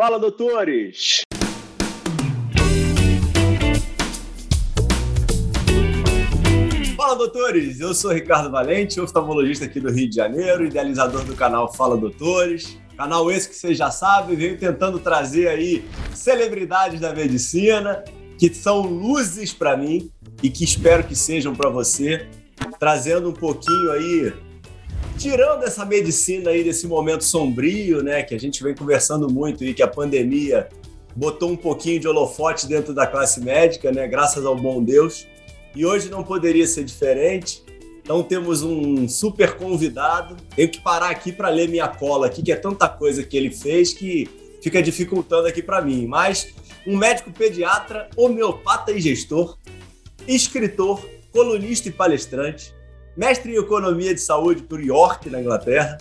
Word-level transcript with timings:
Fala, 0.00 0.18
doutores! 0.18 1.20
Fala, 6.96 7.16
doutores! 7.16 7.80
Eu 7.80 7.92
sou 7.92 8.10
Ricardo 8.10 8.50
Valente, 8.50 8.98
oftalmologista 8.98 9.66
aqui 9.66 9.78
do 9.78 9.92
Rio 9.92 10.08
de 10.08 10.16
Janeiro, 10.16 10.64
idealizador 10.64 11.22
do 11.24 11.36
canal 11.36 11.70
Fala 11.74 11.98
Doutores. 11.98 12.78
Canal 12.96 13.30
esse 13.30 13.50
que 13.50 13.54
vocês 13.54 13.76
já 13.76 13.90
sabem, 13.90 14.36
venho 14.36 14.56
tentando 14.56 14.98
trazer 14.98 15.48
aí 15.48 15.84
celebridades 16.14 16.98
da 16.98 17.12
medicina, 17.12 18.02
que 18.38 18.48
são 18.54 18.80
luzes 18.80 19.52
para 19.52 19.76
mim 19.76 20.10
e 20.42 20.48
que 20.48 20.64
espero 20.64 21.04
que 21.04 21.14
sejam 21.14 21.54
para 21.54 21.68
você, 21.68 22.26
trazendo 22.78 23.28
um 23.28 23.34
pouquinho 23.34 23.92
aí 23.92 24.32
tirando 25.20 25.64
essa 25.64 25.84
medicina 25.84 26.48
aí 26.48 26.64
desse 26.64 26.86
momento 26.86 27.22
sombrio, 27.24 28.02
né, 28.02 28.22
que 28.22 28.34
a 28.34 28.40
gente 28.40 28.62
vem 28.62 28.74
conversando 28.74 29.30
muito 29.30 29.62
e 29.62 29.74
que 29.74 29.82
a 29.82 29.86
pandemia 29.86 30.66
botou 31.14 31.50
um 31.50 31.56
pouquinho 31.56 32.00
de 32.00 32.08
holofote 32.08 32.66
dentro 32.66 32.94
da 32.94 33.06
classe 33.06 33.38
médica, 33.38 33.92
né, 33.92 34.08
graças 34.08 34.46
ao 34.46 34.56
bom 34.56 34.82
Deus. 34.82 35.26
E 35.76 35.84
hoje 35.84 36.08
não 36.08 36.24
poderia 36.24 36.66
ser 36.66 36.84
diferente. 36.84 37.62
Então 38.02 38.22
temos 38.22 38.62
um 38.62 39.06
super 39.06 39.56
convidado. 39.56 40.38
Tenho 40.56 40.70
que 40.70 40.80
parar 40.80 41.10
aqui 41.10 41.30
para 41.30 41.50
ler 41.50 41.68
minha 41.68 41.86
cola 41.86 42.26
aqui, 42.26 42.42
que 42.42 42.50
é 42.50 42.56
tanta 42.56 42.88
coisa 42.88 43.22
que 43.22 43.36
ele 43.36 43.50
fez 43.50 43.92
que 43.92 44.26
fica 44.62 44.82
dificultando 44.82 45.46
aqui 45.46 45.62
para 45.62 45.82
mim. 45.82 46.06
Mas 46.06 46.54
um 46.86 46.96
médico 46.96 47.30
pediatra, 47.30 48.08
homeopata 48.16 48.90
e 48.90 48.98
gestor, 48.98 49.58
escritor, 50.26 51.06
colunista 51.30 51.90
e 51.90 51.92
palestrante, 51.92 52.72
mestre 53.16 53.52
em 53.52 53.58
economia 53.58 54.14
de 54.14 54.20
saúde 54.20 54.62
por 54.62 54.80
York, 54.80 55.28
na 55.28 55.40
Inglaterra, 55.40 55.98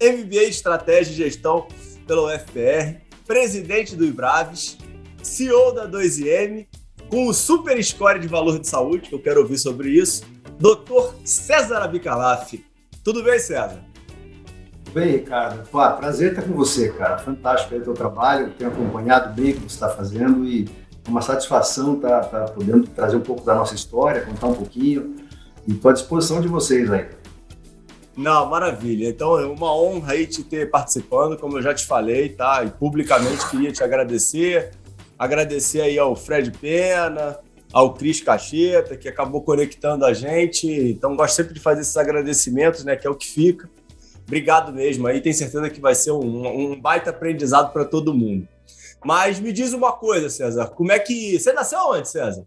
MBA 0.00 0.44
em 0.44 0.48
estratégia 0.48 1.12
e 1.12 1.16
gestão 1.16 1.66
pela 2.06 2.34
UFPR, 2.34 3.00
presidente 3.26 3.94
do 3.94 4.04
Ibraves, 4.04 4.78
CEO 5.22 5.72
da 5.72 5.88
2IM 5.88 6.66
com 7.10 7.26
o 7.26 7.34
super 7.34 7.82
score 7.82 8.18
de 8.18 8.28
valor 8.28 8.58
de 8.58 8.68
saúde, 8.68 9.08
que 9.08 9.14
eu 9.14 9.22
quero 9.22 9.40
ouvir 9.40 9.58
sobre 9.58 9.90
isso, 9.90 10.24
doutor 10.58 11.14
César 11.24 11.78
Abicalaf. 11.78 12.54
Tudo 13.02 13.22
bem, 13.22 13.38
César? 13.38 13.82
Tudo 14.84 14.94
bem, 14.94 15.12
Ricardo. 15.12 15.66
Pô, 15.68 15.78
prazer 15.92 16.30
estar 16.30 16.42
com 16.42 16.52
você, 16.52 16.90
cara. 16.92 17.18
Fantástico 17.18 17.74
o 17.74 17.80
teu 17.80 17.94
trabalho, 17.94 18.52
tenho 18.58 18.70
acompanhado 18.70 19.34
bem 19.34 19.52
o 19.52 19.54
que 19.54 19.60
você 19.60 19.74
está 19.74 19.88
fazendo 19.88 20.44
e 20.46 20.68
é 21.06 21.10
uma 21.10 21.22
satisfação 21.22 21.94
estar 21.96 22.20
tá, 22.20 22.44
tá 22.46 22.52
podendo 22.52 22.86
trazer 22.88 23.16
um 23.16 23.20
pouco 23.20 23.44
da 23.44 23.54
nossa 23.54 23.74
história, 23.74 24.22
contar 24.22 24.48
um 24.48 24.54
pouquinho. 24.54 25.16
E 25.68 25.72
estou 25.72 25.90
à 25.90 25.94
disposição 25.94 26.40
de 26.40 26.48
vocês 26.48 26.90
aí. 26.90 27.06
Não, 28.16 28.46
maravilha. 28.46 29.08
Então 29.08 29.38
é 29.38 29.46
uma 29.46 29.72
honra 29.72 30.14
aí 30.14 30.26
te 30.26 30.42
ter 30.42 30.68
participando, 30.68 31.36
como 31.38 31.58
eu 31.58 31.62
já 31.62 31.72
te 31.72 31.86
falei, 31.86 32.30
tá? 32.30 32.64
E 32.64 32.70
publicamente 32.70 33.48
queria 33.48 33.70
te 33.70 33.84
agradecer 33.84 34.72
Agradecer 35.18 35.80
aí 35.80 35.98
ao 35.98 36.14
Fred 36.14 36.52
Pena, 36.52 37.40
ao 37.72 37.92
Cris 37.92 38.20
Cacheta, 38.20 38.96
que 38.96 39.08
acabou 39.08 39.42
conectando 39.42 40.04
a 40.04 40.12
gente. 40.12 40.68
Então, 40.68 41.16
gosto 41.16 41.34
sempre 41.34 41.54
de 41.54 41.60
fazer 41.60 41.80
esses 41.80 41.96
agradecimentos, 41.96 42.84
né? 42.84 42.94
Que 42.94 43.06
é 43.06 43.10
o 43.10 43.16
que 43.16 43.26
fica. 43.26 43.68
Obrigado 44.24 44.72
mesmo. 44.72 45.08
Aí 45.08 45.20
tenho 45.20 45.34
certeza 45.34 45.68
que 45.68 45.80
vai 45.80 45.94
ser 45.96 46.12
um, 46.12 46.46
um 46.46 46.80
baita 46.80 47.10
aprendizado 47.10 47.72
para 47.72 47.84
todo 47.84 48.14
mundo. 48.14 48.46
Mas 49.04 49.40
me 49.40 49.52
diz 49.52 49.72
uma 49.72 49.90
coisa, 49.92 50.30
César. 50.30 50.68
Como 50.68 50.92
é 50.92 51.00
que. 51.00 51.36
Você 51.36 51.52
nasceu 51.52 51.80
onde, 51.80 52.08
César? 52.08 52.46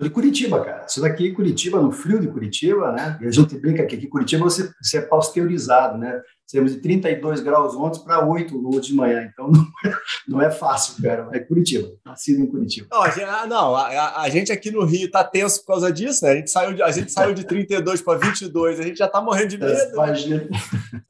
De 0.00 0.10
Curitiba, 0.10 0.64
cara. 0.64 0.84
Isso 0.88 1.00
daqui, 1.00 1.30
Curitiba, 1.30 1.80
no 1.80 1.92
frio 1.92 2.18
de 2.18 2.26
Curitiba, 2.26 2.90
né? 2.90 3.16
E 3.20 3.26
a 3.26 3.30
gente 3.30 3.56
brinca 3.56 3.86
que 3.86 3.94
aqui 3.94 4.06
em 4.06 4.08
Curitiba 4.10 4.42
você, 4.42 4.68
você 4.82 4.98
é 4.98 5.02
pasteurizado, 5.02 5.96
né? 5.96 6.20
Temos 6.50 6.72
de 6.72 6.80
32 6.80 7.40
graus 7.40 7.74
ontem 7.74 8.02
para 8.04 8.24
8 8.24 8.60
no 8.60 8.80
de 8.80 8.92
manhã. 8.92 9.28
Então 9.32 9.50
não 9.50 9.62
é, 9.84 9.94
não 10.26 10.42
é, 10.42 10.50
fácil, 10.50 11.00
cara. 11.00 11.28
É 11.32 11.38
Curitiba, 11.38 11.88
nascido 12.04 12.42
em 12.42 12.46
Curitiba. 12.46 12.88
Não, 12.90 13.02
a 13.02 13.10
gente, 13.10 13.24
ah, 13.24 13.46
não, 13.46 13.76
a, 13.76 14.22
a 14.22 14.28
gente 14.28 14.50
aqui 14.50 14.70
no 14.70 14.84
Rio 14.84 15.06
está 15.06 15.22
tenso 15.22 15.60
por 15.60 15.68
causa 15.68 15.92
disso, 15.92 16.24
né? 16.24 16.32
A 16.32 16.36
gente 16.36 16.50
saiu 16.50 16.74
de, 16.74 16.82
a 16.82 16.90
gente 16.90 17.12
saiu 17.12 17.32
de 17.32 17.44
32 17.44 18.02
para 18.02 18.18
22, 18.18 18.80
a 18.80 18.82
gente 18.82 18.98
já 18.98 19.06
está 19.06 19.20
morrendo 19.20 19.48
de 19.48 19.58
medo. 19.58 19.92
Imagina. 19.92 20.48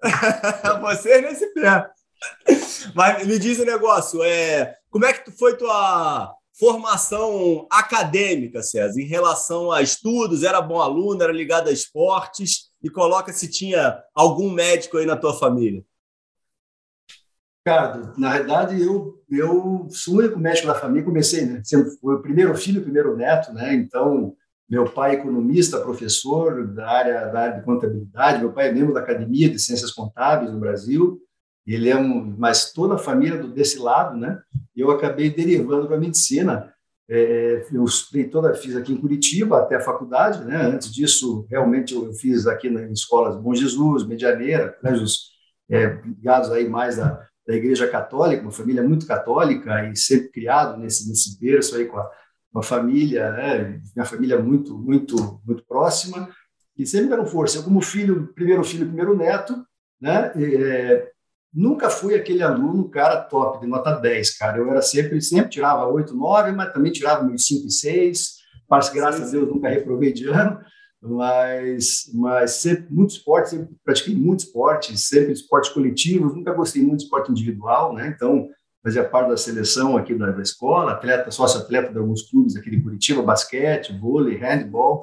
Vocês 0.83 1.23
nesse 1.23 1.47
pé. 1.55 1.89
Mas 2.95 3.27
me 3.27 3.39
diz 3.39 3.59
o 3.59 3.63
um 3.63 3.67
negócio, 3.67 4.23
é, 4.23 4.75
como 4.91 5.05
é 5.07 5.13
que 5.13 5.31
foi 5.31 5.57
tua 5.57 6.35
formação 6.59 7.67
acadêmica, 7.71 8.63
César, 8.63 9.01
em 9.01 9.07
relação 9.07 9.73
a 9.73 9.83
estudos, 9.83 10.45
era 10.45 10.61
bom 10.61 10.81
aluno, 10.81 11.23
era 11.23 11.33
ligado 11.33 11.69
a 11.69 11.73
esportes, 11.73 12.71
e 12.83 12.89
coloca 12.89 13.33
se 13.33 13.49
tinha 13.51 14.03
algum 14.15 14.51
médico 14.51 14.99
aí 14.99 15.07
na 15.07 15.17
tua 15.17 15.35
família. 15.35 15.85
Cara, 17.67 18.13
na 18.19 18.33
verdade, 18.35 18.81
eu, 18.81 19.25
eu 19.31 19.89
sou 19.91 20.15
o 20.15 20.19
único 20.19 20.39
médico 20.39 20.67
da 20.67 20.75
família, 20.75 21.05
comecei, 21.05 21.47
né, 21.47 21.63
sendo 21.65 21.91
o 22.03 22.19
primeiro 22.19 22.55
filho, 22.55 22.81
o 22.81 22.85
primeiro 22.85 23.17
neto, 23.17 23.53
né, 23.53 23.75
então, 23.75 24.37
meu 24.69 24.85
pai 24.85 25.13
é 25.13 25.15
economista, 25.15 25.81
professor 25.81 26.67
da 26.69 26.89
área, 26.89 27.27
da 27.29 27.41
área 27.41 27.59
de 27.59 27.65
contabilidade, 27.65 28.41
meu 28.41 28.53
pai 28.53 28.69
é 28.69 28.73
membro 28.73 28.93
da 28.93 29.01
Academia 29.01 29.49
de 29.49 29.59
Ciências 29.59 29.91
Contábeis 29.91 30.53
no 30.53 30.61
Brasil, 30.61 31.19
ele 31.67 31.89
é 31.89 31.97
um, 31.97 32.35
mas 32.37 32.73
toda 32.73 32.95
a 32.95 32.99
família 32.99 33.43
desse 33.43 33.79
lado, 33.79 34.17
né? 34.17 34.41
Eu 34.77 34.91
acabei 34.91 35.31
derivando 35.31 35.87
para 35.87 35.99
medicina. 35.99 36.73
É, 37.09 37.67
eu 37.73 37.85
estudei 37.85 38.25
toda, 38.25 38.55
fiz 38.55 38.77
aqui 38.77 38.93
em 38.93 38.97
Curitiba 38.97 39.59
até 39.59 39.77
a 39.77 39.81
faculdade, 39.81 40.45
né? 40.45 40.57
Antes 40.63 40.93
disso, 40.93 41.47
realmente 41.51 41.95
eu, 41.95 42.13
fiz 42.15 42.47
aqui 42.47 42.69
nas 42.69 42.91
escolas 42.91 43.37
Bom 43.37 43.55
Jesus, 43.55 44.07
Medianeira, 44.07 44.77
colégios 44.81 45.33
é, 45.71 46.01
ligados 46.05 46.51
aí 46.51 46.69
mais 46.69 46.97
da, 46.97 47.27
da 47.47 47.55
Igreja 47.55 47.89
Católica, 47.89 48.43
uma 48.43 48.51
família 48.51 48.83
muito 48.83 49.07
católica 49.07 49.89
e 49.89 49.97
sempre 49.97 50.31
criado 50.31 50.79
nesse 50.79 51.09
nesse 51.09 51.39
berço 51.39 51.77
aí 51.77 51.87
com 51.87 51.99
a, 51.99 52.11
com 52.53 52.59
a 52.59 52.63
família, 52.63 53.33
né? 53.33 53.81
Minha 53.95 54.07
família 54.07 54.39
muito 54.39 54.77
muito 54.77 55.41
muito 55.45 55.65
próxima 55.67 56.29
e 56.77 56.87
sempre 56.87 57.09
deram 57.09 57.27
força. 57.27 57.59
Eu 57.59 57.65
como 57.65 57.81
filho, 57.81 58.33
primeiro 58.35 58.65
filho, 58.65 58.87
primeiro 58.87 59.17
neto, 59.17 59.55
né? 60.01 60.33
É, 60.37 61.14
nunca 61.55 61.89
fui 61.89 62.15
aquele 62.15 62.43
aluno, 62.43 62.89
cara 62.89 63.21
top, 63.21 63.61
de 63.61 63.67
nota 63.67 63.93
10, 63.93 64.37
cara. 64.37 64.59
Eu 64.59 64.69
era 64.69 64.83
sempre, 64.83 65.21
sempre 65.23 65.51
tirava 65.51 65.87
8, 65.87 66.15
9, 66.15 66.53
mas 66.53 66.73
também 66.73 66.91
tirava 66.91 67.23
meus 67.23 67.47
5 67.47 67.67
e 67.67 67.71
6. 67.71 68.35
Mas, 68.69 68.89
graças 68.89 69.29
sim, 69.31 69.37
a 69.37 69.41
Deus, 69.41 69.55
nunca 69.55 69.69
reprovei 69.69 70.13
de 70.13 70.27
ano. 70.29 70.59
Mas, 71.01 72.11
mas 72.15 72.53
sempre 72.53 72.87
muito 72.91 73.11
esporte, 73.11 73.51
sempre 73.51 73.69
pratiquei 73.85 74.17
muito 74.17 74.41
esporte, 74.41 74.97
sempre 74.97 75.33
esporte 75.33 75.73
coletivo. 75.73 76.35
Nunca 76.35 76.53
gostei 76.55 76.83
muito 76.83 76.99
de 76.99 77.05
esporte 77.05 77.31
individual, 77.31 77.93
né? 77.93 78.13
Então, 78.15 78.49
fazia 78.83 79.05
parte 79.05 79.29
da 79.29 79.37
seleção 79.37 79.97
aqui 79.97 80.15
da, 80.15 80.31
da 80.31 80.43
escola, 80.43 80.93
atleta, 80.93 81.31
sócio-atleta 81.31 81.93
de 81.93 81.99
alguns 81.99 82.29
clubes 82.31 82.57
aqui 82.57 82.71
de 82.71 82.81
Curitiba, 82.81 83.23
basquete, 83.23 83.97
vôlei, 83.99 84.37
handball. 84.37 85.03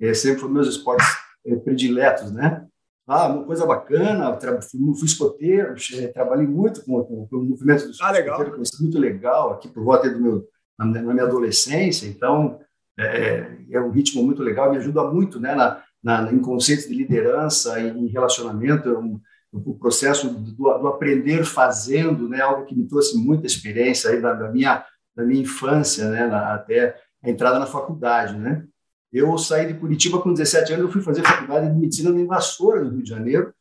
É, 0.00 0.14
sempre 0.14 0.40
foram 0.40 0.54
meus 0.54 0.68
esportes 0.68 1.06
é, 1.46 1.54
prediletos, 1.56 2.32
né? 2.32 2.66
Ah, 3.06 3.26
uma 3.26 3.44
coisa 3.44 3.66
bacana, 3.66 4.38
fui 4.70 5.04
escoteiro, 5.04 5.74
trabalhei 6.14 6.46
muito 6.46 6.84
com, 6.84 7.02
com, 7.02 7.26
com 7.26 7.36
o 7.36 7.44
movimento 7.44 7.86
do 7.86 7.92
ah, 8.00 8.12
legal. 8.12 8.38
muito 8.80 8.98
legal, 8.98 9.52
aqui 9.52 9.68
por 9.68 9.82
volta 9.82 10.08
do 10.08 10.20
meu, 10.20 10.48
na, 10.78 10.84
na 10.84 11.12
minha 11.12 11.24
adolescência, 11.24 12.06
então 12.06 12.60
é, 12.98 13.46
é, 13.70 13.80
um 13.80 13.90
ritmo 13.90 14.22
muito 14.22 14.42
legal, 14.42 14.70
me 14.70 14.76
ajuda 14.76 15.02
muito 15.04 15.40
né, 15.40 15.54
na, 15.54 15.82
na, 16.02 16.32
em 16.32 16.38
conceitos 16.38 16.86
de 16.86 16.94
liderança, 16.94 17.80
em 17.80 18.06
relacionamento, 18.06 18.88
é 18.88 18.96
um, 18.96 19.20
o 19.52 19.74
processo 19.74 20.28
do, 20.28 20.52
do, 20.52 20.88
aprender 20.88 21.44
fazendo, 21.44 22.28
né, 22.28 22.40
algo 22.40 22.64
que 22.64 22.74
me 22.74 22.86
trouxe 22.86 23.18
muita 23.18 23.46
experiência 23.46 24.10
aí 24.10 24.20
da, 24.20 24.32
da 24.32 24.48
minha, 24.50 24.84
da 25.14 25.24
minha 25.24 25.42
infância, 25.42 26.08
né, 26.08 26.26
na, 26.26 26.54
até 26.54 26.96
a 27.22 27.28
entrada 27.28 27.58
na 27.58 27.66
faculdade, 27.66 28.36
né. 28.36 28.64
Eu 29.12 29.36
saí 29.36 29.66
de 29.66 29.74
Curitiba 29.74 30.20
com 30.20 30.32
17 30.32 30.72
anos, 30.72 30.86
eu 30.86 30.92
fui 30.92 31.02
fazer 31.02 31.22
faculdade 31.22 31.68
de 31.68 31.78
medicina 31.78 32.08
em 32.18 32.26
Vassoura, 32.26 32.82
no 32.82 32.90
Rio 32.90 33.02
de 33.02 33.10
Janeiro. 33.10 33.52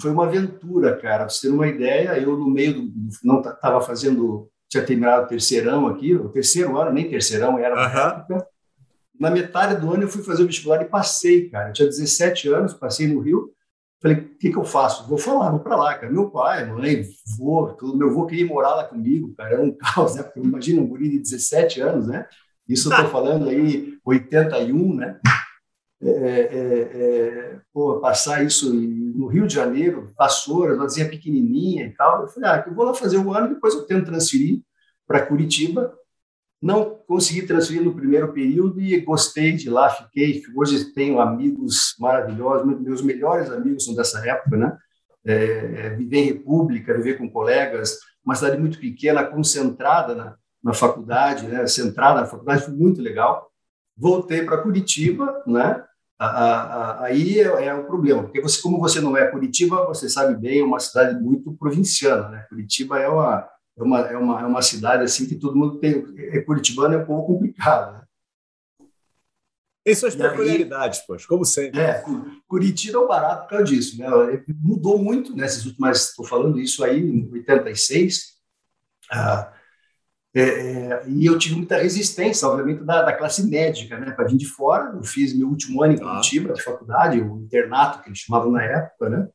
Foi 0.00 0.10
uma 0.10 0.26
aventura, 0.26 0.96
cara. 0.96 1.24
Pra 1.24 1.28
você 1.28 1.46
ter 1.46 1.54
uma 1.54 1.68
ideia, 1.68 2.18
eu 2.18 2.36
no 2.36 2.50
meio 2.50 2.74
do. 2.74 2.92
Não 3.22 3.40
estava 3.40 3.80
fazendo. 3.80 4.50
Tinha 4.68 4.84
terminado 4.84 5.24
o 5.24 5.28
terceirão 5.28 5.86
aqui, 5.86 6.12
o 6.12 6.28
terceiro 6.28 6.76
ano, 6.76 6.92
nem 6.92 7.08
terceirão 7.08 7.56
era 7.56 7.76
na 7.76 7.82
uhum. 7.82 8.10
época. 8.10 8.46
Na 9.18 9.30
metade 9.30 9.80
do 9.80 9.92
ano 9.92 10.02
eu 10.02 10.08
fui 10.08 10.24
fazer 10.24 10.42
o 10.42 10.46
vestibular 10.46 10.82
e 10.82 10.86
passei, 10.86 11.48
cara. 11.48 11.68
Eu 11.68 11.72
tinha 11.72 11.88
17 11.88 12.48
anos, 12.48 12.74
passei 12.74 13.06
no 13.06 13.20
Rio. 13.20 13.52
Falei, 14.02 14.18
o 14.18 14.38
que, 14.38 14.50
que 14.50 14.56
eu 14.56 14.64
faço? 14.64 15.08
Vou 15.08 15.18
falar, 15.18 15.50
vou 15.50 15.60
para 15.60 15.76
lá, 15.76 15.94
cara. 15.94 16.12
Meu 16.12 16.28
pai, 16.30 16.66
mãe, 16.66 17.04
vô, 17.38 17.68
tudo. 17.68 17.96
Meu 17.96 18.12
vô 18.12 18.26
queria 18.26 18.44
morar 18.44 18.74
lá 18.74 18.84
comigo, 18.84 19.32
cara. 19.36 19.54
Era 19.54 19.62
um 19.62 19.70
caos, 19.78 20.16
né? 20.16 20.24
Porque 20.24 20.40
imagina 20.40 20.82
um 20.82 20.86
guri 20.86 21.08
de 21.08 21.20
17 21.20 21.80
anos, 21.80 22.08
né? 22.08 22.26
Isso 22.68 22.88
eu 22.88 22.96
estou 22.96 23.10
falando 23.10 23.48
aí 23.48 23.96
81, 24.04 24.94
né? 24.94 25.20
É, 26.02 26.08
é, 26.08 26.80
é, 26.92 27.60
pô, 27.72 28.00
passar 28.00 28.44
isso 28.44 28.72
no 28.72 29.26
Rio 29.28 29.46
de 29.46 29.54
Janeiro, 29.54 30.12
Vassoura, 30.16 30.74
uma 30.74 30.86
pequenininha 30.86 31.86
e 31.86 31.90
tal. 31.92 32.22
Eu 32.22 32.28
falei, 32.28 32.50
ah, 32.50 32.64
eu 32.66 32.74
vou 32.74 32.84
lá 32.84 32.94
fazer 32.94 33.18
um 33.18 33.32
ano, 33.32 33.54
depois 33.54 33.74
eu 33.74 33.86
tento 33.86 34.06
transferir 34.06 34.60
para 35.06 35.24
Curitiba. 35.24 35.94
Não 36.60 36.98
consegui 37.06 37.42
transferir 37.42 37.82
no 37.82 37.94
primeiro 37.94 38.32
período 38.32 38.80
e 38.80 39.00
gostei 39.00 39.52
de 39.52 39.70
lá, 39.70 39.88
fiquei. 39.90 40.42
Hoje 40.54 40.92
tenho 40.92 41.20
amigos 41.20 41.94
maravilhosos, 41.98 42.80
meus 42.80 43.02
melhores 43.02 43.50
amigos 43.50 43.84
são 43.84 43.94
dessa 43.94 44.26
época, 44.26 44.56
né? 44.56 44.76
É, 45.24 45.34
é, 45.34 45.90
viver 45.90 46.18
em 46.18 46.26
república, 46.26 46.96
viver 46.96 47.18
com 47.18 47.30
colegas, 47.30 47.98
uma 48.24 48.34
cidade 48.34 48.58
muito 48.58 48.78
pequena, 48.78 49.24
concentrada 49.24 50.14
na, 50.14 50.36
na 50.66 50.74
faculdade, 50.74 51.46
né? 51.46 51.64
centrada 51.68 52.22
na 52.22 52.26
faculdade, 52.26 52.64
foi 52.64 52.74
muito 52.74 53.00
legal. 53.00 53.48
Voltei 53.96 54.44
para 54.44 54.58
Curitiba, 54.58 55.42
né? 55.46 55.84
aí 56.18 57.38
é, 57.38 57.66
é, 57.66 57.74
o 57.74 57.84
problema, 57.84 58.24
porque 58.24 58.40
você, 58.40 58.60
como 58.60 58.80
você 58.80 59.00
não 59.00 59.16
é 59.16 59.30
Curitiba, 59.30 59.86
você 59.86 60.08
sabe 60.08 60.34
bem, 60.34 60.60
é 60.60 60.64
uma 60.64 60.80
cidade 60.80 61.22
muito 61.22 61.52
provinciana, 61.52 62.28
né? 62.30 62.46
Curitiba 62.48 62.98
é 62.98 63.06
uma, 63.06 63.48
é 63.76 63.82
uma, 63.82 64.00
é 64.00 64.16
uma, 64.16 64.40
é 64.40 64.46
uma 64.46 64.62
cidade 64.62 65.04
assim 65.04 65.26
que 65.28 65.36
todo 65.36 65.56
mundo 65.56 65.78
tem, 65.78 66.04
é 66.16 66.40
curitibano 66.40 66.94
é 66.94 66.98
um 66.98 67.04
pouco 67.04 67.34
complicado, 67.34 67.92
né? 67.92 68.02
Tem 69.84 69.94
suas 69.94 70.16
peculiaridades, 70.16 71.04
pois, 71.06 71.24
como 71.26 71.44
sempre. 71.44 71.78
É, 71.78 72.02
Curitiba 72.48 72.98
é 72.98 73.00
um 73.00 73.06
barato 73.06 73.42
por 73.42 73.50
causa 73.50 73.64
disso. 73.66 73.96
Né? 73.96 74.08
Mudou 74.60 74.98
muito 74.98 75.36
nessas 75.36 75.64
últimas. 75.64 76.08
Estou 76.08 76.26
falando 76.26 76.58
isso 76.58 76.82
aí 76.82 76.98
em 76.98 77.30
86. 77.32 78.34
Ah, 79.12 79.52
é, 80.38 80.42
é, 80.42 81.04
e 81.08 81.24
eu 81.24 81.38
tive 81.38 81.56
muita 81.56 81.78
resistência, 81.78 82.46
obviamente, 82.46 82.84
da, 82.84 83.02
da 83.02 83.12
classe 83.12 83.48
médica, 83.48 83.98
né? 83.98 84.10
Para 84.10 84.26
vir 84.26 84.36
de 84.36 84.46
fora, 84.46 84.92
eu 84.94 85.02
fiz 85.02 85.34
meu 85.34 85.48
último 85.48 85.82
ano 85.82 85.94
em 85.94 85.96
ah. 85.96 86.10
Curitiba, 86.10 86.52
de 86.52 86.62
faculdade, 86.62 87.20
o 87.20 87.38
internato, 87.38 88.02
que 88.02 88.10
eles 88.10 88.18
chamavam 88.18 88.52
na 88.52 88.62
época, 88.62 89.08
né? 89.08 89.28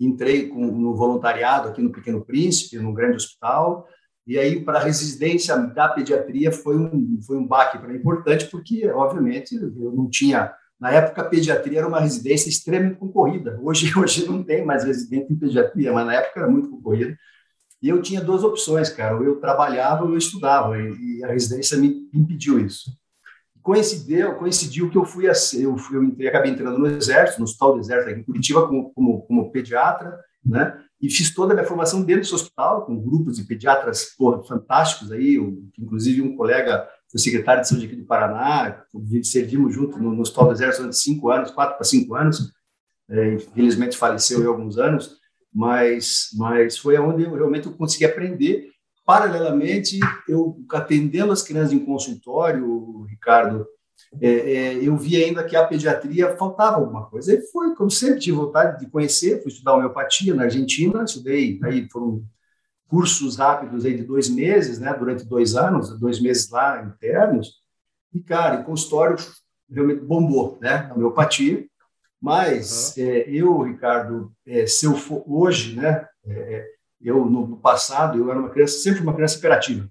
Entrei 0.00 0.48
com, 0.48 0.66
no 0.66 0.96
voluntariado 0.96 1.68
aqui 1.68 1.80
no 1.80 1.92
Pequeno 1.92 2.24
Príncipe, 2.24 2.78
num 2.78 2.92
grande 2.92 3.16
hospital, 3.16 3.86
e 4.26 4.36
aí, 4.36 4.60
para 4.60 4.78
a 4.78 4.82
residência 4.82 5.56
da 5.56 5.88
pediatria, 5.88 6.50
foi 6.50 6.76
um, 6.76 7.18
foi 7.24 7.38
um 7.38 7.46
baque 7.46 7.78
para 7.78 7.94
importante, 7.94 8.46
porque, 8.46 8.86
obviamente, 8.88 9.54
eu 9.54 9.92
não 9.92 10.10
tinha. 10.10 10.52
Na 10.78 10.90
época, 10.90 11.22
a 11.22 11.24
pediatria 11.24 11.78
era 11.78 11.88
uma 11.88 12.00
residência 12.00 12.48
extremamente 12.48 12.98
concorrida. 12.98 13.58
Hoje, 13.62 13.90
hoje 13.96 14.26
não 14.26 14.42
tem 14.42 14.66
mais 14.66 14.82
residente 14.82 15.32
em 15.32 15.38
pediatria, 15.38 15.92
mas 15.92 16.04
na 16.04 16.14
época 16.14 16.40
era 16.40 16.50
muito 16.50 16.68
concorrida. 16.68 17.16
E 17.80 17.88
eu 17.88 18.02
tinha 18.02 18.20
duas 18.20 18.42
opções, 18.42 18.88
cara. 18.90 19.16
Ou 19.16 19.24
eu 19.24 19.36
trabalhava 19.36 20.04
ou 20.04 20.10
eu 20.10 20.18
estudava, 20.18 20.78
e, 20.78 21.22
a 21.24 21.28
residência 21.28 21.76
me 21.76 22.08
impediu 22.12 22.58
isso. 22.58 22.90
Coincidiu, 23.62 24.34
coincidiu 24.34 24.90
que 24.90 24.96
eu 24.96 25.04
fui 25.04 25.28
a, 25.28 25.32
eu, 25.54 25.76
eu 25.92 26.02
entrei, 26.02 26.28
acabei 26.28 26.50
entrando 26.50 26.78
no 26.78 26.86
Exército, 26.86 27.40
no 27.40 27.44
Hospital 27.44 27.74
do 27.74 27.80
Exército 27.80 28.10
aqui 28.10 28.20
em 28.20 28.24
Curitiba, 28.24 28.66
como, 28.66 28.92
como, 28.94 29.20
como 29.22 29.50
pediatra, 29.50 30.18
né? 30.44 30.78
e 31.00 31.08
fiz 31.08 31.32
toda 31.32 31.52
a 31.52 31.54
minha 31.54 31.66
formação 31.66 32.02
dentro 32.02 32.22
desse 32.22 32.34
hospital, 32.34 32.84
com 32.84 32.98
grupos 32.98 33.36
de 33.36 33.44
pediatras 33.44 34.16
porra, 34.16 34.42
fantásticos 34.42 35.12
aí, 35.12 35.36
inclusive 35.78 36.22
um 36.22 36.36
colega 36.36 36.88
foi 37.10 37.20
secretário 37.20 37.62
de 37.62 37.68
saúde 37.68 37.86
aqui 37.86 37.96
do 37.96 38.04
Paraná, 38.04 38.84
servimos 39.22 39.74
junto 39.74 39.98
no, 39.98 40.12
no 40.12 40.20
Hospital 40.20 40.46
do 40.46 40.52
Exército 40.52 40.82
durante 40.82 40.98
cinco 40.98 41.30
anos, 41.30 41.50
quatro 41.50 41.76
para 41.76 41.84
cinco 41.84 42.14
anos, 42.14 42.52
é, 43.08 43.34
infelizmente 43.34 43.96
faleceu 43.96 44.42
em 44.42 44.46
alguns 44.46 44.76
anos, 44.76 45.16
mas, 45.52 46.28
mas 46.36 46.78
foi 46.78 46.98
onde 46.98 47.24
eu 47.24 47.34
realmente 47.34 47.68
consegui 47.70 48.04
aprender. 48.04 48.70
Paralelamente, 49.04 49.98
eu 50.28 50.58
atendendo 50.72 51.32
as 51.32 51.42
crianças 51.42 51.72
em 51.72 51.84
consultório, 51.84 53.02
Ricardo, 53.04 53.66
é, 54.20 54.28
é, 54.28 54.74
eu 54.76 54.96
vi 54.96 55.22
ainda 55.22 55.44
que 55.44 55.56
a 55.56 55.66
pediatria 55.66 56.36
faltava 56.36 56.76
alguma 56.76 57.06
coisa. 57.06 57.34
E 57.34 57.42
foi, 57.48 57.74
como 57.74 57.90
sempre, 57.90 58.20
tive 58.20 58.36
vontade 58.36 58.78
de 58.78 58.90
conhecer, 58.90 59.42
fui 59.42 59.50
estudar 59.50 59.74
homeopatia 59.74 60.34
na 60.34 60.44
Argentina, 60.44 61.04
estudei, 61.04 61.58
aí 61.64 61.88
foram 61.90 62.22
cursos 62.88 63.36
rápidos 63.36 63.84
aí 63.84 63.96
de 63.96 64.02
dois 64.02 64.28
meses, 64.28 64.78
né, 64.78 64.94
durante 64.94 65.24
dois 65.24 65.54
anos, 65.54 65.98
dois 66.00 66.20
meses 66.20 66.48
lá 66.50 66.82
internos, 66.82 67.62
e, 68.14 68.20
cara, 68.20 68.60
em 68.60 68.64
consultório 68.64 69.16
realmente 69.70 70.00
bombou, 70.00 70.58
né, 70.60 70.88
a 70.90 70.94
homeopatia, 70.94 71.66
mas 72.20 72.94
uhum. 72.96 73.04
é, 73.04 73.30
eu, 73.30 73.62
Ricardo, 73.62 74.32
é, 74.46 74.66
se 74.66 74.86
eu 74.86 74.94
for 74.94 75.22
hoje, 75.26 75.76
né, 75.76 76.06
é, 76.26 76.66
eu 77.00 77.24
no, 77.26 77.46
no, 77.46 77.56
passado, 77.56 78.18
eu 78.18 78.30
era 78.30 78.38
uma 78.38 78.50
criança, 78.50 78.78
sempre 78.78 79.02
uma 79.02 79.14
criança 79.14 79.38
imperativa, 79.38 79.88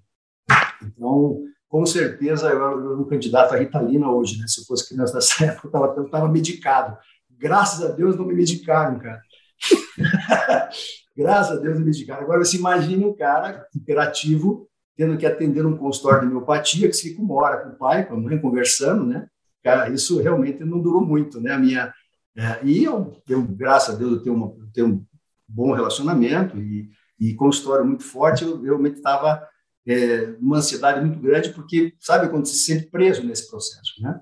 então 0.82 1.42
com 1.68 1.84
certeza 1.84 2.48
eu 2.48 2.56
era 2.56 2.96
um 2.96 3.04
candidato 3.04 3.54
a 3.54 3.58
Ritalina 3.58 4.10
hoje, 4.10 4.38
né? 4.38 4.46
Se 4.48 4.60
eu 4.60 4.64
fosse 4.64 4.88
criança 4.88 5.14
nessa 5.14 5.44
época, 5.44 5.68
eu 5.96 6.06
estava 6.06 6.28
medicado. 6.28 6.96
Graças 7.30 7.84
a 7.84 7.92
Deus 7.92 8.16
não 8.16 8.24
me 8.26 8.34
medicaram, 8.34 8.98
cara. 8.98 9.20
Graças 11.16 11.58
a 11.58 11.60
Deus 11.60 11.74
não 11.74 11.80
me 11.80 11.86
medicaram. 11.86 12.22
Agora, 12.22 12.44
você 12.44 12.56
imagine 12.56 13.04
um 13.04 13.14
cara 13.14 13.66
imperativo 13.76 14.66
tendo 14.96 15.16
que 15.16 15.26
atender 15.26 15.64
um 15.64 15.76
consultório 15.76 16.22
de 16.22 16.26
homeopatia, 16.26 16.88
que 16.88 16.96
se 16.96 17.10
fica 17.10 17.22
uma 17.22 17.34
hora 17.34 17.58
com 17.58 17.70
o 17.70 17.76
pai, 17.76 18.04
com 18.04 18.14
a 18.14 18.18
mãe, 18.18 18.40
conversando, 18.40 19.06
né? 19.06 19.28
Cara, 19.62 19.90
isso 19.90 20.20
realmente 20.20 20.64
não 20.64 20.80
durou 20.80 21.04
muito, 21.04 21.40
né? 21.40 21.52
A 21.52 21.58
minha... 21.58 21.94
É, 22.38 22.64
e 22.64 22.84
eu, 22.84 23.20
eu, 23.28 23.42
graças 23.42 23.96
a 23.96 23.98
Deus, 23.98 24.12
eu 24.12 24.22
tenho, 24.22 24.36
uma, 24.36 24.46
eu 24.46 24.72
tenho 24.72 24.86
um 24.86 25.04
bom 25.48 25.72
relacionamento 25.72 26.56
e, 26.56 26.88
e 27.18 27.34
consultório 27.34 27.84
muito 27.84 28.04
forte, 28.04 28.44
eu 28.44 28.62
realmente 28.62 28.98
estava 28.98 29.44
é, 29.84 30.36
uma 30.40 30.58
ansiedade 30.58 31.04
muito 31.04 31.18
grande, 31.20 31.50
porque 31.50 31.94
sabe 31.98 32.28
quando 32.28 32.46
se 32.46 32.58
sente 32.58 32.86
preso 32.86 33.26
nesse 33.26 33.50
processo, 33.50 34.00
né? 34.00 34.20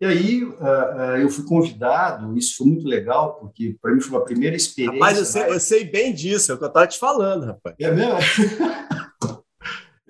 E 0.00 0.06
aí 0.06 0.44
uh, 0.44 0.52
uh, 0.52 1.16
eu 1.20 1.28
fui 1.28 1.44
convidado, 1.44 2.36
isso 2.36 2.56
foi 2.58 2.66
muito 2.68 2.86
legal, 2.86 3.40
porque 3.40 3.76
para 3.82 3.92
mim 3.92 4.00
foi 4.00 4.16
uma 4.16 4.24
primeira 4.24 4.54
experiência. 4.54 5.00
Mas 5.00 5.18
eu 5.18 5.24
sei, 5.24 5.42
eu 5.48 5.60
sei 5.60 5.84
bem 5.84 6.14
disso, 6.14 6.52
é 6.52 6.54
o 6.54 6.58
que 6.58 6.64
eu 6.64 6.68
estava 6.68 6.86
te 6.86 6.98
falando, 6.98 7.46
rapaz. 7.46 7.74
É 7.80 7.90
mesmo? 7.90 8.18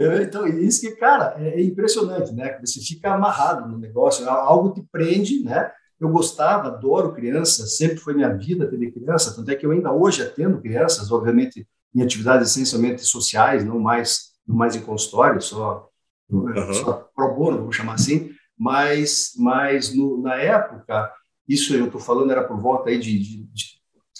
Então, 0.00 0.46
isso 0.46 0.80
que, 0.80 0.92
cara, 0.92 1.34
é, 1.38 1.60
é 1.60 1.60
impressionante, 1.60 2.32
né? 2.32 2.56
Você 2.60 2.80
fica 2.80 3.12
amarrado 3.12 3.68
no 3.68 3.76
negócio, 3.76 4.24
é 4.24 4.28
algo 4.28 4.72
te 4.72 4.80
prende, 4.92 5.42
né? 5.42 5.72
Eu 6.00 6.08
gostava, 6.10 6.68
adoro 6.68 7.12
crianças, 7.12 7.76
sempre 7.76 7.96
foi 7.96 8.14
minha 8.14 8.32
vida 8.32 8.64
atender 8.64 8.92
criança, 8.92 9.34
tanto 9.34 9.50
é 9.50 9.56
que 9.56 9.66
eu 9.66 9.72
ainda 9.72 9.92
hoje 9.92 10.22
atendo 10.22 10.60
crianças, 10.60 11.10
obviamente 11.10 11.66
em 11.94 12.02
atividades 12.02 12.50
essencialmente 12.50 13.02
sociais, 13.04 13.64
não 13.64 13.80
mais 13.80 14.28
mais 14.48 14.74
em 14.74 14.80
consultório, 14.80 15.40
só, 15.42 15.90
uhum. 16.30 16.72
só 16.72 17.10
pro 17.14 17.34
bono, 17.34 17.58
vamos 17.58 17.76
chamar 17.76 17.94
assim, 17.94 18.30
mas, 18.56 19.32
mas 19.36 19.94
no, 19.94 20.20
na 20.22 20.36
época, 20.36 21.12
isso 21.46 21.74
eu 21.74 21.86
estou 21.86 22.00
falando 22.00 22.32
era 22.32 22.42
por 22.42 22.58
volta 22.58 22.88
aí 22.88 22.98
de, 22.98 23.18
de, 23.18 23.46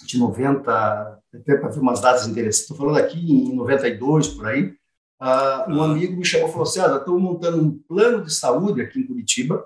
de 0.05 0.17
90, 0.19 1.19
até 1.33 1.57
para 1.57 1.69
ver 1.69 1.79
umas 1.79 1.99
datas 1.99 2.27
interessantes, 2.27 2.61
estou 2.61 2.77
falando 2.77 2.97
aqui 2.97 3.19
em 3.19 3.55
92, 3.55 4.27
por 4.29 4.45
aí, 4.45 4.75
uh, 5.19 5.69
um 5.69 5.81
amigo 5.81 6.15
me 6.15 6.23
chamou 6.23 6.47
e 6.47 6.51
falou 6.51 6.67
assim, 6.67 6.79
ah, 6.79 6.95
estou 6.95 7.19
montando 7.19 7.61
um 7.61 7.77
plano 7.87 8.23
de 8.23 8.31
saúde 8.31 8.81
aqui 8.81 8.99
em 8.99 9.07
Curitiba, 9.07 9.65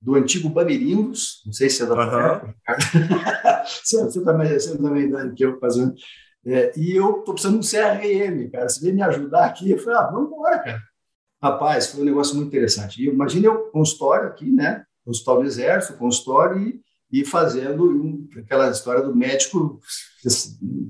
do 0.00 0.14
antigo 0.14 0.48
Bamerindos, 0.48 1.42
não 1.44 1.52
sei 1.52 1.68
se 1.68 1.82
é 1.82 1.86
da 1.86 1.94
uhum. 1.94 2.20
época, 2.20 2.54
você 3.66 4.22
também, 4.22 4.48
você 4.58 4.76
também 4.76 5.02
é 5.02 5.06
idade 5.06 5.34
que 5.34 5.44
eu 5.44 5.58
fazendo, 5.58 5.94
é, 6.46 6.72
e 6.78 6.96
eu 6.96 7.18
estou 7.18 7.34
precisando 7.34 7.60
de 7.60 7.66
um 7.66 7.70
CRM, 7.70 8.50
cara. 8.50 8.68
Se 8.68 8.80
vem 8.80 8.94
me 8.94 9.02
ajudar 9.02 9.44
aqui, 9.44 9.70
eu 9.70 9.78
falei, 9.78 9.98
ah, 9.98 10.10
vamos 10.10 10.28
embora, 10.28 10.58
cara. 10.60 10.82
Rapaz, 11.42 11.88
foi 11.88 12.02
um 12.02 12.06
negócio 12.06 12.34
muito 12.34 12.48
interessante. 12.48 13.02
E 13.02 13.08
imagine 13.08 13.46
eu 13.46 13.70
consultório 13.70 14.28
aqui, 14.28 14.50
né? 14.50 14.84
Consultório 15.04 15.42
do 15.42 15.48
Exército, 15.48 15.98
consultório 15.98 16.58
e, 16.58 17.20
e 17.20 17.24
fazendo 17.24 17.84
um, 17.84 18.26
aquela 18.38 18.70
história 18.70 19.02
do 19.02 19.14
médico, 19.14 19.78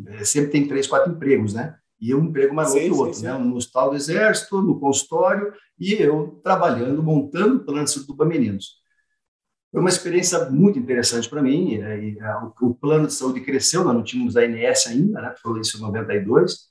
é, 0.08 0.24
sempre 0.24 0.50
tem 0.50 0.68
três, 0.68 0.86
quatro 0.86 1.12
empregos, 1.12 1.54
né? 1.54 1.74
E 2.00 2.14
um 2.14 2.26
emprego 2.26 2.54
mais 2.54 2.70
sim, 2.70 2.80
que 2.80 2.90
o 2.90 2.98
outro, 2.98 3.14
sim, 3.14 3.24
né? 3.24 3.36
No 3.36 3.56
Hospital 3.56 3.90
do 3.90 3.96
Exército, 3.96 4.62
no 4.62 4.78
consultório, 4.78 5.52
e 5.78 5.94
eu 5.94 6.40
trabalhando, 6.42 7.02
montando 7.02 7.56
o 7.56 7.64
plano 7.64 7.84
de 7.84 7.90
saúde 7.90 8.06
do 8.06 8.26
Meninos. 8.26 8.78
Foi 9.70 9.80
uma 9.80 9.90
experiência 9.90 10.48
muito 10.48 10.78
interessante 10.78 11.28
para 11.28 11.42
mim. 11.42 11.74
E, 11.74 12.12
e, 12.12 12.18
o, 12.22 12.68
o, 12.68 12.74
plano 12.74 13.06
de 13.06 13.12
saúde 13.12 13.40
cresceu, 13.40 13.84
nós 13.84 13.94
não 13.94 14.02
tínhamos 14.02 14.36
a 14.36 14.40
ANS 14.40 14.86
ainda, 14.86 15.20
né? 15.20 15.34
Falei 15.42 15.60
isso 15.60 15.76
em 15.76 15.80
92. 15.80 16.68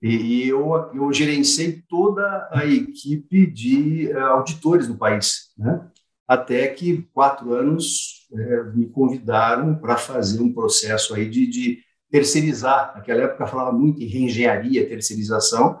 E, 0.00 0.16
e 0.16 0.48
eu, 0.48 0.90
eu 0.94 1.12
gerenciei 1.12 1.82
toda 1.88 2.48
a 2.52 2.64
equipe 2.64 3.46
de 3.46 4.10
uh, 4.12 4.18
auditores 4.18 4.88
no 4.88 4.96
país, 4.96 5.52
né? 5.58 5.88
Até 6.26 6.68
que, 6.68 7.02
quatro 7.12 7.52
anos, 7.52 8.28
é, 8.32 8.62
me 8.72 8.86
convidaram 8.86 9.74
para 9.74 9.96
fazer 9.96 10.40
um 10.40 10.52
processo 10.52 11.12
aí 11.12 11.28
de, 11.28 11.48
de 11.48 11.82
terceirizar. 12.08 12.94
Naquela 12.94 13.22
época 13.22 13.48
falava 13.48 13.72
muito 13.72 14.00
em 14.00 14.06
reengenharia, 14.06 14.88
terceirização. 14.88 15.80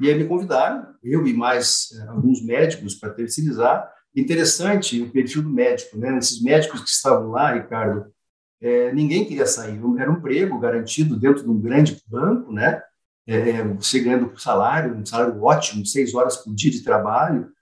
E 0.00 0.08
aí 0.08 0.16
me 0.16 0.28
convidaram, 0.28 0.94
eu 1.02 1.26
e 1.26 1.32
mais 1.32 1.88
uh, 1.90 2.10
alguns 2.10 2.40
médicos, 2.40 2.94
para 2.94 3.10
terceirizar 3.10 3.92
Interessante 4.14 5.00
o 5.02 5.10
perfil 5.10 5.42
do 5.42 5.50
médico, 5.50 5.96
né? 5.96 6.18
Esses 6.18 6.42
médicos 6.42 6.80
que 6.80 6.88
estavam 6.88 7.30
lá, 7.30 7.52
Ricardo, 7.54 8.12
é, 8.60 8.92
ninguém 8.92 9.24
queria 9.24 9.46
sair. 9.46 9.80
Era 9.98 10.10
um 10.10 10.16
emprego 10.16 10.58
garantido 10.58 11.16
dentro 11.16 11.42
de 11.42 11.48
um 11.48 11.60
grande 11.60 12.02
banco, 12.06 12.52
né? 12.52 12.82
É, 13.26 13.62
você 13.62 14.00
ganhando 14.00 14.38
salário, 14.38 14.94
um 14.94 15.06
salário 15.06 15.40
ótimo, 15.42 15.86
seis 15.86 16.14
horas 16.14 16.36
por 16.36 16.54
dia 16.54 16.70
de 16.70 16.82
trabalho, 16.82 17.52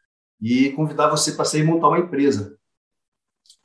e 0.41 0.71
convidar 0.71 1.09
você 1.09 1.33
para 1.33 1.45
sair 1.45 1.61
e 1.61 1.65
montar 1.65 1.89
uma 1.89 1.99
empresa. 1.99 2.57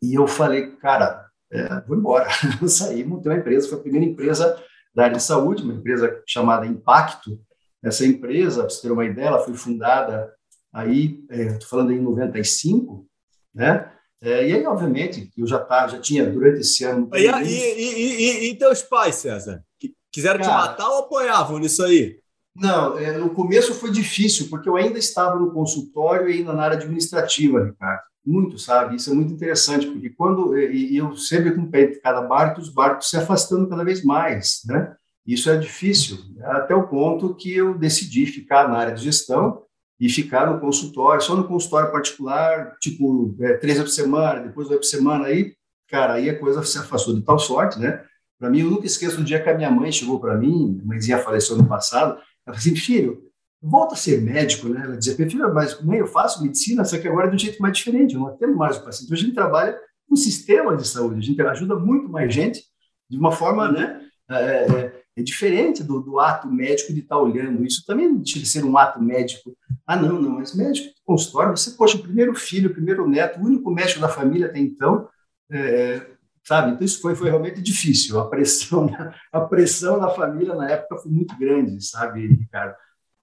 E 0.02 0.16
eu 0.16 0.28
falei, 0.28 0.76
cara, 0.78 1.28
é, 1.52 1.82
vou 1.82 1.96
embora. 1.96 2.28
Eu 2.62 2.68
saí, 2.68 3.04
montei 3.04 3.32
uma 3.32 3.38
empresa, 3.38 3.70
foi 3.70 3.78
a 3.78 3.82
primeira 3.82 4.06
empresa 4.06 4.62
da 4.94 5.04
área 5.06 5.16
de 5.16 5.24
saúde, 5.24 5.64
uma 5.64 5.74
empresa 5.74 6.22
chamada 6.28 6.66
Impacto. 6.66 7.40
Essa 7.82 8.06
empresa, 8.06 8.62
para 8.62 8.70
você 8.70 8.82
ter 8.82 8.92
uma 8.92 9.06
ideia, 9.06 9.28
ela 9.28 9.40
foi 9.40 9.54
fundada 9.54 10.34
aí, 10.74 11.24
estou 11.30 11.58
é, 11.58 11.62
falando 11.62 11.92
em 11.92 12.02
95, 12.02 13.06
né? 13.54 13.90
É, 14.22 14.48
e 14.48 14.54
aí, 14.54 14.66
obviamente, 14.66 15.30
eu 15.38 15.46
já, 15.46 15.60
tá, 15.60 15.88
já 15.88 16.00
tinha, 16.00 16.26
durante 16.26 16.62
esse 16.62 16.84
ano... 16.86 17.10
E, 17.14 17.28
e, 17.28 18.48
e, 18.48 18.50
e 18.50 18.56
teus 18.56 18.82
pais, 18.82 19.16
César? 19.16 19.64
Quiseram 20.12 20.40
Cara, 20.40 20.52
te 20.52 20.70
matar 20.70 20.90
ou 20.90 21.00
apoiavam 21.00 21.60
nisso 21.60 21.84
aí? 21.84 22.20
Não, 22.56 22.98
é, 22.98 23.18
no 23.18 23.32
começo 23.32 23.74
foi 23.74 23.92
difícil, 23.92 24.48
porque 24.50 24.70
eu 24.70 24.76
ainda 24.76 24.98
estava 24.98 25.38
no 25.38 25.52
consultório 25.52 26.30
e 26.30 26.34
ainda 26.34 26.54
na 26.54 26.64
área 26.64 26.78
administrativa, 26.78 27.66
Ricardo. 27.66 28.04
Muito, 28.26 28.58
sabe? 28.58 28.96
Isso 28.96 29.12
é 29.12 29.14
muito 29.14 29.34
interessante, 29.34 29.88
porque 29.88 30.10
quando 30.12 30.58
e 30.58 30.96
eu 30.96 31.18
sempre 31.18 31.54
com 31.54 31.70
cada 32.02 32.22
barco, 32.22 32.62
os 32.62 32.70
barcos 32.70 33.10
se 33.10 33.18
afastando 33.18 33.68
cada 33.68 33.84
vez 33.84 34.04
mais, 34.04 34.62
né? 34.66 34.96
Isso 35.26 35.50
é 35.50 35.58
difícil, 35.58 36.20
até 36.44 36.76
o 36.76 36.88
ponto 36.88 37.36
que 37.36 37.54
eu 37.54 37.78
decidi 37.78 38.26
ficar 38.26 38.70
na 38.70 38.78
área 38.78 38.94
de 38.94 39.04
gestão 39.04 39.64
e 40.00 40.10
ficar 40.10 40.52
no 40.52 40.60
consultório, 40.60 41.22
só 41.22 41.36
no 41.36 41.48
consultório 41.48 41.92
particular, 41.92 42.76
tipo, 42.80 43.36
é, 43.40 43.54
três 43.54 43.78
vezes 43.78 43.96
por 43.96 44.04
semana, 44.04 44.42
depois 44.42 44.68
duas 44.68 44.80
por 44.80 44.86
semana, 44.86 45.26
aí, 45.26 45.54
cara, 45.88 46.14
aí 46.14 46.30
a 46.30 46.40
coisa 46.40 46.64
se 46.64 46.78
afastou 46.78 47.16
de 47.16 47.22
tal 47.22 47.40
sorte, 47.40 47.80
né? 47.80 48.04
Para 48.40 48.50
mim, 48.50 48.60
eu 48.60 48.70
nunca 48.70 48.86
esqueço 48.86 49.22
o 49.22 49.24
dia 49.24 49.42
que 49.42 49.50
a 49.50 49.56
minha 49.56 49.72
mãe 49.72 49.92
chegou 49.92 50.20
para 50.20 50.38
mim, 50.38 50.80
a 50.84 50.86
mãezinha 50.86 51.20
faleceu 51.20 51.56
no 51.56 51.68
passado, 51.68 52.14
ela 52.46 52.56
falou 52.56 52.58
assim, 52.58 52.76
filho, 52.76 53.22
volta 53.62 53.94
a 53.94 53.98
ser 53.98 54.22
médico, 54.22 54.68
né? 54.68 54.82
Ela 54.84 54.98
dizia, 54.98 55.16
filho, 55.16 55.54
mas 55.54 55.82
mãe, 55.82 56.00
eu 56.00 56.08
faço 56.08 56.44
medicina, 56.44 56.84
só 56.84 56.98
que 56.98 57.08
agora 57.08 57.28
é 57.28 57.30
de 57.30 57.36
um 57.36 57.40
jeito 57.40 57.62
mais 57.62 57.78
diferente, 57.78 58.16
não 58.16 58.28
atendo 58.28 58.56
mais 58.56 58.78
o 58.78 58.84
paciente. 58.84 59.14
Hoje 59.14 59.24
a 59.24 59.26
gente 59.26 59.36
trabalha 59.36 59.80
com 60.10 60.16
sistema 60.16 60.76
de 60.76 60.86
saúde, 60.86 61.20
a 61.20 61.22
gente 61.22 61.42
ajuda 61.42 61.76
muito 61.76 62.10
mais 62.10 62.34
gente 62.34 62.62
de 63.10 63.18
uma 63.18 63.32
forma, 63.32 63.72
né? 63.72 64.02
É, 64.30 64.36
é, 64.36 65.03
é 65.16 65.22
diferente 65.22 65.84
do, 65.84 66.00
do, 66.02 66.20
ato 66.20 66.52
médico 66.52 66.92
de 66.92 67.00
estar 67.00 67.16
tá 67.16 67.22
olhando. 67.22 67.66
Isso 67.66 67.86
também 67.86 68.08
não 68.08 68.18
deixa 68.18 68.40
de 68.40 68.46
ser 68.46 68.66
um 68.66 68.78
ato 68.78 69.02
médico. 69.02 69.56
Ah, 69.86 69.96
não, 69.96 70.20
não, 70.22 70.32
mas 70.32 70.56
médico 70.56 70.88
de 70.88 71.02
consultório, 71.06 71.56
você, 71.56 71.72
poxa, 71.72 71.98
o 71.98 72.02
primeiro 72.02 72.34
filho, 72.34 72.70
o 72.70 72.74
primeiro 72.74 73.08
neto, 73.08 73.40
o 73.40 73.46
único 73.46 73.70
médico 73.70 74.00
da 74.00 74.10
família 74.10 74.48
até 74.48 74.60
então, 74.60 75.08
é, 75.52 76.06
sabe? 76.44 76.72
Então 76.72 76.84
isso 76.84 77.00
foi, 77.02 77.16
foi 77.16 77.30
realmente 77.30 77.62
difícil. 77.62 78.20
A 78.20 78.28
pressão, 78.28 78.90
a 79.32 79.42
pressão 79.42 80.00
da 80.00 80.10
família 80.10 80.56
na 80.56 80.70
época 80.70 80.98
foi 80.98 81.12
muito 81.12 81.38
grande, 81.38 81.84
sabe, 81.86 82.26
Ricardo? 82.28 82.76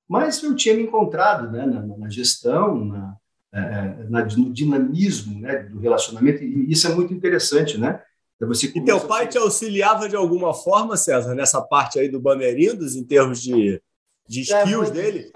Mas 0.08 0.42
eu 0.42 0.54
tinha 0.54 0.74
me 0.74 0.82
encontrado 0.82 1.50
né, 1.50 1.66
na, 1.66 1.82
na 1.82 2.08
gestão, 2.08 2.84
na, 2.84 3.16
é, 3.52 4.06
na, 4.08 4.24
no 4.24 4.52
dinamismo 4.52 5.40
né, 5.40 5.64
do 5.64 5.78
relacionamento, 5.78 6.42
e 6.42 6.70
isso 6.70 6.86
é 6.86 6.94
muito 6.94 7.12
interessante, 7.12 7.78
né? 7.78 8.00
Então, 8.40 8.48
você 8.48 8.72
e 8.74 8.80
teu 8.82 8.98
pai 9.00 9.28
te 9.28 9.36
auxiliava 9.36 10.08
de 10.08 10.16
alguma 10.16 10.54
forma, 10.54 10.96
César, 10.96 11.34
nessa 11.34 11.60
parte 11.60 11.98
aí 11.98 12.08
do 12.08 12.18
Bamerindos, 12.18 12.96
em 12.96 13.04
termos 13.04 13.42
de, 13.42 13.82
de 14.26 14.40
é, 14.40 14.62
skills 14.62 14.88
é, 14.88 14.92
dele? 14.92 15.32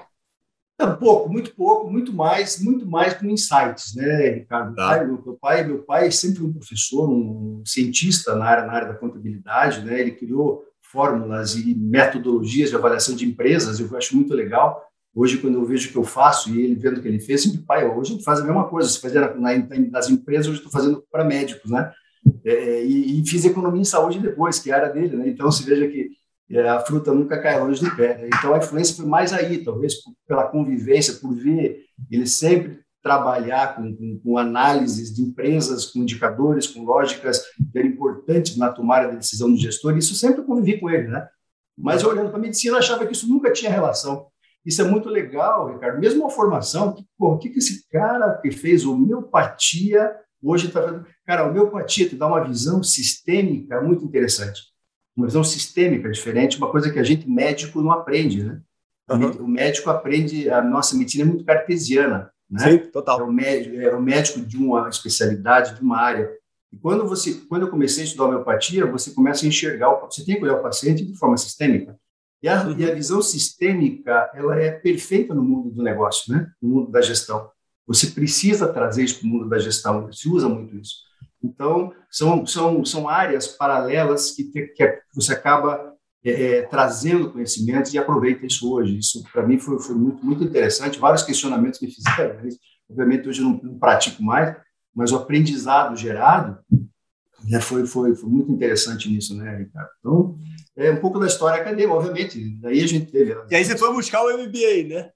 É, 0.81 0.87
pouco, 0.87 1.29
muito 1.29 1.55
pouco, 1.55 1.91
muito 1.91 2.15
mais, 2.15 2.59
muito 2.59 2.87
mais 2.87 3.13
com 3.13 3.27
insights, 3.27 3.95
né, 3.95 4.31
Ricardo? 4.31 4.75
Tá. 4.75 4.89
Pai, 4.89 5.07
meu, 5.07 5.39
pai, 5.39 5.65
meu 5.65 5.83
pai 5.83 6.07
é 6.07 6.11
sempre 6.11 6.43
um 6.43 6.53
professor, 6.53 7.11
um 7.11 7.63
cientista 7.67 8.35
na 8.37 8.47
área, 8.47 8.65
na 8.65 8.73
área 8.73 8.89
da 8.89 8.95
contabilidade, 8.95 9.85
né? 9.85 10.01
Ele 10.01 10.13
criou 10.13 10.65
fórmulas 10.81 11.57
e 11.57 11.75
metodologias 11.75 12.71
de 12.71 12.77
avaliação 12.77 13.15
de 13.15 13.27
empresas, 13.27 13.81
eu 13.81 13.97
acho 13.99 14.17
muito 14.17 14.33
legal. 14.33 14.83
Hoje, 15.15 15.39
quando 15.39 15.59
eu 15.59 15.67
vejo 15.67 15.91
o 15.91 15.93
que 15.93 15.99
eu 15.99 16.05
faço 16.05 16.49
e 16.51 16.63
ele 16.63 16.75
vendo 16.75 16.99
o 16.99 17.03
que 17.03 17.09
ele 17.09 17.21
fez, 17.21 17.43
sempre, 17.43 17.59
pai, 17.59 17.87
hoje 17.87 18.13
a 18.13 18.15
gente 18.15 18.25
faz 18.25 18.41
a 18.41 18.45
mesma 18.45 18.67
coisa. 18.67 18.89
Se 18.89 18.99
fazia 18.99 19.21
na, 19.21 19.35
na, 19.35 19.79
nas 19.91 20.09
empresas, 20.09 20.47
hoje 20.47 20.57
estou 20.57 20.73
fazendo 20.73 21.05
para 21.13 21.23
médicos, 21.23 21.71
né? 21.71 21.93
É, 22.45 22.53
é, 22.53 22.85
e, 22.85 23.21
e, 23.21 23.27
fiz 23.27 23.45
economia 23.45 23.81
em 23.81 23.85
saúde 23.85 24.19
depois, 24.19 24.59
que 24.59 24.71
era 24.71 24.89
dele, 24.89 25.17
né? 25.17 25.29
Então, 25.29 25.51
se 25.51 25.65
veja 25.65 25.89
que 25.89 26.11
é, 26.51 26.69
a 26.69 26.81
fruta 26.81 27.13
nunca 27.13 27.41
cai 27.41 27.59
longe 27.59 27.83
do 27.83 27.95
pé. 27.97 28.19
Né? 28.19 28.29
Então, 28.29 28.55
a 28.55 28.59
influência 28.59 28.97
foi 28.97 29.07
mais 29.07 29.33
aí, 29.33 29.65
talvez 29.65 29.95
pela 30.27 30.45
convivência, 30.45 31.15
por 31.15 31.35
ver 31.35 31.85
ele 32.11 32.27
sempre 32.27 32.81
trabalhar 33.03 33.77
com, 33.77 33.95
com, 33.95 34.21
com, 34.23 34.39
análises 34.39 35.15
de 35.15 35.23
empresas, 35.23 35.87
com 35.87 36.01
indicadores, 36.01 36.67
com 36.67 36.85
lógicas 36.85 37.43
que 37.71 37.79
eram 37.79 37.89
importantes 37.89 38.57
na 38.57 38.73
tomada 38.73 39.11
de 39.11 39.17
decisão 39.17 39.51
do 39.51 39.59
gestor. 39.59 39.97
Isso 39.97 40.15
sempre 40.15 40.43
convivi 40.43 40.81
com 40.81 40.89
ele, 40.89 41.09
né? 41.09 41.27
Mas 41.77 42.05
olhando 42.05 42.31
para 42.31 42.39
a 42.39 42.43
medicina, 42.43 42.79
achava 42.79 43.05
que 43.05 43.13
isso 43.13 43.29
nunca 43.29 43.53
tinha 43.53 43.71
relação. 43.71 44.27
Isso 44.65 44.81
é 44.81 44.85
muito 44.85 45.11
legal, 45.11 45.71
Ricardo. 45.73 46.01
Mesmo 46.01 46.27
a 46.27 46.31
formação, 46.31 46.95
que, 46.95 47.05
o 47.19 47.37
que, 47.37 47.51
que 47.51 47.59
esse 47.59 47.87
cara 47.91 48.39
que 48.39 48.51
fez 48.51 48.87
homeopatia 48.87 50.11
Hoje 50.45 50.67
está 50.67 50.83
fazendo. 50.83 51.07
Cara, 51.25 51.43
a 51.43 51.49
homeopatia 51.49 52.09
te 52.09 52.15
dá 52.15 52.27
uma 52.27 52.45
visão 52.45 52.83
sistêmica 52.83 53.81
muito 53.81 54.05
interessante. 54.05 54.63
Uma 55.17 55.27
visão 55.27 55.43
sistêmica 55.43 56.11
diferente, 56.11 56.59
uma 56.59 56.71
coisa 56.71 56.93
que 56.93 56.99
a 56.99 57.03
gente 57.03 57.29
médico 57.29 57.81
não 57.81 57.91
aprende, 57.91 58.45
né? 58.45 58.61
Uhum. 59.11 59.45
O 59.45 59.49
médico 59.49 59.91
aprende, 59.91 60.51
a 60.51 60.63
nossa 60.63 60.97
medicina 60.97 61.25
é 61.25 61.27
muito 61.27 61.45
cartesiana, 61.45 62.31
né? 62.51 62.71
Sim, 62.71 62.79
total. 62.91 63.21
É 63.21 63.23
o, 63.23 63.33
médico, 63.33 63.77
é 63.77 63.95
o 63.95 64.03
médico 64.03 64.41
de 64.41 64.57
uma 64.57 64.89
especialidade, 64.89 65.77
de 65.77 65.83
uma 65.83 65.99
área. 65.99 66.31
E 66.73 66.77
quando 66.77 67.07
você, 67.07 67.33
quando 67.49 67.63
eu 67.63 67.71
comecei 67.71 68.03
a 68.03 68.07
estudar 68.07 68.25
homeopatia, 68.25 68.87
você 68.87 69.13
começa 69.13 69.45
a 69.45 69.49
enxergar, 69.49 69.95
você 70.01 70.25
tem 70.25 70.37
que 70.37 70.43
olhar 70.43 70.57
o 70.57 70.63
paciente 70.63 71.05
de 71.05 71.17
forma 71.17 71.37
sistêmica. 71.37 71.97
E 72.43 72.49
a, 72.49 72.63
uhum. 72.63 72.79
e 72.79 72.91
a 72.91 72.95
visão 72.95 73.23
sistêmica, 73.23 74.31
ela 74.35 74.61
é 74.61 74.71
perfeita 74.71 75.33
no 75.33 75.43
mundo 75.43 75.71
do 75.71 75.83
negócio, 75.83 76.33
né? 76.33 76.51
No 76.61 76.69
mundo 76.69 76.91
da 76.91 77.01
gestão. 77.01 77.49
Você 77.87 78.09
precisa 78.09 78.73
trazer 78.73 79.05
isso 79.05 79.21
para 79.21 79.27
o 79.27 79.31
mundo 79.31 79.49
da 79.49 79.59
gestão, 79.59 80.11
se 80.13 80.29
usa 80.29 80.49
muito 80.49 80.77
isso. 80.77 81.05
Então, 81.43 81.93
são, 82.11 82.47
são, 82.47 82.85
são 82.85 83.09
áreas 83.09 83.47
paralelas 83.47 84.31
que, 84.31 84.45
te, 84.45 84.69
que 84.69 85.01
você 85.15 85.35
acaba 85.35 85.95
é, 86.25 86.31
é, 86.31 86.63
trazendo 86.63 87.31
conhecimentos 87.31 87.93
e 87.93 87.99
aproveita 87.99 88.47
isso 88.47 88.73
hoje. 88.73 88.97
Isso, 88.97 89.23
para 89.31 89.47
mim, 89.47 89.59
foi, 89.59 89.79
foi 89.79 89.95
muito, 89.95 90.25
muito 90.25 90.43
interessante. 90.43 90.99
Vários 90.99 91.23
questionamentos 91.23 91.81
me 91.81 91.91
fizeram. 91.91 92.43
Né? 92.43 92.49
Obviamente, 92.89 93.29
hoje 93.29 93.43
eu 93.43 93.45
não, 93.45 93.61
não, 93.63 93.79
pratico 93.79 94.23
mais, 94.23 94.57
mas 94.95 95.13
o 95.13 95.17
aprendizado 95.17 95.97
gerado 95.97 96.59
né, 97.45 97.61
foi, 97.61 97.87
foi, 97.87 98.15
foi 98.15 98.31
muito 98.31 98.51
interessante 98.51 99.11
nisso, 99.11 99.37
né, 99.37 99.59
Ricardo? 99.59 99.91
Então, 100.01 100.39
é 100.77 100.91
um 100.91 101.01
pouco 101.01 101.21
da 101.21 101.27
história 101.27 101.61
acadêmica, 101.61 101.95
obviamente. 101.95 102.59
Daí 102.59 102.83
a 102.83 102.87
gente 102.87 103.13
teve. 103.13 103.37
E 103.51 103.55
aí 103.55 103.65
você 103.65 103.77
foi 103.77 103.93
buscar 103.93 104.25
o 104.25 104.33
MBA, 104.33 104.89
né? 104.89 105.11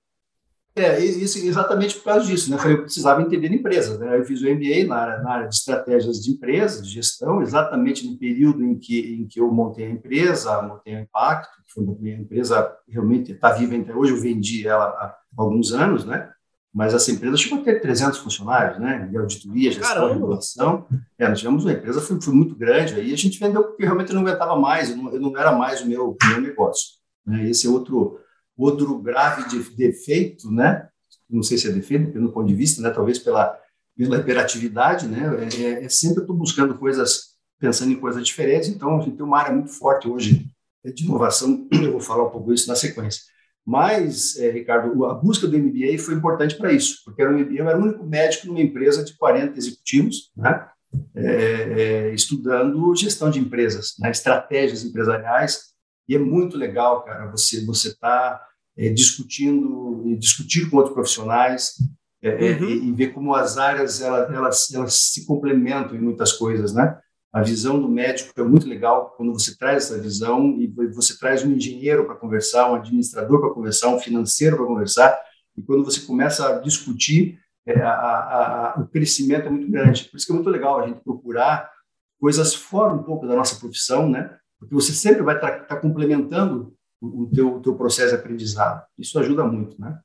É, 0.79 1.05
isso, 1.05 1.39
exatamente 1.39 1.97
por 1.97 2.05
causa 2.05 2.27
disso, 2.27 2.51
né? 2.51 2.57
Eu 2.65 2.83
precisava 2.83 3.21
entender 3.21 3.53
empresas, 3.53 3.99
né? 3.99 4.19
Eu 4.19 4.25
fiz 4.25 4.41
o 4.41 4.45
MBA 4.45 4.87
na 4.87 4.97
área, 4.97 5.23
na 5.23 5.31
área 5.31 5.49
de 5.49 5.55
estratégias 5.55 6.23
de 6.23 6.31
empresas, 6.31 6.87
de 6.87 6.95
gestão, 6.95 7.43
exatamente 7.43 8.07
no 8.07 8.17
período 8.17 8.65
em 8.65 8.79
que, 8.79 9.15
em 9.15 9.27
que 9.27 9.41
eu 9.41 9.51
montei 9.53 9.87
a 9.87 9.91
empresa, 9.91 10.63
montei 10.63 10.95
a 10.95 11.01
Impacto, 11.01 11.63
que 11.67 11.73
foi 11.73 11.85
uma 11.85 12.09
empresa 12.09 12.73
realmente 12.89 13.33
está 13.33 13.53
viva 13.53 13.77
até 13.77 13.95
hoje, 13.95 14.13
eu 14.13 14.21
vendi 14.21 14.67
ela 14.67 14.85
há 14.85 15.17
alguns 15.37 15.73
anos, 15.73 16.05
né? 16.05 16.31
Mas 16.73 16.95
essa 16.95 17.11
empresa 17.11 17.37
chegou 17.37 17.61
a 17.61 17.63
ter 17.63 17.81
300 17.81 18.19
funcionários, 18.19 18.79
né? 18.79 19.09
De 19.11 19.17
auditoria, 19.17 19.73
gestão, 19.73 19.95
Caramba. 19.95 20.15
regulação. 20.15 20.87
É, 21.19 21.29
nós 21.29 21.39
tivemos 21.39 21.65
uma 21.65 21.73
empresa, 21.73 22.01
foi, 22.01 22.21
foi 22.21 22.35
muito 22.35 22.55
grande, 22.55 22.95
aí 22.95 23.13
a 23.13 23.17
gente 23.17 23.41
vendeu 23.41 23.65
porque 23.65 23.85
realmente 23.85 24.13
não 24.13 24.21
aguentava 24.21 24.55
mais, 24.57 24.91
eu 24.91 24.97
não, 24.97 25.13
eu 25.13 25.21
não 25.21 25.37
era 25.37 25.53
mais 25.53 25.81
o 25.81 25.87
meu, 25.87 26.11
o 26.11 26.29
meu 26.29 26.41
negócio. 26.41 26.99
Né? 27.27 27.49
Esse 27.51 27.67
é 27.67 27.71
outro 27.71 28.21
Outro 28.59 28.99
grave 28.99 29.49
de 29.49 29.71
defeito, 29.77 30.51
né? 30.51 30.89
Não 31.31 31.45
sei 31.45 31.57
se 31.57 31.69
é 31.69 31.71
defeito, 31.71 32.11
pelo 32.11 32.33
ponto 32.33 32.49
de 32.49 32.55
vista, 32.57 32.83
né? 32.83 32.91
Talvez 32.91 33.19
pela, 33.21 33.57
pela 33.97 34.19
hiperatividade, 34.19 35.07
né? 35.07 35.31
É, 35.39 35.63
é, 35.63 35.85
é 35.85 35.89
sempre 35.89 36.23
estou 36.23 36.37
buscando 36.37 36.77
coisas, 36.77 37.37
pensando 37.61 37.93
em 37.93 38.01
coisas 38.01 38.27
diferentes. 38.27 38.69
Então, 38.69 38.99
a 38.99 39.01
gente 39.01 39.17
tem 39.17 39.25
uma 39.25 39.39
área 39.39 39.53
muito 39.55 39.71
forte 39.71 40.09
hoje 40.09 40.51
de 40.85 41.05
inovação. 41.05 41.69
Eu 41.73 41.93
vou 41.93 42.01
falar 42.01 42.27
um 42.27 42.31
pouco 42.31 42.53
isso 42.53 42.69
na 42.69 42.75
sequência. 42.75 43.23
Mas, 43.65 44.37
é, 44.39 44.51
Ricardo, 44.51 45.05
a 45.05 45.15
busca 45.15 45.47
do 45.47 45.57
MBA 45.57 45.99
foi 45.99 46.15
importante 46.15 46.57
para 46.57 46.73
isso, 46.73 47.03
porque 47.05 47.21
eu 47.21 47.29
era 47.69 47.79
o 47.79 47.83
único 47.83 48.03
médico 48.03 48.47
numa 48.47 48.63
empresa 48.63 49.05
de 49.05 49.15
40 49.15 49.59
executivos, 49.59 50.33
né? 50.35 50.67
É, 51.15 51.27
é, 51.27 52.15
estudando 52.15 52.97
gestão 52.97 53.31
de 53.31 53.39
empresas, 53.39 53.93
né? 53.99 54.11
estratégias 54.11 54.83
empresariais, 54.87 55.75
e 56.09 56.15
é 56.15 56.19
muito 56.19 56.57
legal, 56.57 57.05
cara, 57.05 57.31
você 57.31 57.63
você 57.67 57.95
tá 57.95 58.41
é, 58.79 58.89
discutindo, 58.91 60.17
discutir 60.19 60.71
com 60.71 60.77
outros 60.77 60.95
profissionais 60.95 61.75
é, 62.23 62.29
é, 62.29 62.57
uhum. 62.57 62.69
e, 62.69 62.89
e, 62.89 62.93
ver 62.93 63.09
como 63.09 63.35
as 63.35 63.59
áreas 63.59 64.01
elas, 64.01 64.33
elas, 64.33 64.75
elas 64.75 64.95
se 64.95 65.27
complementam 65.27 65.97
em 65.97 66.01
muitas 66.01 66.33
coisas, 66.33 66.73
né? 66.73 66.99
A 67.33 67.43
visão 67.43 67.81
do 67.81 67.89
médico 67.89 68.33
é 68.41 68.43
muito 68.43 68.67
legal 68.67 69.15
quando 69.17 69.33
você 69.33 69.57
traz 69.57 69.85
essa 69.85 70.01
visão 70.01 70.57
e 70.59 70.67
você 70.93 71.19
traz 71.19 71.45
um 71.45 71.53
engenheiro 71.53 72.07
para 72.07 72.15
conversar, 72.15 72.71
um 72.71 72.77
administrador 72.77 73.41
para 73.41 73.51
conversar, 73.51 73.89
um 73.89 73.99
financeiro 73.99 74.57
para 74.57 74.67
conversar, 74.67 75.19
e 75.57 75.63
quando 75.63 75.85
você 75.85 76.01
começa 76.01 76.49
a 76.49 76.59
discutir, 76.61 77.39
é, 77.67 77.81
a, 77.83 77.91
a, 77.91 78.79
a, 78.79 78.81
o 78.81 78.87
crescimento 78.89 79.47
é 79.47 79.51
muito 79.51 79.71
grande. 79.71 80.05
Por 80.05 80.17
isso 80.17 80.27
que 80.27 80.33
é 80.33 80.35
muito 80.35 80.49
legal 80.49 80.81
a 80.81 80.87
gente 80.87 81.01
procurar 81.05 81.71
coisas 82.19 82.55
fora 82.55 82.95
um 82.95 83.03
pouco 83.03 83.27
da 83.27 83.37
nossa 83.37 83.57
profissão, 83.57 84.09
né? 84.09 84.35
Porque 84.59 84.75
você 84.75 84.93
sempre 84.93 85.23
vai 85.23 85.35
estar 85.35 85.51
tá, 85.51 85.65
tá 85.65 85.77
complementando 85.77 86.75
o, 87.01 87.31
teu, 87.33 87.57
o 87.57 87.61
teu 87.61 87.75
processo 87.75 88.11
de 88.11 88.17
aprendizado. 88.17 88.85
Isso 88.99 89.19
ajuda 89.19 89.45
muito, 89.45 89.81
né? 89.81 89.99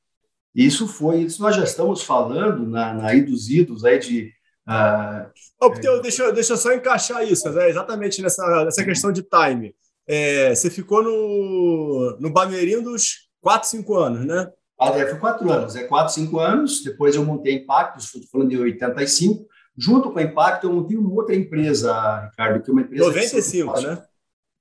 Isso 0.54 0.88
foi, 0.88 1.22
isso 1.22 1.42
nós 1.42 1.56
já 1.56 1.64
estamos 1.64 2.04
falando 2.04 2.68
na, 2.68 2.94
na 2.94 3.14
dos 3.24 3.50
idos 3.50 3.84
aí 3.84 4.00
de 4.00 4.32
Uh, 4.66 5.30
oh, 5.62 5.66
é... 5.66 6.02
deixa, 6.02 6.32
deixa 6.32 6.54
eu 6.54 6.58
só 6.58 6.74
encaixar 6.74 7.22
isso, 7.24 7.50
né? 7.52 7.70
exatamente 7.70 8.22
nessa, 8.22 8.64
nessa 8.64 8.84
questão 8.84 9.12
de 9.12 9.22
time. 9.22 9.76
É, 10.08 10.56
você 10.56 10.70
ficou 10.70 11.04
no, 11.04 12.18
no 12.20 12.32
Bamerindos 12.32 13.30
4, 13.42 13.70
5 13.70 13.96
anos, 13.96 14.26
né? 14.26 14.50
Ah, 14.80 14.90
é, 14.90 15.06
foi 15.06 15.20
4 15.20 15.52
anos, 15.52 15.76
é 15.76 15.84
4, 15.84 16.14
5 16.14 16.40
anos. 16.40 16.84
Depois 16.84 17.16
eu 17.16 17.26
montei 17.26 17.56
Impacto, 17.56 18.00
estou 18.00 18.22
falando 18.32 18.50
de 18.50 18.58
85. 18.58 19.46
Junto 19.78 20.12
com 20.12 20.20
a 20.20 20.24
Impacto, 20.24 20.68
eu 20.68 20.74
montei 20.74 20.98
uma 20.98 21.12
outra 21.12 21.36
empresa, 21.36 22.30
Ricardo, 22.30 22.64
que 22.64 22.70
é 22.70 22.74
uma 22.74 22.82
empresa. 22.82 23.06
95, 23.06 23.82
né? 23.82 24.04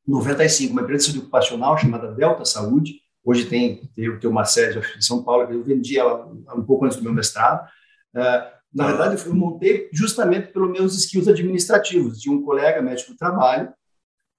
95, 0.06 0.72
uma 0.72 0.82
empresa 0.82 1.18
ocupacional 1.18 1.78
chamada 1.78 2.12
Delta 2.12 2.44
Saúde. 2.44 3.00
hoje 3.24 3.44
tem, 3.46 3.88
tem, 3.94 4.18
tem 4.18 4.30
uma 4.30 4.44
sede 4.44 4.80
em 4.96 5.00
São 5.00 5.22
Paulo, 5.22 5.50
eu 5.50 5.62
vendi 5.62 5.98
ela 5.98 6.26
um 6.54 6.62
pouco 6.62 6.84
antes 6.84 6.96
do 6.96 7.04
meu 7.04 7.12
mestrado. 7.12 7.66
Uh, 8.14 8.62
na 8.74 8.86
verdade, 8.86 9.22
eu 9.24 9.34
montei 9.34 9.88
justamente 9.92 10.48
pelos 10.48 10.70
meus 10.70 10.96
skills 10.96 11.28
administrativos. 11.28 12.20
De 12.20 12.30
um 12.30 12.42
colega 12.42 12.80
médico 12.80 13.12
do 13.12 13.18
trabalho, 13.18 13.72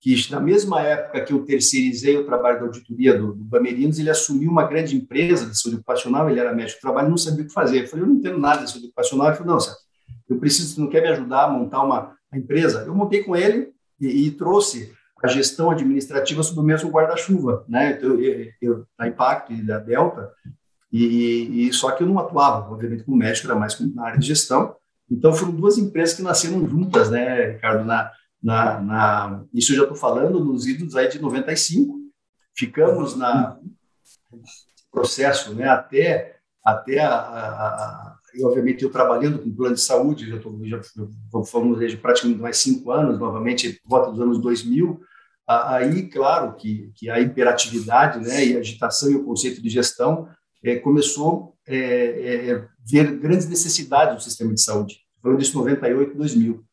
que 0.01 0.29
na 0.31 0.39
mesma 0.39 0.81
época 0.81 1.23
que 1.23 1.31
eu 1.31 1.45
terceirizei 1.45 2.17
o 2.17 2.25
trabalho 2.25 2.59
da 2.59 2.65
auditoria 2.65 3.17
do, 3.17 3.33
do 3.33 3.43
Bamerinos, 3.43 3.99
ele 3.99 4.09
assumiu 4.09 4.49
uma 4.49 4.67
grande 4.67 4.97
empresa 4.97 5.45
de 5.45 5.57
saúde 5.57 5.77
ocupacional, 5.77 6.29
ele 6.29 6.39
era 6.39 6.53
médico 6.53 6.79
do 6.79 6.81
trabalho, 6.81 7.09
não 7.09 7.17
sabia 7.17 7.43
o 7.43 7.47
que 7.47 7.53
fazer. 7.53 7.83
Eu 7.83 7.87
falei, 7.87 8.03
eu 8.03 8.09
não 8.09 8.15
entendo 8.15 8.39
nada 8.39 8.63
de 8.63 8.71
saúde 8.71 8.87
ocupacional. 8.87 9.27
Ele 9.27 9.37
falou, 9.37 9.53
não, 9.53 9.59
Sérgio, 9.59 9.79
eu 10.27 10.37
preciso, 10.39 10.73
você 10.73 10.81
não 10.81 10.89
quer 10.89 11.01
me 11.01 11.09
ajudar 11.09 11.43
a 11.43 11.49
montar 11.49 11.83
uma 11.83 12.15
empresa? 12.33 12.83
Eu 12.85 12.95
montei 12.95 13.23
com 13.23 13.35
ele 13.35 13.71
e, 13.99 14.27
e 14.27 14.31
trouxe 14.31 14.91
a 15.23 15.27
gestão 15.27 15.71
administrativa 15.71 16.43
sob 16.43 16.59
o 16.59 16.63
mesmo 16.63 16.89
guarda-chuva, 16.89 17.65
né? 17.67 17.91
Então, 17.91 18.19
eu, 18.19 18.51
eu, 18.61 18.87
Impacto 19.05 19.53
e 19.53 19.61
da 19.61 19.79
Delta, 19.79 20.31
e, 20.91 21.67
e, 21.67 21.73
só 21.73 21.91
que 21.91 22.03
eu 22.03 22.07
não 22.07 22.19
atuava, 22.19 22.71
obviamente, 22.71 23.03
como 23.03 23.17
médico, 23.17 23.47
era 23.47 23.57
mais 23.57 23.79
na 23.95 24.05
área 24.05 24.19
de 24.19 24.27
gestão. 24.27 24.75
Então, 25.09 25.33
foram 25.33 25.51
duas 25.51 25.77
empresas 25.77 26.15
que 26.15 26.21
nasceram 26.21 26.67
juntas, 26.67 27.09
né, 27.09 27.53
Ricardo? 27.53 27.85
Na, 27.85 28.11
na, 28.41 28.81
na 28.81 29.43
isso 29.53 29.71
eu 29.71 29.77
já 29.77 29.83
estou 29.83 29.97
falando 29.97 30.43
nos 30.43 30.67
idos 30.67 30.95
aí 30.95 31.07
de 31.07 31.19
95. 31.19 31.99
Ficamos 32.55 33.15
na 33.15 33.57
processo, 34.91 35.55
né, 35.55 35.67
até 35.67 36.35
até 36.63 36.99
a, 36.99 37.15
a, 37.15 37.57
a 37.57 38.17
obviamente 38.43 38.83
eu 38.83 38.91
trabalhando 38.91 39.39
com 39.39 39.53
plano 39.53 39.75
de 39.75 39.81
saúde, 39.81 40.29
já 40.29 40.37
estou 40.37 40.59
já 40.65 40.79
falando 41.45 41.77
desde 41.77 41.97
praticamente 41.97 42.39
mais 42.39 42.57
cinco 42.57 42.91
anos, 42.91 43.19
novamente 43.19 43.81
volta 43.85 44.11
dos 44.11 44.21
anos 44.21 44.39
2000. 44.39 45.01
Aí, 45.47 46.07
claro, 46.07 46.55
que, 46.55 46.91
que 46.95 47.09
a 47.09 47.19
imperatividade, 47.19 48.19
né, 48.19 48.45
e 48.45 48.55
a 48.55 48.59
agitação 48.59 49.11
e 49.11 49.15
o 49.15 49.25
conceito 49.25 49.61
de 49.61 49.69
gestão 49.69 50.29
é, 50.63 50.77
começou 50.77 51.55
a 51.67 51.71
é, 51.73 51.77
é, 51.77 52.49
é, 52.51 52.67
ver 52.85 53.17
grandes 53.17 53.47
necessidades 53.47 54.15
do 54.15 54.21
sistema 54.21 54.53
de 54.53 54.61
saúde. 54.61 54.99
Falando 55.21 55.39
disso 55.39 55.57
98, 55.57 56.17
2000. 56.17 56.63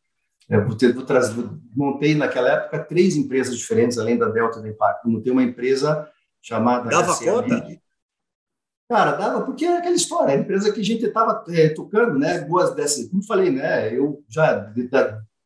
É, 0.49 0.61
vou 0.61 0.77
ter, 0.77 0.93
vou 0.93 1.05
trazer, 1.05 1.49
montei 1.75 2.15
naquela 2.15 2.51
época 2.51 2.85
três 2.85 3.17
empresas 3.17 3.57
diferentes, 3.57 3.99
além 3.99 4.19
da 4.19 4.29
Delta 4.29 4.61
da 4.61 4.69
Impacto. 4.69 5.09
Montei 5.09 5.33
uma 5.33 5.43
empresa 5.43 6.09
chamada 6.43 6.91
Dava 6.91 7.17
conta? 7.17 7.81
Cara, 8.89 9.13
dava, 9.13 9.43
porque 9.43 9.65
é 9.65 9.77
aquela 9.77 9.95
história, 9.95 10.35
a 10.35 10.37
empresa 10.37 10.73
que 10.73 10.81
a 10.81 10.85
gente 10.85 11.05
estava 11.05 11.45
é, 11.51 11.69
tocando, 11.69 12.19
né? 12.19 12.41
Boas 12.41 12.75
dessas, 12.75 13.09
como 13.09 13.25
falei, 13.25 13.49
né? 13.49 13.97
Eu 13.97 14.25
já, 14.29 14.53
de, 14.53 14.91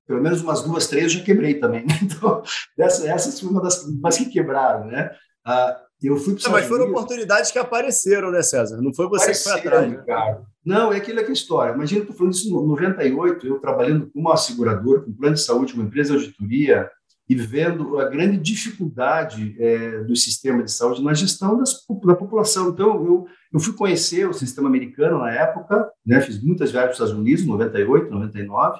pelo 0.06 0.23
menos 0.23 0.42
umas 0.42 0.62
duas, 0.62 0.87
três, 0.87 1.04
eu 1.04 1.18
já 1.18 1.25
quebrei 1.25 1.54
também. 1.54 1.84
Né? 1.87 1.94
Então, 2.02 2.42
dessa, 2.76 3.08
essas 3.08 3.40
foi 3.40 3.50
uma 3.50 3.62
das 3.62 3.84
mais 4.00 4.18
que 4.18 4.26
quebraram, 4.26 4.87
né? 4.87 5.11
Ah, 5.44 5.78
eu 6.02 6.16
fui 6.16 6.34
para 6.34 6.50
Mas 6.50 6.66
foram 6.66 6.88
oportunidades 6.90 7.50
que 7.50 7.58
apareceram, 7.58 8.30
né, 8.30 8.42
César? 8.42 8.80
Não 8.80 8.92
foi 8.92 9.08
você 9.08 9.32
que 9.32 9.38
foi 9.38 9.52
atrás. 9.52 9.90
Né? 9.90 10.02
Cara. 10.06 10.42
Não, 10.64 10.92
é 10.92 10.96
aquilo 10.96 11.23
que 11.25 11.30
é 11.30 11.32
história. 11.32 11.75
Imagina, 11.75 12.02
estou 12.02 12.16
falando 12.16 12.34
isso 12.34 12.49
em 12.49 12.66
98, 12.66 13.46
eu 13.46 13.58
trabalhando 13.58 14.11
com 14.11 14.20
uma 14.20 14.37
seguradora, 14.37 15.00
com 15.00 15.11
um 15.11 15.14
plano 15.14 15.34
de 15.34 15.42
saúde, 15.42 15.75
uma 15.75 15.84
empresa 15.84 16.16
de 16.16 16.25
auditoria, 16.25 16.90
e 17.28 17.34
vendo 17.34 17.99
a 17.99 18.08
grande 18.08 18.37
dificuldade 18.37 19.56
é, 19.58 20.02
do 20.04 20.14
sistema 20.14 20.62
de 20.62 20.70
saúde 20.70 21.02
na 21.02 21.14
gestão 21.14 21.56
das, 21.56 21.73
da 22.04 22.14
população. 22.14 22.68
Então, 22.68 23.04
eu, 23.04 23.26
eu 23.52 23.61
fui 23.61 23.73
conhecer 23.73 24.28
o 24.28 24.34
sistema 24.34 24.68
americano 24.68 25.18
na 25.18 25.32
época, 25.32 25.90
né, 26.04 26.20
fiz 26.20 26.42
muitas 26.42 26.70
viagens 26.70 26.96
para 26.96 27.04
os 27.04 27.11
Estados 27.11 27.20
Unidos, 27.20 27.46
98, 27.46 28.11
99, 28.11 28.78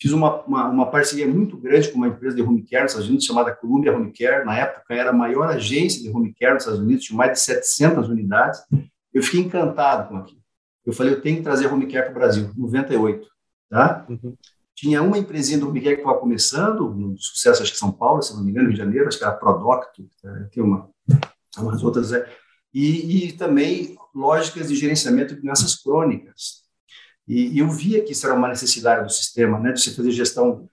Fiz 0.00 0.12
uma, 0.12 0.42
uma, 0.42 0.68
uma, 0.68 0.90
parceria 0.90 1.26
muito 1.26 1.56
grande 1.56 1.90
com 1.90 1.98
uma 1.98 2.08
empresa 2.08 2.36
de 2.36 2.42
home 2.42 2.62
care 2.62 2.82
nos 2.82 2.92
Estados 2.92 3.08
Unidos, 3.08 3.26
chamada 3.26 3.54
Columbia 3.54 3.96
Home 3.96 4.12
Care. 4.12 4.44
Na 4.44 4.56
época, 4.56 4.94
era 4.94 5.10
a 5.10 5.12
maior 5.12 5.48
agência 5.48 6.02
de 6.02 6.10
home 6.10 6.34
care 6.34 6.54
nos 6.54 6.62
Estados 6.62 6.80
Unidos, 6.80 7.04
tinha 7.04 7.16
mais 7.16 7.32
de 7.32 7.40
700 7.40 8.08
unidades. 8.08 8.60
Eu 9.12 9.22
fiquei 9.22 9.40
encantado 9.40 10.08
com 10.08 10.16
aquilo. 10.16 10.40
Eu 10.84 10.92
falei, 10.92 11.14
eu 11.14 11.20
tenho 11.20 11.38
que 11.38 11.42
trazer 11.42 11.66
home 11.66 11.86
care 11.86 12.04
para 12.04 12.12
o 12.12 12.14
Brasil, 12.14 12.50
98. 12.56 13.26
Tá? 13.68 14.06
Uhum. 14.08 14.36
Tinha 14.74 15.02
uma 15.02 15.18
empresinha 15.18 15.58
do 15.58 15.68
home 15.68 15.80
care 15.80 15.96
que 15.96 16.02
estava 16.02 16.18
começando, 16.18 16.90
no 16.90 17.16
sucesso, 17.18 17.62
acho 17.62 17.72
que 17.72 17.78
São 17.78 17.90
Paulo, 17.90 18.22
se 18.22 18.34
não 18.34 18.44
me 18.44 18.50
engano, 18.50 18.68
Rio 18.68 18.74
de 18.74 18.82
Janeiro, 18.82 19.08
acho 19.08 19.18
que 19.18 19.24
era 19.24 19.32
Prodocto, 19.32 20.06
é, 20.24 20.44
tem 20.52 20.62
uma, 20.62 20.88
umas 21.58 21.82
outras. 21.82 22.12
É, 22.12 22.28
e, 22.72 23.28
e 23.28 23.32
também 23.32 23.96
lógicas 24.14 24.68
de 24.68 24.76
gerenciamento 24.76 25.34
de 25.34 25.40
doenças 25.40 25.74
crônicas. 25.76 26.65
E, 27.26 27.58
eu 27.58 27.68
via 27.70 28.02
que 28.02 28.12
isso 28.12 28.26
era 28.26 28.34
uma 28.34 28.48
necessidade 28.48 29.04
do 29.04 29.12
sistema, 29.12 29.58
né, 29.58 29.72
de 29.72 29.80
você 29.80 29.90
fazer 29.92 30.10
gestão. 30.10 30.68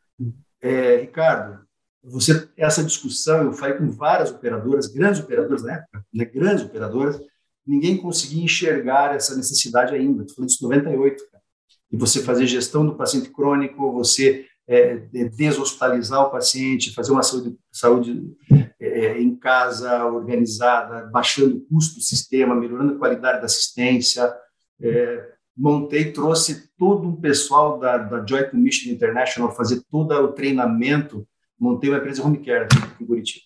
É, 0.61 0.97
Ricardo, 0.97 1.63
você 2.03 2.47
essa 2.57 2.83
discussão 2.83 3.43
eu 3.43 3.53
falei 3.53 3.77
com 3.77 3.89
várias 3.89 4.29
operadoras, 4.29 4.87
grandes 4.87 5.21
operadoras 5.21 5.63
na 5.63 5.75
época, 5.75 6.05
né, 6.13 6.25
grandes 6.25 6.65
operadoras, 6.65 7.19
ninguém 7.65 7.97
conseguia 7.97 8.43
enxergar 8.43 9.15
essa 9.15 9.35
necessidade 9.35 9.95
ainda. 9.95 10.21
Estou 10.21 10.35
falando 10.35 10.49
disso 10.49 10.63
98, 10.63 11.23
cara. 11.31 11.43
E 11.91 11.97
você 11.97 12.21
fazer 12.21 12.47
gestão 12.47 12.85
do 12.85 12.95
paciente 12.95 13.29
crônico, 13.29 13.91
você 13.93 14.45
é, 14.67 14.95
deshospitalizar 15.35 16.21
o 16.21 16.31
paciente, 16.31 16.93
fazer 16.93 17.11
uma 17.11 17.23
saúde, 17.23 17.55
saúde 17.71 18.35
é, 18.79 19.19
em 19.19 19.35
casa 19.35 20.05
organizada, 20.05 21.05
baixando 21.07 21.57
o 21.57 21.61
custo 21.61 21.95
do 21.95 22.01
sistema, 22.01 22.55
melhorando 22.55 22.93
a 22.93 22.97
qualidade 22.97 23.39
da 23.39 23.45
assistência, 23.45 24.33
é, 24.81 25.32
montei, 25.55 26.11
trouxe 26.11 26.69
todo 26.77 27.07
um 27.07 27.15
pessoal 27.15 27.79
da, 27.79 27.97
da 27.97 28.25
Joy 28.25 28.49
Commission 28.49 28.91
International 28.91 29.55
fazer 29.55 29.83
todo 29.89 30.11
o 30.13 30.33
treinamento, 30.33 31.27
montei 31.59 31.89
uma 31.89 31.99
empresa 31.99 32.23
home 32.23 32.43
care 32.43 32.65
aqui 32.65 33.03
em 33.03 33.05
Curitiba. 33.05 33.45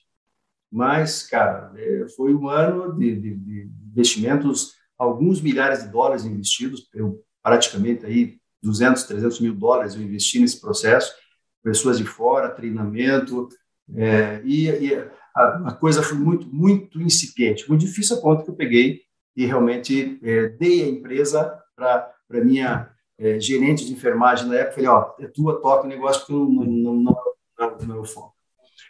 Mas, 0.71 1.23
cara, 1.23 1.71
é, 1.75 2.07
foi 2.15 2.33
um 2.33 2.49
ano 2.49 2.97
de, 2.97 3.15
de, 3.15 3.35
de 3.35 3.69
investimentos, 3.91 4.73
alguns 4.97 5.41
milhares 5.41 5.83
de 5.83 5.89
dólares 5.89 6.25
investidos, 6.25 6.89
eu 6.93 7.21
praticamente 7.41 8.05
aí 8.05 8.37
200, 8.61 9.03
300 9.03 9.39
mil 9.39 9.53
dólares 9.53 9.95
eu 9.95 10.01
investi 10.01 10.39
nesse 10.39 10.59
processo, 10.59 11.13
pessoas 11.63 11.97
de 11.97 12.05
fora, 12.05 12.49
treinamento, 12.49 13.47
é, 13.95 14.41
e, 14.43 14.65
e 14.65 14.95
a, 15.35 15.69
a, 15.69 15.71
coisa 15.73 16.01
foi 16.01 16.17
muito, 16.17 16.47
muito 16.47 17.01
incipiente, 17.01 17.67
muito 17.69 17.85
difícil 17.85 18.17
a 18.17 18.21
ponto 18.21 18.43
que 18.43 18.49
eu 18.49 18.55
peguei 18.55 19.01
e 19.35 19.45
realmente 19.45 20.19
é, 20.23 20.49
dei 20.49 20.83
a 20.83 20.87
empresa 20.87 21.57
para 21.77 22.11
a 22.33 22.43
minha 22.43 22.89
é, 23.19 23.39
gerente 23.39 23.85
de 23.85 23.93
enfermagem 23.93 24.47
na 24.47 24.55
época, 24.55 24.75
falei, 24.75 24.89
ó, 24.89 25.13
é 25.19 25.27
tua, 25.27 25.61
toca 25.61 25.85
o 25.85 25.87
negócio, 25.87 26.21
porque 26.21 26.33
não, 26.33 26.45
não, 26.45 26.65
não, 26.65 26.95
não, 26.95 27.17
é 27.59 27.65
o 27.65 27.85
meu 27.85 28.03
foco. 28.03 28.33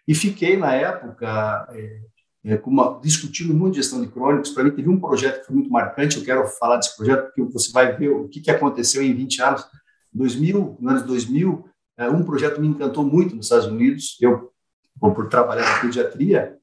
E 0.07 0.15
fiquei, 0.15 0.55
na 0.55 0.73
época, 0.73 1.67
é, 1.71 2.01
é, 2.45 2.61
uma, 2.65 2.99
discutindo 3.01 3.53
muito 3.53 3.75
gestão 3.75 4.01
de 4.01 4.07
crônicos. 4.07 4.51
Para 4.51 4.63
mim, 4.63 4.71
teve 4.71 4.89
um 4.89 4.99
projeto 4.99 5.41
que 5.41 5.47
foi 5.47 5.55
muito 5.55 5.69
marcante, 5.69 6.17
eu 6.17 6.23
quero 6.23 6.47
falar 6.47 6.77
desse 6.77 6.95
projeto, 6.95 7.25
porque 7.25 7.41
você 7.43 7.71
vai 7.71 7.95
ver 7.95 8.09
o 8.09 8.29
que, 8.29 8.39
que 8.39 8.49
aconteceu 8.49 9.01
em 9.03 9.13
20 9.13 9.41
anos. 9.41 9.67
2000, 10.13 10.77
nos 10.79 10.91
anos 10.91 11.03
2000, 11.03 11.69
é, 11.97 12.09
um 12.09 12.23
projeto 12.23 12.61
me 12.61 12.67
encantou 12.67 13.03
muito 13.03 13.35
nos 13.35 13.47
Estados 13.47 13.67
Unidos, 13.67 14.17
eu, 14.21 14.51
por 14.99 15.27
trabalhar 15.27 15.69
na 15.69 15.81
pediatria, 15.81 16.57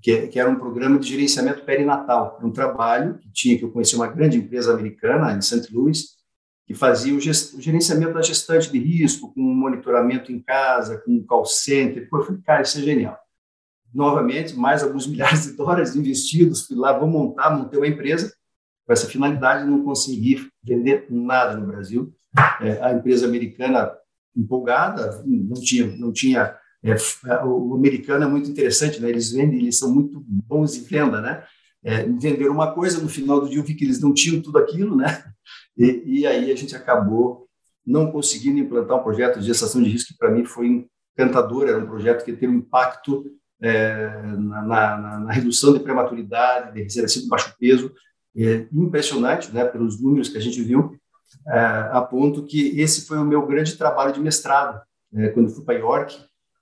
que, 0.00 0.28
que, 0.28 0.38
era 0.40 0.48
um 0.48 0.56
programa 0.56 0.98
de 0.98 1.08
gerenciamento 1.08 1.62
perinatal, 1.64 2.38
um 2.42 2.50
trabalho 2.50 3.18
que 3.18 3.30
tinha 3.30 3.58
que 3.58 3.64
eu 3.64 3.70
conheci 3.70 3.94
uma 3.94 4.06
grande 4.06 4.38
empresa 4.38 4.72
americana 4.72 5.32
em 5.34 5.40
St. 5.40 5.72
Louis 5.72 6.20
que 6.70 6.74
fazia 6.74 7.12
o, 7.12 7.20
gest, 7.20 7.54
o, 7.54 7.60
gerenciamento 7.60 8.14
da 8.14 8.22
gestante 8.22 8.70
de 8.70 8.78
risco 8.78 9.34
com 9.34 9.40
monitoramento 9.40 10.30
em 10.30 10.40
casa, 10.40 10.98
com 10.98 11.10
um 11.10 11.26
call 11.26 11.44
center. 11.44 12.08
Pô, 12.08 12.18
eu 12.18 12.24
falei, 12.24 12.40
cara, 12.42 12.62
isso 12.62 12.78
é 12.78 12.82
genial. 12.82 13.18
Novamente, 13.92 14.54
mais 14.54 14.80
alguns 14.84 15.04
milhares 15.08 15.42
de 15.46 15.56
dólares 15.56 15.96
investidos, 15.96 16.66
fui 16.66 16.76
lá, 16.76 16.96
vou 16.96 17.08
montar, 17.08 17.50
montei 17.50 17.76
uma 17.76 17.88
empresa 17.88 18.32
com 18.86 18.92
essa 18.92 19.08
finalidade, 19.08 19.68
não 19.68 19.82
consegui 19.82 20.48
vender 20.62 21.08
nada 21.10 21.56
no 21.56 21.66
Brasil. 21.66 22.14
É, 22.60 22.80
a 22.84 22.92
empresa 22.92 23.26
americana 23.26 23.90
empolgada, 24.36 25.24
não 25.26 25.60
tinha, 25.60 25.86
não 25.96 26.12
tinha 26.12 26.56
é, 26.82 26.96
o 27.44 27.74
americano 27.74 28.24
é 28.24 28.28
muito 28.28 28.50
interessante, 28.50 29.00
né? 29.00 29.08
Eles 29.08 29.32
vendem, 29.32 29.60
eles 29.60 29.78
são 29.78 29.92
muito 29.92 30.22
bons 30.26 30.76
em 30.76 30.82
venda, 30.82 31.20
né? 31.20 31.44
É, 31.82 32.04
venderam 32.04 32.52
uma 32.52 32.72
coisa, 32.72 33.00
no 33.00 33.08
final 33.08 33.40
do 33.40 33.48
dia 33.48 33.58
eu 33.58 33.64
vi 33.64 33.74
que 33.74 33.84
eles 33.84 34.00
não 34.00 34.12
tinham 34.12 34.40
tudo 34.42 34.58
aquilo, 34.58 34.96
né? 34.96 35.24
E, 35.76 36.20
e 36.20 36.26
aí 36.26 36.50
a 36.50 36.56
gente 36.56 36.76
acabou 36.76 37.48
não 37.86 38.10
conseguindo 38.12 38.58
implantar 38.58 38.98
um 38.98 39.02
projeto 39.02 39.40
de 39.40 39.46
gestação 39.46 39.82
de 39.82 39.88
risco 39.88 40.12
que 40.12 40.18
para 40.18 40.30
mim 40.30 40.44
foi 40.44 40.86
encantador, 41.14 41.68
era 41.68 41.78
um 41.78 41.86
projeto 41.86 42.24
que 42.24 42.32
teve 42.32 42.48
um 42.48 42.58
impacto 42.58 43.24
é, 43.62 44.08
na, 44.38 44.62
na, 44.62 45.18
na, 45.20 45.32
redução 45.32 45.72
de 45.72 45.80
prematuridade, 45.80 46.74
de 46.74 46.82
recém 46.82 47.28
baixo 47.28 47.54
peso, 47.58 47.92
é, 48.36 48.66
impressionante, 48.72 49.52
né? 49.52 49.64
Pelos 49.64 50.00
números 50.00 50.28
que 50.28 50.38
a 50.38 50.40
gente 50.40 50.62
viu, 50.62 50.96
é, 51.48 51.58
a 51.92 52.00
ponto 52.00 52.44
que 52.44 52.80
esse 52.80 53.06
foi 53.06 53.18
o 53.18 53.24
meu 53.24 53.46
grande 53.46 53.76
trabalho 53.76 54.12
de 54.12 54.20
mestrado, 54.20 54.80
é, 55.14 55.28
quando 55.28 55.50
fui 55.50 55.64
para 55.64 55.74
York, 55.74 56.16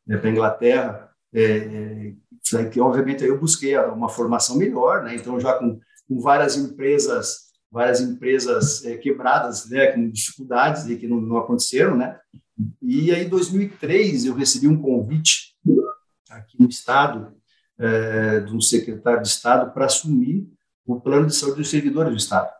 né, 0.09 0.17
para 0.17 0.29
a 0.29 0.33
Inglaterra, 0.33 1.11
é, 1.33 2.15
é, 2.55 2.65
que 2.65 2.81
obviamente 2.81 3.23
eu 3.23 3.39
busquei 3.39 3.77
uma 3.79 4.09
formação 4.09 4.57
melhor, 4.57 5.05
né, 5.05 5.15
então 5.15 5.39
já 5.39 5.53
com, 5.53 5.79
com 6.09 6.21
várias 6.21 6.57
empresas 6.57 7.49
várias 7.71 8.01
empresas 8.01 8.83
é, 8.87 8.97
quebradas, 8.97 9.69
né, 9.69 9.93
com 9.93 10.09
dificuldades 10.09 10.87
e 10.87 10.97
que 10.97 11.07
não, 11.07 11.21
não, 11.21 11.37
aconteceram, 11.37 11.95
né? 11.95 12.19
E 12.83 13.13
aí, 13.13 13.27
em 13.27 13.29
2003, 13.29 14.25
eu 14.25 14.35
recebi 14.35 14.67
um 14.67 14.81
convite 14.81 15.55
aqui 16.31 16.61
no 16.61 16.69
estado 16.69 17.37
é, 17.79 18.41
de 18.41 18.55
um 18.55 18.61
secretário 18.61 19.23
de 19.23 19.29
Estado 19.29 19.73
para 19.73 19.87
assumir 19.87 20.49
o 20.85 21.01
plano 21.01 21.27
de 21.27 21.35
saúde 21.35 21.59
dos 21.59 21.71
servidores 21.71 22.11
do 22.11 22.19
Estado. 22.19 22.51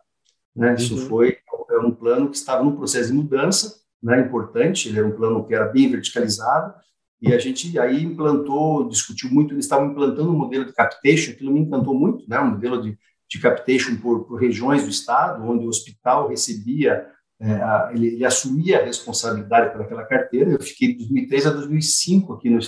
Né? 0.55 0.75
Isso 0.75 0.95
uhum. 0.95 1.07
foi 1.07 1.37
é 1.71 1.77
um 1.77 1.91
plano 1.91 2.29
que 2.29 2.37
estava 2.37 2.63
num 2.63 2.75
processo 2.75 3.09
de 3.09 3.13
mudança, 3.13 3.79
né, 4.01 4.21
importante, 4.21 4.89
ele 4.89 4.97
era 4.97 5.07
um 5.07 5.15
plano 5.15 5.45
que 5.45 5.53
era 5.53 5.67
bem 5.67 5.89
verticalizado, 5.89 6.73
e 7.21 7.33
a 7.33 7.37
gente 7.37 7.77
aí 7.77 8.03
implantou, 8.03 8.87
discutiu 8.87 9.29
muito, 9.29 9.53
eles 9.53 9.65
estavam 9.65 9.91
implantando 9.91 10.31
um 10.31 10.37
modelo 10.37 10.65
de 10.65 10.73
capitation, 10.73 11.31
aquilo 11.31 11.51
me 11.51 11.59
encantou 11.59 11.93
muito, 11.93 12.27
né, 12.29 12.39
um 12.39 12.51
modelo 12.51 12.81
de, 12.81 12.97
de 13.29 13.39
capitation 13.39 13.97
por, 13.97 14.25
por 14.25 14.39
regiões 14.39 14.83
do 14.83 14.89
estado, 14.89 15.43
onde 15.43 15.65
o 15.65 15.69
hospital 15.69 16.29
recebia, 16.29 17.05
é, 17.41 17.51
a, 17.51 17.91
ele, 17.93 18.07
ele, 18.07 18.25
assumia 18.25 18.79
a 18.79 18.85
responsabilidade 18.85 19.71
pelaquela 19.71 20.05
carteira. 20.05 20.51
Eu 20.51 20.61
fiquei 20.61 20.93
de 20.93 20.99
2003 20.99 21.47
a 21.47 21.51
2005 21.51 22.33
aqui 22.33 22.49
no, 22.49 22.59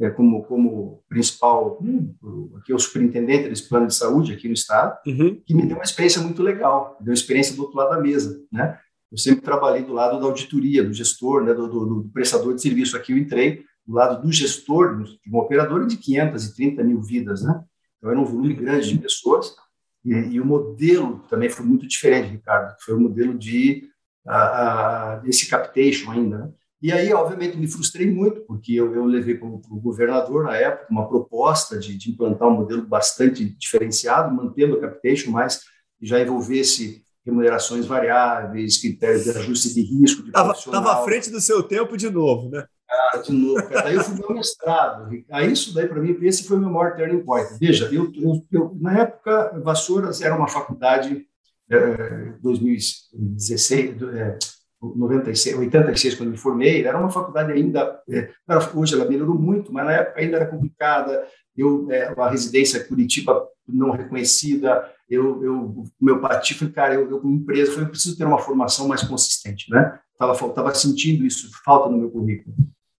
é, 0.00 0.10
como, 0.10 0.44
como 0.44 1.02
principal, 1.08 1.78
hum, 1.82 2.14
aqui 2.58 2.72
o 2.74 2.78
superintendente 2.78 3.48
desse 3.48 3.68
plano 3.68 3.86
de 3.86 3.94
saúde 3.94 4.32
aqui 4.32 4.48
no 4.48 4.54
estado, 4.54 4.98
uhum. 5.06 5.40
que 5.44 5.54
me 5.54 5.66
deu 5.66 5.76
uma 5.76 5.84
experiência 5.84 6.20
muito 6.20 6.42
legal, 6.42 6.96
deu 7.00 7.10
uma 7.10 7.14
experiência 7.14 7.56
do 7.56 7.62
outro 7.62 7.78
lado 7.78 7.90
da 7.90 8.00
mesa, 8.00 8.38
né? 8.52 8.78
Eu 9.10 9.16
sempre 9.16 9.40
trabalhei 9.40 9.82
do 9.82 9.94
lado 9.94 10.20
da 10.20 10.26
auditoria, 10.26 10.84
do 10.84 10.92
gestor, 10.92 11.42
né, 11.42 11.54
do, 11.54 11.66
do, 11.66 12.02
do 12.02 12.10
prestador 12.10 12.54
de 12.54 12.60
serviço. 12.60 12.94
Aqui 12.94 13.12
eu 13.12 13.16
entrei 13.16 13.64
do 13.88 13.94
lado 13.94 14.20
do 14.20 14.30
gestor, 14.30 15.02
de 15.02 15.18
uma 15.26 15.42
operadora 15.42 15.86
de 15.86 15.96
530 15.96 16.84
mil 16.84 17.00
vidas, 17.00 17.42
né? 17.42 17.64
Então 17.96 18.10
era 18.10 18.20
um 18.20 18.24
volume 18.24 18.52
grande 18.52 18.92
de 18.92 18.98
pessoas 18.98 19.56
e, 20.04 20.12
e 20.12 20.40
o 20.40 20.44
modelo 20.44 21.24
também 21.28 21.48
foi 21.48 21.64
muito 21.64 21.88
diferente, 21.88 22.32
Ricardo, 22.32 22.76
foi 22.80 22.94
o 22.94 23.00
modelo 23.00 23.36
de 23.36 23.88
uh, 24.26 25.26
esse 25.26 25.48
captation 25.48 26.10
ainda, 26.10 26.38
né? 26.38 26.52
E 26.80 26.92
aí, 26.92 27.12
obviamente, 27.12 27.56
me 27.56 27.66
frustrei 27.66 28.08
muito, 28.08 28.42
porque 28.42 28.72
eu, 28.72 28.94
eu 28.94 29.04
levei 29.04 29.34
para 29.34 29.48
o 29.48 29.80
governador, 29.80 30.44
na 30.44 30.54
época, 30.54 30.86
uma 30.88 31.08
proposta 31.08 31.76
de, 31.76 31.96
de, 31.96 32.12
implantar 32.12 32.46
um 32.46 32.54
modelo 32.54 32.86
bastante 32.86 33.44
diferenciado, 33.44 34.32
mantendo 34.32 34.76
a 34.76 34.80
capitation, 34.80 35.32
mas 35.32 35.62
já 36.00 36.20
envolvesse 36.20 37.02
remunerações 37.26 37.84
variáveis, 37.84 38.80
critérios 38.80 39.24
de 39.24 39.30
ajuste 39.30 39.74
de 39.74 39.82
risco. 39.82 40.28
Estava 40.28 40.92
à 40.92 41.02
frente 41.02 41.30
do 41.30 41.40
seu 41.40 41.64
tempo 41.64 41.96
de 41.96 42.08
novo, 42.08 42.48
né? 42.48 42.64
Ah, 42.98 43.16
de 43.18 43.32
novo. 43.32 43.62
Cara. 43.68 43.82
Daí 43.82 43.94
eu 43.94 44.04
fui 44.04 44.18
meu 44.18 44.34
mestrado. 44.34 45.08
Aí 45.30 45.52
isso 45.52 45.74
daí, 45.74 45.86
para 45.86 46.00
mim, 46.00 46.16
esse 46.22 46.44
foi 46.44 46.58
meu 46.58 46.70
maior 46.70 46.96
turning 46.96 47.24
point. 47.24 47.48
Veja, 47.58 47.88
eu, 47.92 48.12
eu, 48.14 48.46
eu, 48.50 48.76
na 48.80 49.00
época, 49.00 49.60
Vassouras 49.62 50.20
era 50.20 50.34
uma 50.34 50.48
faculdade, 50.48 51.26
é, 51.70 52.32
2016, 52.42 54.02
é, 54.14 54.38
96, 54.80 55.58
86, 55.58 56.14
quando 56.14 56.30
me 56.30 56.36
formei, 56.36 56.84
era 56.84 56.98
uma 56.98 57.10
faculdade 57.10 57.52
ainda, 57.52 58.00
é, 58.08 58.30
hoje 58.74 58.94
ela 58.94 59.08
melhorou 59.08 59.36
muito, 59.36 59.72
mas 59.72 59.84
na 59.84 59.92
época 59.92 60.20
ainda 60.20 60.36
era 60.36 60.46
complicada, 60.46 61.26
eu, 61.56 61.90
é, 61.90 62.14
a 62.16 62.30
residência 62.30 62.84
Curitiba 62.84 63.44
não 63.66 63.90
reconhecida, 63.90 64.88
eu, 65.10 65.42
eu 65.42 65.84
meu 66.00 66.20
pati, 66.20 66.54
falei, 66.54 66.72
cara, 66.72 66.94
eu, 66.94 67.10
eu 67.10 67.20
como 67.20 67.34
empresa, 67.34 67.72
falei, 67.72 67.86
eu 67.86 67.90
preciso 67.90 68.16
ter 68.16 68.24
uma 68.24 68.38
formação 68.38 68.86
mais 68.86 69.02
consistente, 69.02 69.70
né? 69.70 69.98
Tava, 70.18 70.52
tava 70.52 70.74
sentindo 70.74 71.24
isso, 71.24 71.50
falta 71.64 71.88
no 71.88 71.98
meu 71.98 72.10
currículo. 72.10 72.54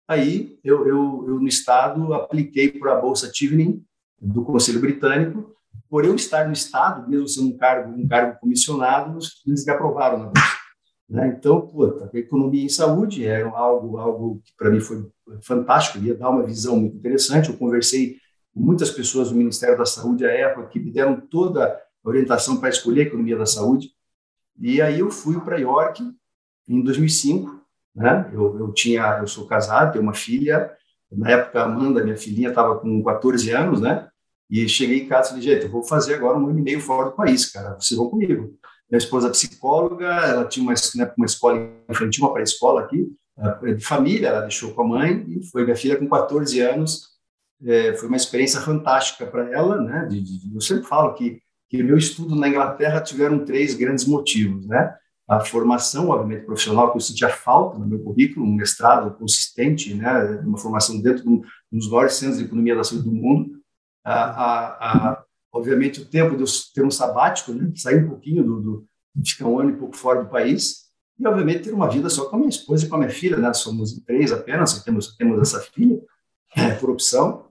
Aí, 0.09 0.57
eu, 0.63 0.87
eu, 0.87 1.25
eu 1.27 1.39
no 1.39 1.47
Estado, 1.47 2.15
apliquei 2.15 2.71
para 2.71 2.93
a 2.93 2.99
Bolsa 2.99 3.31
Tivning 3.31 3.85
do 4.19 4.43
Conselho 4.43 4.79
Britânico, 4.79 5.55
por 5.87 6.03
eu 6.03 6.15
estar 6.15 6.47
no 6.47 6.53
Estado, 6.53 7.07
mesmo 7.07 7.27
sendo 7.27 7.53
um 7.53 7.57
cargo, 7.59 7.95
um 7.95 8.07
cargo 8.07 8.39
comissionado, 8.39 9.19
eles 9.45 9.63
me 9.63 9.71
aprovaram 9.71 10.17
na 10.17 10.25
Bolsa. 10.25 10.59
Né? 11.07 11.35
Então, 11.37 11.61
puta, 11.61 12.09
economia 12.17 12.63
em 12.63 12.69
saúde 12.69 13.23
era 13.23 13.47
algo, 13.49 13.97
algo 13.97 14.41
que 14.43 14.51
para 14.57 14.71
mim 14.71 14.79
foi 14.79 15.07
fantástico, 15.41 16.03
ia 16.03 16.15
dar 16.15 16.31
uma 16.31 16.41
visão 16.41 16.75
muito 16.75 16.97
interessante. 16.97 17.49
Eu 17.49 17.57
conversei 17.57 18.17
com 18.51 18.61
muitas 18.61 18.89
pessoas 18.89 19.29
do 19.29 19.35
Ministério 19.35 19.77
da 19.77 19.85
Saúde 19.85 20.25
à 20.25 20.31
época 20.31 20.69
que 20.69 20.79
me 20.79 20.91
deram 20.91 21.21
toda 21.21 21.65
a 21.67 22.09
orientação 22.09 22.57
para 22.57 22.69
escolher 22.69 23.01
a 23.01 23.05
economia 23.05 23.37
da 23.37 23.45
saúde. 23.45 23.91
E 24.59 24.81
aí 24.81 25.01
eu 25.01 25.11
fui 25.11 25.39
para 25.39 25.59
York 25.59 26.03
em 26.67 26.81
2005. 26.81 27.58
Né? 27.95 28.29
Eu, 28.33 28.59
eu 28.59 28.73
tinha, 28.73 29.19
eu 29.19 29.27
sou 29.27 29.47
casado, 29.47 29.93
tenho 29.93 30.03
uma 30.03 30.13
filha. 30.13 30.71
Na 31.11 31.29
época, 31.31 31.61
a 31.61 31.65
Amanda, 31.65 32.03
minha 32.03 32.17
filhinha, 32.17 32.49
estava 32.49 32.77
com 32.79 33.03
14 33.03 33.51
anos, 33.51 33.81
né? 33.81 34.07
E 34.49 34.67
cheguei 34.67 35.03
em 35.03 35.07
casa 35.07 35.27
e 35.27 35.29
falei, 35.29 35.43
gente, 35.43 35.65
eu 35.65 35.71
vou 35.71 35.83
fazer 35.83 36.15
agora 36.15 36.37
um 36.37 36.47
ano 36.47 36.59
e 36.59 36.61
meio 36.61 36.81
fora 36.81 37.09
do 37.09 37.15
país, 37.15 37.51
cara. 37.51 37.75
Vocês 37.79 37.97
vão 37.97 38.09
comigo. 38.09 38.57
Minha 38.89 38.97
esposa 38.97 39.27
é 39.27 39.31
psicóloga, 39.31 40.07
ela 40.07 40.45
tinha 40.45 40.63
uma, 40.63 40.73
né, 40.95 41.13
uma 41.15 41.25
escola 41.25 41.69
infantil, 41.89 42.25
uma 42.25 42.33
pré-escola 42.33 42.81
aqui, 42.81 43.07
de 43.77 43.85
família, 43.85 44.29
ela 44.29 44.41
deixou 44.41 44.73
com 44.73 44.81
a 44.81 44.87
mãe, 44.87 45.23
e 45.27 45.45
foi 45.45 45.63
minha 45.63 45.75
filha 45.75 45.95
com 45.95 46.09
14 46.09 46.59
anos, 46.59 47.09
é, 47.63 47.93
foi 47.93 48.07
uma 48.07 48.17
experiência 48.17 48.59
fantástica 48.59 49.27
para 49.27 49.51
ela, 49.51 49.79
né? 49.81 50.07
De, 50.09 50.21
de, 50.21 50.55
eu 50.55 50.61
sempre 50.61 50.85
falo 50.85 51.13
que 51.13 51.39
que 51.69 51.83
meu 51.83 51.97
estudo 51.97 52.35
na 52.35 52.49
Inglaterra 52.49 52.99
tiveram 52.99 53.45
três 53.45 53.75
grandes 53.75 54.05
motivos, 54.05 54.65
né? 54.65 54.93
A 55.29 55.41
formação, 55.41 56.09
obviamente, 56.09 56.45
profissional, 56.45 56.91
que 56.91 56.97
eu 56.97 57.01
sentia 57.01 57.29
falta 57.29 57.77
no 57.77 57.85
meu 57.85 57.99
currículo, 57.99 58.43
um 58.43 58.55
mestrado 58.55 59.15
consistente, 59.15 59.93
né? 59.93 60.41
Uma 60.43 60.57
formação 60.57 60.99
dentro 60.99 61.21
de 61.21 61.29
um 61.29 61.43
dos 61.71 61.87
maiores 61.87 62.13
centros 62.13 62.39
de 62.39 62.45
economia 62.45 62.75
da 62.75 62.83
saúde 62.83 63.03
do 63.03 63.11
mundo. 63.11 63.61
A, 64.03 64.23
a, 64.23 65.11
a 65.11 65.23
obviamente, 65.51 66.01
o 66.01 66.05
tempo 66.05 66.35
de 66.35 66.41
eu 66.41 66.47
ter 66.73 66.83
um 66.83 66.89
sabático, 66.89 67.53
né? 67.53 67.71
sair 67.75 68.03
um 68.03 68.09
pouquinho 68.09 68.43
do, 68.43 68.59
do, 68.59 68.87
ficar 69.23 69.45
um 69.45 69.59
ano 69.59 69.69
e 69.69 69.77
pouco 69.77 69.95
fora 69.95 70.23
do 70.23 70.29
país, 70.29 70.89
e, 71.19 71.27
obviamente, 71.27 71.63
ter 71.63 71.73
uma 71.73 71.89
vida 71.89 72.09
só 72.09 72.25
com 72.29 72.35
a 72.35 72.39
minha 72.39 72.49
esposa 72.49 72.85
e 72.85 72.89
com 72.89 72.95
a 72.95 72.99
minha 72.99 73.11
filha, 73.11 73.37
né? 73.37 73.53
Somos 73.53 73.93
três 74.05 74.31
apenas, 74.31 74.81
temos, 74.83 75.15
temos 75.15 75.39
essa 75.39 75.59
filha, 75.59 76.01
é, 76.55 76.73
por 76.75 76.89
opção, 76.89 77.47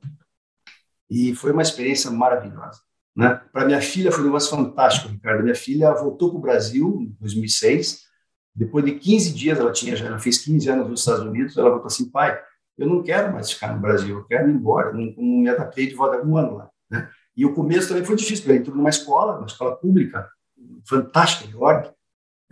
e 1.09 1.33
foi 1.35 1.53
uma 1.53 1.63
experiência 1.63 2.11
maravilhosa. 2.11 2.81
Né? 3.19 3.35
Para 3.53 3.67
minha 3.67 3.83
filha 3.83 4.13
foi 4.13 4.23
um 4.23 4.27
negócio 4.27 4.57
fantástico, 4.57 5.09
Ricardo. 5.09 5.43
Minha 5.43 5.57
filha 5.57 5.93
voltou 5.93 6.31
para 6.31 6.39
o 6.39 6.41
Brasil 6.41 7.01
em 7.03 7.17
2006, 7.19 8.07
depois 8.55 8.85
de 8.85 8.93
15 8.93 9.33
dias, 9.35 9.59
ela 9.59 9.73
tinha 9.73 9.97
já 9.97 10.17
fez 10.21 10.39
15 10.39 10.69
anos 10.71 10.89
nos 10.89 11.01
Estados 11.01 11.25
Unidos, 11.25 11.57
ela 11.57 11.71
voltou 11.71 11.89
assim, 11.89 12.09
pai, 12.09 12.41
eu 12.77 12.87
não 12.87 13.03
quero 13.03 13.33
mais 13.33 13.51
ficar 13.51 13.75
no 13.75 13.81
Brasil, 13.81 14.19
eu 14.19 14.25
quero 14.25 14.49
ir 14.49 14.55
embora, 14.55 14.93
não, 14.93 15.13
não 15.17 15.39
me 15.39 15.49
adaptei 15.49 15.89
de 15.89 15.97
volta 15.97 16.25
um 16.25 16.37
ano 16.37 16.59
lá. 16.59 16.71
Né? 16.89 17.09
E 17.37 17.45
o 17.45 17.55
começo 17.55 17.89
também 17.89 18.05
foi 18.05 18.15
difícil, 18.15 18.49
ela 18.49 18.57
entrou 18.57 18.77
numa 18.77 18.89
escola, 18.89 19.37
uma 19.37 19.47
escola 19.47 19.75
pública, 19.75 20.29
fantástica 20.89 21.49
em 21.49 21.53
York, 21.55 21.91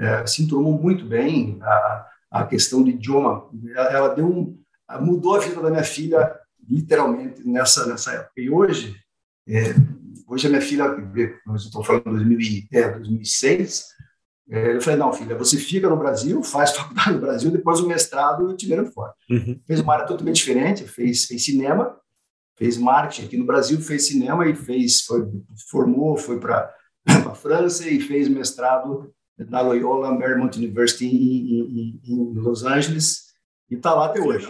é, 0.01 0.27
se 0.27 0.53
muito 0.53 1.05
bem 1.05 1.61
a, 1.63 2.07
a 2.31 2.45
questão 2.45 2.83
do 2.83 2.91
idioma. 2.91 3.49
Ela, 3.71 3.93
ela 3.93 4.15
deu 4.15 4.27
um, 4.27 4.59
mudou 5.01 5.37
a 5.37 5.41
vida 5.41 5.63
da 5.63 5.71
minha 5.71 5.85
filha 5.85 6.37
literalmente 6.69 7.47
nessa 7.47 7.87
nessa 7.87 8.13
época. 8.13 8.33
E 8.41 8.51
hoje, 8.51 8.97
é, 9.49 9.75
hoje 10.37 10.47
a 10.47 10.51
minha 10.51 10.61
filha, 10.61 10.85
nós 11.47 11.65
estou 11.65 11.83
falando 11.83 12.23
de 12.23 12.69
é, 12.71 12.91
2006, 12.91 13.87
é, 14.51 14.77
eu 14.77 14.81
falei, 14.83 14.99
não, 14.99 15.13
filha, 15.13 15.37
você 15.37 15.57
fica 15.57 15.89
no 15.89 15.97
Brasil, 15.97 16.43
faz 16.43 16.73
faculdade 16.77 17.13
no 17.13 17.21
Brasil, 17.21 17.51
depois 17.51 17.81
o 17.81 17.89
mestrado 17.89 18.51
eu 18.51 18.57
te 18.57 18.67
vendo 18.67 18.93
fora. 18.93 19.15
Uhum. 19.31 19.59
Fez 19.67 19.81
uma 19.81 19.95
área 19.95 20.07
totalmente 20.07 20.37
diferente, 20.37 20.85
fez, 20.85 21.25
fez 21.25 21.43
cinema, 21.43 21.97
fez 22.55 22.77
marketing 22.77 23.27
aqui 23.27 23.37
no 23.39 23.47
Brasil, 23.47 23.81
fez 23.81 24.07
cinema 24.07 24.47
e 24.47 24.55
fez, 24.55 25.01
foi, 25.01 25.27
formou, 25.71 26.17
foi 26.19 26.39
para 26.39 26.71
a 27.09 27.35
França 27.35 27.89
e 27.89 27.99
fez 27.99 28.29
mestrado 28.29 29.11
na 29.39 29.63
Loyola 29.63 30.13
Marymount 30.13 30.57
University 30.57 31.07
em, 31.07 31.61
em, 31.61 32.01
em 32.05 32.35
Los 32.35 32.63
Angeles 32.63 33.27
e 33.71 33.75
está 33.75 33.95
lá 33.95 34.07
até 34.07 34.21
hoje. 34.21 34.47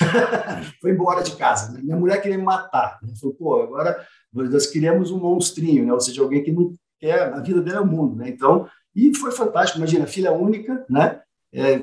foi 0.80 0.90
embora 0.90 1.22
de 1.22 1.36
casa. 1.36 1.78
Minha 1.80 1.96
mulher 1.96 2.20
queria 2.20 2.38
me 2.38 2.44
matar. 2.44 2.98
Né? 3.02 3.12
Falou, 3.20 3.34
pô, 3.34 3.62
agora 3.62 4.06
nós 4.32 4.66
queríamos 4.66 5.10
um 5.10 5.18
monstrinho, 5.18 5.86
né? 5.86 5.92
ou 5.92 6.00
seja, 6.00 6.22
alguém 6.22 6.42
que 6.42 6.52
não 6.52 6.72
quer, 6.98 7.32
a 7.32 7.40
vida 7.40 7.60
dela 7.60 7.78
é 7.78 7.82
o 7.82 7.86
mundo. 7.86 8.16
Né? 8.16 8.28
Então, 8.28 8.68
e 8.94 9.14
foi 9.14 9.32
fantástico. 9.32 9.78
Imagina, 9.78 10.06
filha 10.06 10.32
única, 10.32 10.84
né? 10.88 11.20
É, 11.52 11.82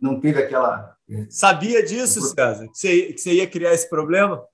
não 0.00 0.20
teve 0.20 0.40
aquela. 0.40 0.96
É, 1.10 1.26
Sabia 1.28 1.84
disso, 1.84 2.20
César? 2.20 2.68
Que 2.68 2.78
você, 2.78 3.02
que 3.12 3.18
você 3.18 3.32
ia 3.34 3.46
criar 3.48 3.72
esse 3.72 3.88
problema? 3.88 4.44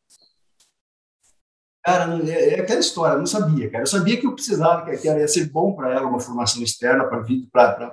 Cara, 1.85 2.19
é, 2.27 2.55
é, 2.55 2.61
aquela 2.61 2.81
história, 2.81 3.15
eu 3.15 3.19
não 3.19 3.27
sabia, 3.27 3.71
cara. 3.71 3.83
Eu 3.83 3.87
sabia 3.87 4.19
que 4.19 4.27
eu 4.27 4.35
precisava, 4.35 4.85
que, 4.87 4.97
que 4.97 5.07
ia 5.07 5.29
ser 5.29 5.51
bom 5.51 5.75
para 5.75 5.93
ela 5.93 6.07
uma 6.07 6.21
formação 6.21 6.63
externa 6.63 7.05
para 7.05 7.23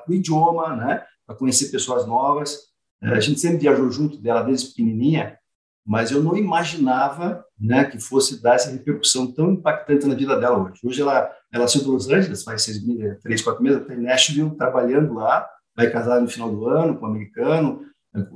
o 0.07 0.13
idioma, 0.13 0.75
né? 0.75 1.05
Para 1.25 1.35
conhecer 1.35 1.71
pessoas 1.71 2.05
novas. 2.07 2.70
A 3.01 3.19
gente 3.19 3.39
sempre 3.39 3.59
viajou 3.59 3.89
junto 3.91 4.17
dela 4.17 4.43
desde 4.43 4.67
pequenininha, 4.69 5.37
mas 5.85 6.11
eu 6.11 6.21
não 6.21 6.37
imaginava, 6.37 7.43
né, 7.59 7.85
que 7.85 7.99
fosse 7.99 8.41
dar 8.41 8.55
essa 8.55 8.71
repercussão 8.71 9.31
tão 9.31 9.51
impactante 9.51 10.05
na 10.05 10.13
vida 10.13 10.39
dela 10.39 10.57
hoje. 10.57 10.79
Hoje 10.83 11.01
ela 11.01 11.31
ela 11.51 11.67
saiu 11.67 11.83
de 11.83 11.89
Los 11.89 12.07
Angeles, 12.07 12.43
faz 12.43 12.61
seis, 12.63 12.81
três, 13.21 13.41
quatro 13.41 13.61
meses, 13.61 13.81
está 13.81 13.93
em 13.93 14.01
Nashville, 14.01 14.55
trabalhando 14.55 15.13
lá, 15.13 15.47
vai 15.75 15.89
casar 15.89 16.21
no 16.21 16.27
final 16.29 16.49
do 16.49 16.65
ano 16.67 16.97
com 16.97 17.05
um 17.05 17.09
americano, 17.09 17.81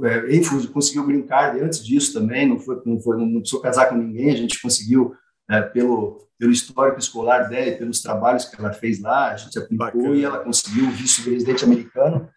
é, 0.04 0.36
enfim, 0.36 0.66
conseguiu 0.68 1.06
brincar 1.06 1.56
antes 1.56 1.86
disso 1.86 2.14
também, 2.14 2.48
não 2.48 2.60
foi, 2.60 2.82
não 2.86 3.00
foi, 3.00 3.18
não 3.18 3.40
precisou 3.40 3.62
casar 3.62 3.88
com 3.88 3.96
ninguém, 3.96 4.32
a 4.32 4.38
gente 4.38 4.62
conseguiu 4.62 5.14
é, 5.50 5.62
pelo, 5.62 6.28
pelo 6.38 6.52
histórico 6.52 7.00
escolar 7.00 7.48
dela 7.48 7.68
e 7.68 7.78
pelos 7.78 8.02
trabalhos 8.02 8.46
que 8.46 8.60
ela 8.60 8.74
fez 8.74 9.02
lá, 9.02 9.32
a 9.32 9.38
gente 9.38 9.58
aplicou 9.58 9.86
Bacana. 9.86 10.16
e 10.16 10.24
ela 10.24 10.40
conseguiu 10.40 10.88
o 10.88 10.92
vice-presidente 10.92 11.64
americano 11.64 12.28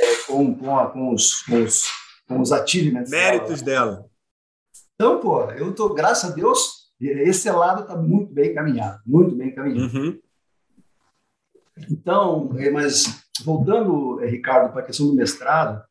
é, 0.00 0.14
com, 0.26 0.54
com, 0.54 0.78
a, 0.78 0.90
com, 0.90 1.12
os, 1.12 1.42
com, 1.42 1.62
os, 1.62 1.84
com 2.26 2.40
os 2.40 2.52
achievements 2.52 3.10
Méritos 3.10 3.62
dela. 3.62 3.92
dela. 3.92 4.10
Então, 4.94 5.20
pô, 5.20 5.50
eu 5.52 5.74
tô, 5.74 5.94
graças 5.94 6.30
a 6.30 6.34
Deus, 6.34 6.90
esse 7.00 7.50
lado 7.50 7.82
está 7.82 7.96
muito 7.96 8.32
bem 8.32 8.50
encaminhado, 8.50 9.00
muito 9.06 9.34
bem 9.34 9.48
encaminhado. 9.48 9.96
Uhum. 9.96 10.18
Então, 11.90 12.50
é, 12.58 12.70
mas 12.70 13.22
voltando, 13.44 14.20
é, 14.20 14.26
Ricardo, 14.26 14.72
para 14.72 14.82
a 14.82 14.84
questão 14.84 15.06
do 15.06 15.14
mestrado, 15.14 15.82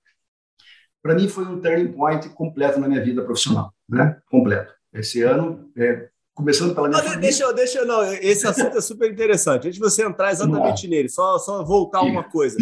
para 1.02 1.16
mim 1.16 1.30
foi 1.30 1.46
um 1.46 1.62
turning 1.62 1.94
point 1.94 2.28
completo 2.30 2.80
na 2.80 2.88
minha 2.88 3.04
vida 3.04 3.24
profissional, 3.24 3.74
né? 3.88 4.20
Completo. 4.30 4.74
Esse 4.94 5.22
ano, 5.22 5.72
é, 5.78 6.10
começando 6.34 6.76
pela 6.76 6.90
minha. 6.90 7.02
Não, 7.02 7.20
deixa, 7.20 7.52
deixa, 7.54 7.86
não. 7.86 8.04
Esse 8.14 8.46
assunto 8.46 8.78
é 8.78 8.82
super 8.82 9.12
interessante. 9.12 9.68
Antes 9.68 9.76
de 9.76 9.80
você 9.80 10.04
entrar 10.04 10.32
exatamente 10.32 10.88
nele, 10.88 11.08
só, 11.08 11.38
só 11.40 11.64
voltar 11.64 12.02
uma 12.02 12.24
coisa. 12.24 12.58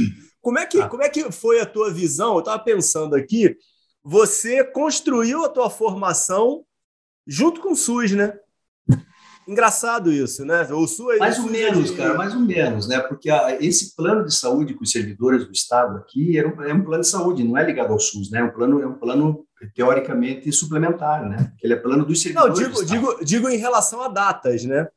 Como 0.45 0.59
é 0.59 0.65
que, 0.67 0.79
ah. 0.79 0.87
como 0.87 1.01
é 1.01 1.09
que 1.09 1.31
foi 1.31 1.59
a 1.59 1.65
tua 1.65 1.91
visão? 1.91 2.33
Eu 2.33 2.39
estava 2.39 2.59
pensando 2.59 3.15
aqui. 3.15 3.57
Você 4.03 4.63
construiu 4.63 5.43
a 5.43 5.49
tua 5.49 5.71
formação 5.71 6.63
junto 7.25 7.61
com 7.61 7.71
o 7.71 7.75
SUS, 7.75 8.11
né? 8.11 8.31
Engraçado 9.47 10.11
isso, 10.11 10.45
né? 10.45 10.61
O 10.71 10.85
SUS, 10.85 11.17
mais 11.17 11.39
ou 11.39 11.49
menos, 11.49 11.89
de... 11.89 11.97
cara, 11.97 12.13
mais 12.13 12.35
ou 12.35 12.41
menos, 12.41 12.87
né? 12.87 12.99
Porque 12.99 13.27
a, 13.27 13.57
esse 13.59 13.95
plano 13.95 14.23
de 14.23 14.35
saúde 14.35 14.75
com 14.75 14.83
os 14.83 14.91
servidores 14.91 15.45
do 15.45 15.51
Estado 15.51 15.97
aqui 15.97 16.37
era 16.37 16.47
um, 16.47 16.61
é 16.61 16.71
um 16.71 16.83
plano 16.83 17.01
de 17.01 17.09
saúde, 17.09 17.43
não 17.43 17.57
é 17.57 17.65
ligado 17.65 17.91
ao 17.91 17.99
SUS, 17.99 18.29
né? 18.29 18.41
É 18.41 18.43
um 18.43 18.51
plano, 18.51 18.79
é 18.83 18.85
um 18.85 18.93
plano 18.93 19.47
teoricamente 19.73 20.51
suplementar, 20.51 21.27
né? 21.27 21.53
Ele 21.63 21.73
é 21.73 21.77
plano 21.77 22.05
dos 22.05 22.21
servidores. 22.21 22.59
Não, 22.59 22.67
digo, 22.67 22.85
digo, 22.85 23.25
digo 23.25 23.49
em 23.49 23.57
relação 23.57 23.99
a 23.99 24.09
datas, 24.09 24.63
né? 24.63 24.87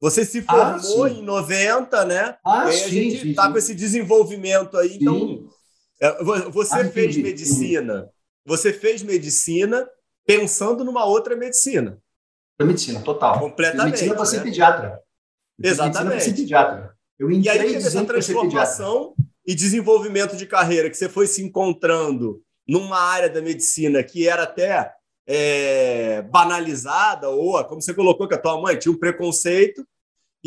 Você 0.00 0.24
se 0.24 0.44
ah, 0.46 0.78
formou 0.78 1.04
ah, 1.04 1.10
em 1.10 1.22
90, 1.22 2.04
né? 2.04 2.36
Ah, 2.44 2.68
e 2.68 2.72
sim, 2.72 2.84
a 2.84 2.88
gente 2.88 3.30
está 3.30 3.50
com 3.50 3.58
esse 3.58 3.74
desenvolvimento 3.74 4.76
aí. 4.76 4.98
Então, 5.00 5.18
sim. 5.18 5.48
Então, 5.96 6.50
você 6.50 6.80
ah, 6.80 6.90
fez 6.90 7.16
medicina. 7.16 8.08
Você 8.44 8.72
fez 8.72 9.02
medicina 9.02 9.88
pensando 10.26 10.84
numa 10.84 11.04
outra 11.04 11.34
medicina 11.34 11.98
medicina, 12.64 13.02
total. 13.02 13.38
Completamente. 13.38 13.92
Medicina 13.92 14.14
para 14.14 14.24
ser 14.24 14.38
né? 14.38 14.42
pediatra. 14.44 15.00
Exatamente. 15.62 16.10
Para 16.10 16.20
ser 16.20 16.34
pediatra. 16.34 16.96
Eu 17.18 17.30
e 17.30 17.48
aí 17.48 17.58
teve 17.58 17.74
essa 17.76 18.04
transformação 18.04 19.14
e 19.46 19.54
desenvolvimento 19.54 20.36
de 20.36 20.46
carreira 20.46 20.88
que 20.88 20.96
você 20.96 21.08
foi 21.08 21.26
se 21.26 21.42
encontrando 21.42 22.42
numa 22.66 22.98
área 22.98 23.28
da 23.28 23.40
medicina 23.40 24.02
que 24.02 24.28
era 24.28 24.42
até 24.42 24.92
é, 25.26 26.22
banalizada, 26.22 27.28
ou 27.28 27.62
como 27.64 27.82
você 27.82 27.92
colocou 27.92 28.28
que 28.28 28.34
a 28.34 28.40
tua 28.40 28.60
mãe 28.60 28.78
tinha 28.78 28.92
um 28.92 28.98
preconceito, 28.98 29.86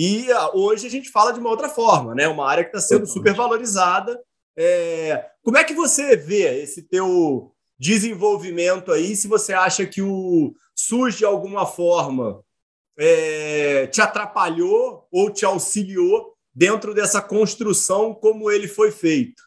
e 0.02 0.32
ah, 0.32 0.52
hoje 0.54 0.88
a 0.88 0.89
gente 0.89 1.10
fala 1.10 1.34
de 1.34 1.42
uma 1.42 1.50
outra 1.50 1.68
forma, 1.68 2.15
né? 2.15 2.26
Uma 2.28 2.50
área 2.50 2.63
que 2.63 2.70
está 2.70 2.80
sendo 2.80 3.06
super 3.06 3.34
valorizada. 3.34 4.18
É, 4.56 5.26
como 5.44 5.58
é 5.58 5.63
que 5.65 5.74
você 5.74 6.15
vê 6.15 6.62
esse 6.62 6.84
teu 6.84 7.52
desenvolvimento 7.78 8.94
aí? 8.94 9.13
Se 9.13 9.28
você 9.28 9.52
acha 9.52 9.86
que 9.86 10.02
o 10.02 10.54
SUS, 10.74 11.15
de 11.15 11.26
alguma 11.26 11.65
forma, 11.65 12.42
é, 12.98 13.88
te 13.88 14.00
atrapalhou 14.00 15.06
ou 15.12 15.30
te 15.30 15.44
auxiliou 15.44 16.34
dentro 16.54 16.94
dessa 16.94 17.22
construção 17.22 18.13
como 18.13 18.50
ele 18.50 18.70
foi 18.70 18.92
feito, 18.92 19.42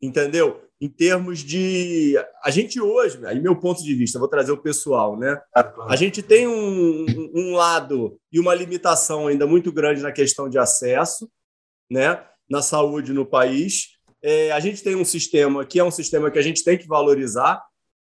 entendeu? 0.00 0.60
Em 0.82 0.88
termos 0.88 1.44
de. 1.44 2.16
A 2.42 2.50
gente 2.50 2.80
hoje, 2.80 3.24
aí 3.24 3.40
meu 3.40 3.54
ponto 3.54 3.84
de 3.84 3.94
vista, 3.94 4.18
vou 4.18 4.26
trazer 4.26 4.50
o 4.50 4.60
pessoal, 4.60 5.16
né? 5.16 5.40
A 5.88 5.94
gente 5.94 6.20
tem 6.20 6.48
um, 6.48 7.06
um 7.32 7.52
lado 7.52 8.18
e 8.32 8.40
uma 8.40 8.52
limitação 8.52 9.28
ainda 9.28 9.46
muito 9.46 9.70
grande 9.70 10.02
na 10.02 10.10
questão 10.10 10.48
de 10.48 10.58
acesso, 10.58 11.30
né? 11.88 12.20
Na 12.50 12.60
saúde 12.62 13.12
no 13.12 13.24
país. 13.24 13.90
É, 14.20 14.50
a 14.50 14.58
gente 14.58 14.82
tem 14.82 14.96
um 14.96 15.04
sistema 15.04 15.64
que 15.64 15.78
é 15.78 15.84
um 15.84 15.90
sistema 15.92 16.32
que 16.32 16.38
a 16.40 16.42
gente 16.42 16.64
tem 16.64 16.76
que 16.76 16.88
valorizar, 16.88 17.62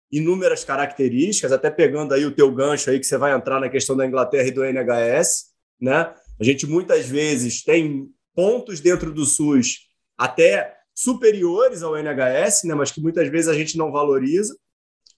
inúmeras 0.09 0.63
características, 0.63 1.51
até 1.51 1.69
pegando 1.69 2.13
aí 2.13 2.23
o 2.23 2.33
teu 2.33 2.49
gancho 2.49 2.89
aí 2.89 2.97
que 2.97 3.05
você 3.05 3.17
vai 3.17 3.35
entrar 3.35 3.59
na 3.59 3.67
questão 3.67 3.97
da 3.97 4.07
Inglaterra 4.07 4.47
e 4.47 4.51
do 4.51 4.63
NHS, 4.63 5.49
né? 5.81 6.15
A 6.39 6.43
gente 6.45 6.65
muitas 6.65 7.09
vezes 7.09 7.61
tem 7.61 8.07
pontos 8.33 8.79
dentro 8.79 9.11
do 9.11 9.25
SUS 9.25 9.89
até 10.17 10.78
superiores 10.99 11.81
ao 11.81 11.95
NHS, 11.95 12.63
né? 12.65 12.75
Mas 12.75 12.91
que 12.91 13.01
muitas 13.01 13.27
vezes 13.29 13.47
a 13.47 13.53
gente 13.53 13.77
não 13.77 13.91
valoriza. 13.91 14.55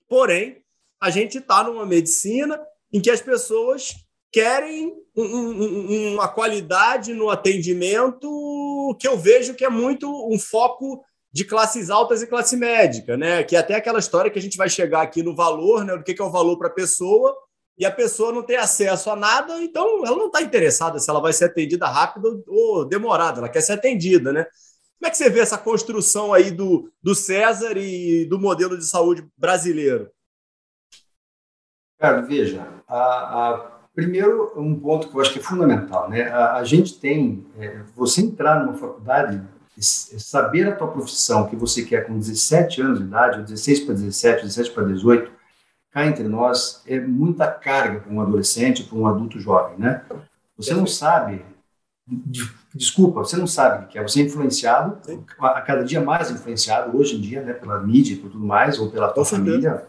Porém, 0.08 0.62
a 1.02 1.10
gente 1.10 1.40
está 1.40 1.64
numa 1.64 1.86
medicina 1.86 2.62
em 2.94 3.02
que 3.02 3.10
as 3.10 3.22
pessoas 3.22 3.96
querem 4.32 4.94
um, 5.16 5.24
um, 5.24 6.14
uma 6.14 6.28
qualidade 6.28 7.14
no 7.14 7.30
atendimento 7.30 8.96
que 9.00 9.08
eu 9.08 9.18
vejo 9.18 9.56
que 9.56 9.66
é 9.66 9.70
muito 9.70 10.08
um 10.32 10.38
foco 10.38 11.04
de 11.34 11.46
classes 11.46 11.90
altas 11.90 12.22
e 12.22 12.28
classe 12.28 12.56
médica, 12.56 13.18
né? 13.18 13.44
Que 13.44 13.56
é 13.56 13.60
até 13.60 13.74
aquela 13.74 14.00
história 14.00 14.30
que 14.30 14.38
a 14.38 14.42
gente 14.42 14.58
vai 14.58 14.70
chegar 14.70 15.02
aqui 15.02 15.24
no 15.24 15.36
valor, 15.36 15.84
né? 15.84 15.98
Do 15.98 16.04
que 16.04 16.22
é 16.22 16.24
o 16.24 16.32
valor 16.32 16.58
para 16.58 16.68
a 16.68 16.74
pessoa, 16.74 17.36
e 17.76 17.86
a 17.86 17.92
pessoa 17.92 18.32
não 18.32 18.44
tem 18.44 18.58
acesso 18.58 19.10
a 19.10 19.16
nada, 19.16 19.60
então 19.64 20.06
ela 20.06 20.16
não 20.16 20.28
está 20.28 20.42
interessada 20.42 21.00
se 21.00 21.10
ela 21.10 21.20
vai 21.20 21.34
ser 21.34 21.46
atendida 21.46 21.88
rápido 21.88 22.44
ou 22.48 22.86
demorada, 22.86 23.40
ela 23.40 23.50
quer 23.50 23.62
ser 23.62 23.74
atendida, 23.74 24.32
né? 24.32 24.46
Como 25.02 25.08
é 25.08 25.10
que 25.10 25.18
você 25.18 25.32
vê 25.32 25.40
essa 25.40 25.58
construção 25.58 26.32
aí 26.32 26.52
do, 26.52 26.92
do 27.02 27.16
César 27.16 27.76
e 27.76 28.24
do 28.26 28.38
modelo 28.38 28.78
de 28.78 28.86
saúde 28.86 29.28
brasileiro? 29.36 30.12
Cara, 31.98 32.22
veja, 32.22 32.68
a, 32.88 32.98
a, 33.50 33.72
primeiro 33.96 34.54
um 34.56 34.80
ponto 34.80 35.10
que 35.10 35.16
eu 35.16 35.22
acho 35.22 35.34
que 35.34 35.40
é 35.40 35.42
fundamental, 35.42 36.08
né? 36.08 36.30
A, 36.30 36.58
a 36.58 36.64
gente 36.64 37.00
tem, 37.00 37.44
é, 37.58 37.82
você 37.96 38.22
entrar 38.22 38.64
numa 38.64 38.78
faculdade 38.78 39.42
saber 39.80 40.68
a 40.68 40.76
tua 40.76 40.90
profissão 40.90 41.48
que 41.48 41.56
você 41.56 41.84
quer 41.84 42.06
com 42.06 42.20
17 42.20 42.82
anos 42.82 43.00
de 43.00 43.06
idade, 43.06 43.40
ou 43.40 43.44
16 43.44 43.80
para 43.80 43.96
17, 43.96 44.44
17 44.44 44.70
para 44.70 44.84
18, 44.84 45.32
cá 45.90 46.06
entre 46.06 46.28
nós, 46.28 46.84
é 46.86 47.00
muita 47.00 47.48
carga 47.48 48.02
para 48.02 48.14
um 48.14 48.22
adolescente, 48.22 48.84
para 48.84 49.00
um 49.00 49.08
adulto 49.08 49.40
jovem, 49.40 49.80
né? 49.80 50.04
Você 50.56 50.76
não 50.76 50.86
sabe, 50.86 51.44
desculpa, 52.76 53.20
você 53.20 53.38
não 53.38 53.48
sabe 53.48 53.86
o 53.86 53.88
que 53.88 53.98
é, 53.98 54.02
você 54.02 54.22
é 54.22 54.26
influenciado, 54.26 54.98
a 55.40 55.62
cada 55.62 55.84
dia 55.84 56.02
mais 56.02 56.30
influenciado, 56.30 56.98
hoje 56.98 57.16
em 57.16 57.22
dia, 57.22 57.42
né, 57.42 57.54
pela 57.54 57.80
mídia 57.80 58.14
e 58.14 58.18
por 58.18 58.30
tudo 58.30 58.46
mais, 58.46 58.78
ou 58.80 58.92
pela 58.92 59.10
tua 59.10 59.24
família. 59.24 59.88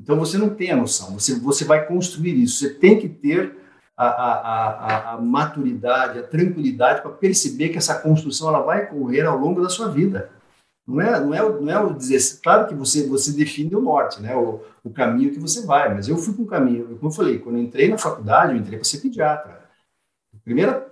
Então 0.00 0.16
você 0.16 0.38
não 0.38 0.50
tem 0.50 0.70
a 0.70 0.76
noção, 0.76 1.18
você, 1.18 1.34
você 1.38 1.64
vai 1.64 1.86
construir 1.86 2.40
isso, 2.40 2.58
você 2.58 2.70
tem 2.70 2.98
que 2.98 3.08
ter 3.08 3.56
a, 3.96 4.06
a, 4.06 4.32
a, 4.32 5.12
a 5.14 5.20
maturidade, 5.20 6.20
a 6.20 6.22
tranquilidade 6.22 7.02
para 7.02 7.10
perceber 7.10 7.70
que 7.70 7.78
essa 7.78 7.98
construção 7.98 8.48
ela 8.48 8.60
vai 8.60 8.86
correr 8.86 9.22
ao 9.22 9.36
longo 9.36 9.60
da 9.60 9.68
sua 9.68 9.88
vida. 9.88 10.30
Não 10.86 11.00
é, 11.00 11.20
não 11.20 11.34
é, 11.34 11.40
não 11.40 11.70
é 11.70 11.80
o 11.80 11.94
dizer, 11.94 12.18
claro 12.42 12.66
que 12.66 12.74
você, 12.74 13.06
você 13.06 13.32
define 13.32 13.74
o 13.74 13.80
norte, 13.80 14.20
né, 14.20 14.34
o, 14.34 14.60
o 14.82 14.90
caminho 14.90 15.32
que 15.32 15.38
você 15.38 15.64
vai, 15.64 15.94
mas 15.94 16.08
eu 16.08 16.16
fui 16.16 16.34
com 16.34 16.42
um 16.42 16.46
caminho, 16.46 16.96
como 16.96 17.10
eu 17.10 17.14
falei, 17.14 17.38
quando 17.38 17.56
eu 17.56 17.62
entrei 17.62 17.88
na 17.88 17.98
faculdade, 17.98 18.52
eu 18.52 18.58
entrei 18.58 18.78
para 18.78 18.84
ser 18.84 18.98
pediatra. 18.98 19.62
A 20.34 20.38
primeira 20.44 20.91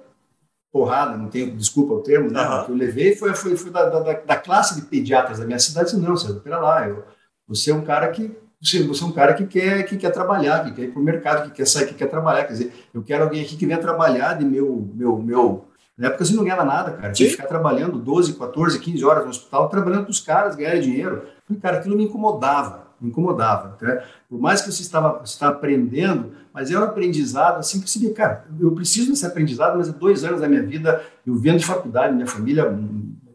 porrada, 0.73 1.17
não 1.17 1.29
tenho, 1.29 1.57
desculpa 1.57 1.95
o 1.95 2.01
termo, 2.01 2.31
né, 2.31 2.41
uhum. 2.41 2.65
que 2.65 2.71
eu 2.71 2.77
levei 2.77 3.17
foi, 3.17 3.35
foi, 3.35 3.57
foi 3.57 3.71
da, 3.71 3.89
da, 3.89 4.13
da, 4.13 4.37
classe 4.37 4.77
de 4.77 4.83
pediatras 4.83 5.39
da 5.39 5.45
minha 5.45 5.59
cidade, 5.59 5.97
não, 5.97 6.17
você, 6.17 6.33
pera 6.35 6.59
lá, 6.59 6.89
eu, 6.89 7.05
você 7.49 7.73
é 7.73 7.75
um 7.75 7.83
cara 7.83 8.09
que 8.09 8.37
você, 8.63 8.83
você 8.83 9.03
é 9.03 9.07
um 9.07 9.13
cara 9.13 9.33
que 9.33 9.47
quer, 9.47 9.85
que 9.85 9.97
quer 9.97 10.11
trabalhar, 10.11 10.65
que 10.65 10.73
quer 10.73 10.83
ir 10.83 10.93
para 10.93 11.01
o 11.01 11.05
mercado, 11.05 11.49
que 11.49 11.57
quer 11.57 11.67
sair, 11.67 11.87
que 11.87 11.95
quer 11.95 12.11
trabalhar. 12.11 12.45
Quer 12.45 12.53
dizer, 12.53 12.73
eu 12.93 13.03
quero 13.03 13.25
alguém 13.25 13.43
aqui 13.43 13.57
que 13.57 13.65
venha 13.65 13.79
trabalhar 13.79 14.35
de 14.35 14.45
meu. 14.45 14.87
meu, 14.95 15.17
meu 15.19 15.65
na 15.97 16.09
época 16.09 16.25
você 16.25 16.35
não 16.35 16.45
ganhava 16.45 16.65
nada, 16.65 16.93
cara. 16.93 17.13
Tinha 17.13 17.29
que 17.29 17.37
ficar 17.37 17.47
trabalhando 17.47 17.99
12, 17.99 18.35
14, 18.35 18.79
15 18.79 19.05
horas 19.05 19.25
no 19.25 19.31
hospital, 19.31 19.69
trabalhando 19.69 20.05
para 20.05 20.11
os 20.11 20.21
caras, 20.21 20.57
ganhar 20.57 20.79
dinheiro. 20.79 21.25
E, 21.49 21.55
cara, 21.57 21.79
aquilo 21.79 21.97
me 21.97 22.05
incomodava, 22.05 22.89
me 23.01 23.11
incomodava. 23.11 23.77
Né? 23.81 24.03
Por 24.29 24.41
mais 24.41 24.63
que 24.63 24.73
você 24.73 24.81
estava, 24.83 25.19
você 25.19 25.35
estava 25.35 25.53
aprendendo, 25.57 26.33
mas 26.53 26.71
era 26.71 26.81
um 26.81 26.85
aprendizado 26.85 27.59
assim 27.59 27.81
você 27.81 28.11
cara, 28.11 28.47
eu 28.59 28.73
preciso 28.73 29.11
desse 29.11 29.27
aprendizado, 29.27 29.79
mas 29.79 29.89
é 29.89 29.93
dois 29.93 30.25
anos 30.25 30.41
da 30.41 30.49
minha 30.49 30.63
vida, 30.63 31.03
eu 31.27 31.35
vendo 31.35 31.59
de 31.59 31.67
faculdade, 31.67 32.15
minha 32.15 32.27
família 32.27 32.77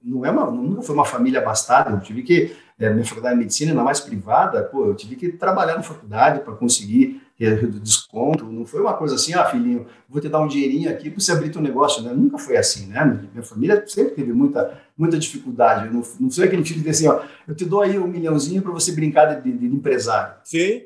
não 0.03 0.25
é 0.25 0.29
uma, 0.29 0.51
nunca 0.51 0.81
foi 0.81 0.93
uma 0.93 1.05
família 1.05 1.39
abastada, 1.39 1.91
eu 1.91 1.99
tive 1.99 2.21
que 2.21 2.55
é, 2.77 2.89
minha 2.89 3.05
faculdade 3.05 3.35
de 3.35 3.39
medicina, 3.39 3.71
ainda 3.71 3.83
mais 3.83 3.99
privada, 3.99 4.63
pô, 4.63 4.85
eu 4.85 4.95
tive 4.95 5.15
que 5.15 5.29
trabalhar 5.29 5.75
na 5.75 5.83
faculdade 5.83 6.41
para 6.41 6.53
conseguir 6.53 7.21
ter 7.37 7.67
desconto. 7.67 8.45
Não 8.45 8.65
foi 8.65 8.81
uma 8.81 8.93
coisa 8.93 9.15
assim, 9.15 9.33
ah, 9.33 9.45
filhinho, 9.45 9.87
vou 10.09 10.21
te 10.21 10.27
dar 10.27 10.39
um 10.39 10.47
dinheirinho 10.47 10.89
aqui 10.89 11.09
para 11.09 11.19
você 11.19 11.31
abrir 11.31 11.51
teu 11.51 11.61
negócio. 11.61 12.03
Né? 12.03 12.13
Nunca 12.13 12.37
foi 12.37 12.57
assim, 12.57 12.87
né? 12.87 13.27
Minha 13.31 13.43
família 13.43 13.83
sempre 13.87 14.15
teve 14.15 14.33
muita, 14.33 14.77
muita 14.97 15.17
dificuldade. 15.17 15.87
Eu 15.87 15.93
não, 15.93 16.03
não 16.19 16.29
sou 16.29 16.43
aquele 16.43 16.65
filho 16.65 16.83
que 16.83 16.89
assim, 16.89 17.07
ó, 17.07 17.21
eu 17.47 17.55
te 17.55 17.65
dou 17.65 17.81
aí 17.81 17.97
um 17.97 18.07
milhãozinho 18.07 18.61
para 18.61 18.71
você 18.71 18.91
brincar 18.91 19.25
de, 19.25 19.41
de, 19.41 19.57
de 19.57 19.65
empresário. 19.67 20.35
Sim. 20.43 20.83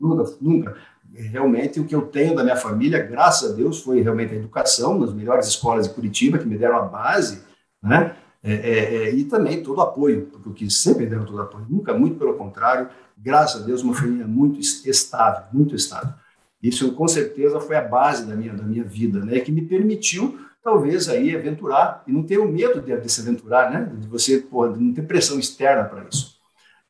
Nunca, 0.00 0.32
nunca 0.40 0.76
realmente 1.14 1.80
o 1.80 1.84
que 1.84 1.94
eu 1.94 2.02
tenho 2.02 2.34
da 2.34 2.42
minha 2.42 2.56
família, 2.56 3.02
graças 3.02 3.52
a 3.52 3.54
Deus, 3.54 3.82
foi 3.82 4.00
realmente 4.00 4.32
a 4.32 4.36
educação 4.36 4.98
nas 4.98 5.12
melhores 5.12 5.46
escolas 5.48 5.88
de 5.88 5.94
Curitiba, 5.94 6.38
que 6.38 6.46
me 6.46 6.56
deram 6.56 6.76
a 6.76 6.82
base, 6.82 7.42
né? 7.82 8.16
É, 8.42 8.54
é, 8.54 8.94
é, 8.94 9.14
e 9.14 9.24
também 9.24 9.62
todo 9.62 9.82
apoio, 9.82 10.26
porque 10.32 10.48
eu 10.48 10.52
quis 10.54 10.80
sempre 10.80 11.04
deram 11.04 11.26
todo 11.26 11.42
apoio, 11.42 11.66
nunca, 11.68 11.92
muito 11.92 12.18
pelo 12.18 12.34
contrário, 12.34 12.88
graças 13.16 13.62
a 13.62 13.66
Deus, 13.66 13.82
uma 13.82 13.92
família 13.92 14.26
muito 14.26 14.58
estável, 14.58 15.44
muito 15.52 15.74
estável. 15.74 16.14
Isso, 16.62 16.92
com 16.92 17.06
certeza, 17.06 17.60
foi 17.60 17.76
a 17.76 17.82
base 17.82 18.26
da 18.26 18.34
minha, 18.34 18.54
da 18.54 18.62
minha 18.62 18.84
vida, 18.84 19.22
né, 19.22 19.40
que 19.40 19.52
me 19.52 19.62
permitiu, 19.62 20.38
talvez, 20.62 21.08
aí 21.08 21.36
aventurar, 21.36 22.02
e 22.06 22.12
não 22.12 22.22
ter 22.22 22.38
o 22.38 22.50
medo 22.50 22.80
de, 22.80 22.96
de 22.96 23.08
se 23.10 23.20
aventurar, 23.20 23.70
né, 23.70 23.90
de 23.94 24.08
você, 24.08 24.38
pô, 24.38 24.66
não 24.68 24.92
ter 24.94 25.02
pressão 25.02 25.38
externa 25.38 25.84
para 25.84 26.04
isso. 26.04 26.36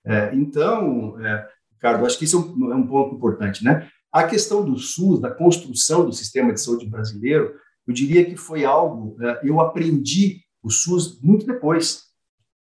É, 0.05 0.31
então, 0.35 1.17
é, 1.21 1.49
Ricardo, 1.73 2.07
acho 2.07 2.17
que 2.17 2.25
isso 2.25 2.37
é 2.37 2.65
um, 2.65 2.73
é 2.73 2.75
um 2.77 2.87
ponto 2.87 3.17
importante, 3.17 3.65
né, 3.65 3.89
A 4.13 4.25
questão 4.25 4.65
do 4.65 4.77
SUS, 4.77 5.21
da 5.21 5.31
construção 5.31 6.05
do 6.05 6.13
sistema 6.13 6.53
de 6.53 6.61
saúde 6.61 6.87
brasileiro, 6.87 7.55
eu 7.87 7.95
diria 7.95 8.25
que 8.25 8.37
foi 8.37 8.65
algo, 8.65 9.17
é, 9.23 9.41
eu 9.45 9.61
aprendi 9.61 10.41
o 10.63 10.71
SUS 10.71 11.21
muito 11.21 11.47
depois. 11.47 12.05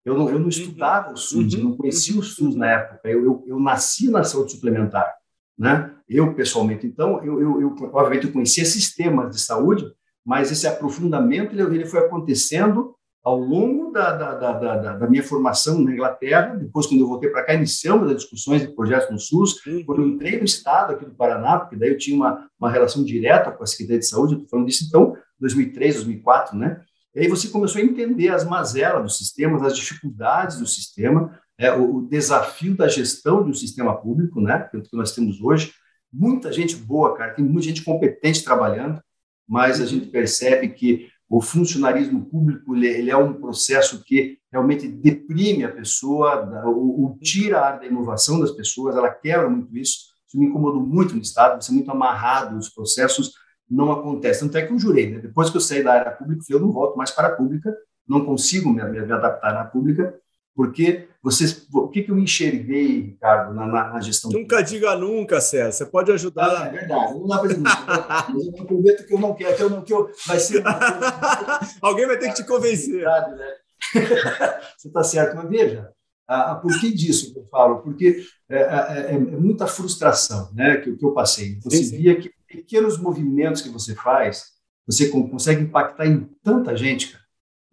Eu 0.06 0.18
não, 0.18 0.28
eu 0.30 0.36
não 0.36 0.44
uhum. 0.44 0.50
estudava 0.50 1.14
o 1.14 1.18
SUS, 1.18 1.54
uhum. 1.54 1.60
eu 1.60 1.64
não 1.66 1.78
conhecia 1.78 2.14
o 2.14 2.18
uhum. 2.18 2.24
SUS 2.24 2.56
na 2.56 2.72
época. 2.72 3.10
Eu, 3.10 3.24
eu, 3.24 3.44
eu, 3.48 3.60
nasci 3.60 4.10
na 4.10 4.24
saúde 4.24 4.52
suplementar, 4.52 5.12
né? 5.58 5.96
Eu, 6.08 6.34
pessoalmente. 6.36 6.86
Então, 6.86 7.24
eu, 7.24 7.42
eu, 7.42 7.62
eu 7.62 7.76
obviamente, 7.94 8.28
eu 8.28 8.34
conhecia 8.34 8.66
sistemas 8.66 9.34
de 9.36 9.42
saúde, 9.42 9.86
mas 10.26 10.52
esse 10.52 10.68
aprofundamento 10.68 11.54
ele, 11.54 11.62
ele 11.76 11.86
foi 11.86 12.02
acontecendo 12.02 12.96
ao 13.24 13.40
longo 13.40 13.90
da, 13.92 14.12
da, 14.12 14.34
da, 14.36 14.78
da, 14.98 15.10
minha 15.10 15.24
formação 15.24 15.80
na 15.80 15.94
Inglaterra, 15.94 16.58
depois, 16.58 16.88
quando 16.88 17.00
eu 17.00 17.08
voltei 17.08 17.30
para 17.30 17.46
cá, 17.46 17.54
iniciamos 17.54 18.10
as 18.10 18.18
discussões 18.18 18.62
de 18.62 18.76
projetos 18.76 19.10
no 19.10 19.18
SUS. 19.18 19.62
Quando 19.86 20.02
eu 20.02 20.08
entrei 20.10 20.38
no 20.38 20.44
Estado 20.44 20.92
aqui 20.92 21.06
do 21.06 21.16
Paraná, 21.16 21.60
porque 21.60 21.78
daí 21.78 21.90
eu 21.90 21.98
tinha 21.98 22.18
uma, 22.18 22.50
uma 22.60 22.70
relação 22.70 23.02
direta 23.02 23.50
com 23.50 23.64
a 23.64 23.66
Secretaria 23.66 24.00
de 24.00 24.08
Saúde, 24.08 24.34
eu 24.34 24.38
estou 24.40 24.50
falando 24.50 24.68
disso 24.68 24.86
então, 24.90 25.16
2003, 25.40 25.96
2004, 25.96 26.58
né? 26.58 26.82
E 27.16 27.22
aí 27.22 27.28
você 27.30 27.48
começou 27.48 27.80
a 27.80 27.86
entender 27.86 28.28
as 28.28 28.44
mazelas 28.44 29.02
dos 29.02 29.18
sistemas, 29.18 29.62
as 29.62 29.78
dificuldades 29.78 30.60
do 30.60 30.68
sistema, 30.68 31.40
é, 31.58 31.72
o, 31.72 31.98
o, 31.98 32.08
desafio 32.08 32.76
da 32.76 32.90
gestão 32.90 33.42
de 33.44 33.52
um 33.52 33.54
sistema 33.54 33.96
público, 33.96 34.42
né? 34.42 34.68
Que 34.70 34.98
nós 34.98 35.14
temos 35.14 35.40
hoje. 35.40 35.72
Muita 36.12 36.52
gente 36.52 36.76
boa, 36.76 37.16
cara, 37.16 37.34
tem 37.34 37.46
muita 37.46 37.68
gente 37.68 37.84
competente 37.84 38.44
trabalhando, 38.44 39.02
mas 39.48 39.80
a 39.80 39.86
gente 39.86 40.08
percebe 40.08 40.70
que 40.70 41.08
o 41.30 41.42
funcionarismo 41.42 42.26
público 42.26 42.76
ele, 42.76 42.88
ele, 42.88 43.12
é 43.12 43.18
um 43.18 43.34
processo 43.34 44.04
que 44.04 44.38
realmente 44.52 44.88
deprime 44.88 45.64
a 45.64 45.72
pessoa, 45.72 46.44
o, 46.66 47.06
o, 47.06 47.18
tira 47.20 47.60
a 47.60 47.68
área 47.68 47.80
da 47.80 47.86
inovação 47.88 48.40
das 48.40 48.52
pessoas, 48.52 48.96
ela 48.96 49.10
quebra 49.10 49.50
muito 49.50 49.76
isso. 49.76 50.14
Isso 50.28 50.40
me 50.40 50.46
incomodou 50.46 50.82
muito 50.82 51.16
no 51.16 51.22
Estado, 51.22 51.64
você 51.64 51.72
é 51.72 51.76
muito 51.76 51.92
amarrado, 51.92 52.58
os 52.58 52.70
processos 52.70 53.34
não 53.70 53.92
acontecem. 53.92 54.48
Tanto 54.48 54.58
é 54.58 54.66
que 54.66 54.74
eu 54.74 54.80
jurei, 54.80 55.10
né? 55.10 55.20
depois 55.20 55.50
que 55.50 55.58
eu 55.58 55.62
saí 55.62 55.84
da 55.84 55.94
área 55.94 56.12
pública, 56.12 56.44
eu 56.50 56.60
não 56.60 56.72
volto 56.72 56.98
mais 56.98 57.12
para 57.12 57.30
a 57.30 57.36
pública, 57.36 57.76
não 58.08 58.26
consigo 58.26 58.70
me, 58.70 58.84
me 58.84 59.00
adaptar 59.00 59.54
na 59.54 59.66
pública, 59.66 60.14
porque 60.56 61.08
vocês, 61.22 61.66
o 61.74 61.88
que, 61.88 62.04
que 62.04 62.12
eu 62.12 62.20
enxerguei, 62.20 63.02
Ricardo, 63.02 63.56
na, 63.56 63.66
na, 63.66 64.02
gestão? 64.02 64.30
Nunca 64.30 64.58
pública? 64.58 64.64
diga 64.64 64.96
nunca, 64.96 65.42
César. 65.42 65.72
Você 65.72 65.86
pode 65.86 66.12
ajudar. 66.12 66.64
Ah, 66.64 66.68
é 66.68 66.72
verdade. 66.72 67.14
Não 67.14 67.28
dá 67.28 67.40
para 67.40 67.48
dizer 67.48 67.62
Mas 67.62 68.46
eu 68.46 68.66
prometo 68.66 69.08
que 69.08 69.14
eu 69.14 69.20
não 69.20 69.34
quero, 69.34 69.56
que 69.56 69.64
eu 69.64 69.70
não 69.70 69.82
que 69.82 69.94
eu, 69.94 70.12
vai 70.28 70.40
ser. 70.40 70.64
Alguém 71.82 72.06
vai 72.06 72.20
ter 72.20 72.30
que 72.30 72.36
te 72.36 72.46
convencer. 72.46 73.04
Né? 73.14 73.54
Você 74.78 74.88
está 74.88 75.04
certo, 75.04 75.36
mas 75.36 75.50
veja. 75.50 75.92
Ah, 76.26 76.56
por 76.56 76.80
que 76.80 76.94
disso 76.94 77.34
que 77.34 77.40
eu 77.40 77.46
falo? 77.48 77.82
Porque 77.82 78.24
é, 78.50 78.58
é, 78.58 78.62
é, 78.62 79.16
é 79.16 79.18
muita 79.18 79.68
frustração 79.68 80.50
né, 80.54 80.78
que, 80.78 80.96
que 80.96 81.06
eu 81.06 81.12
passei. 81.12 81.60
Você 81.62 81.84
sim. 81.84 81.98
via 81.98 82.16
que 82.16 82.32
pequenos 82.48 82.98
movimentos 82.98 83.62
que 83.62 83.68
você 83.68 83.94
faz, 83.94 84.46
você 84.88 85.10
consegue 85.10 85.64
impactar 85.64 86.06
em 86.06 86.30
tanta 86.42 86.78
gente, 86.78 87.12
cara 87.12 87.23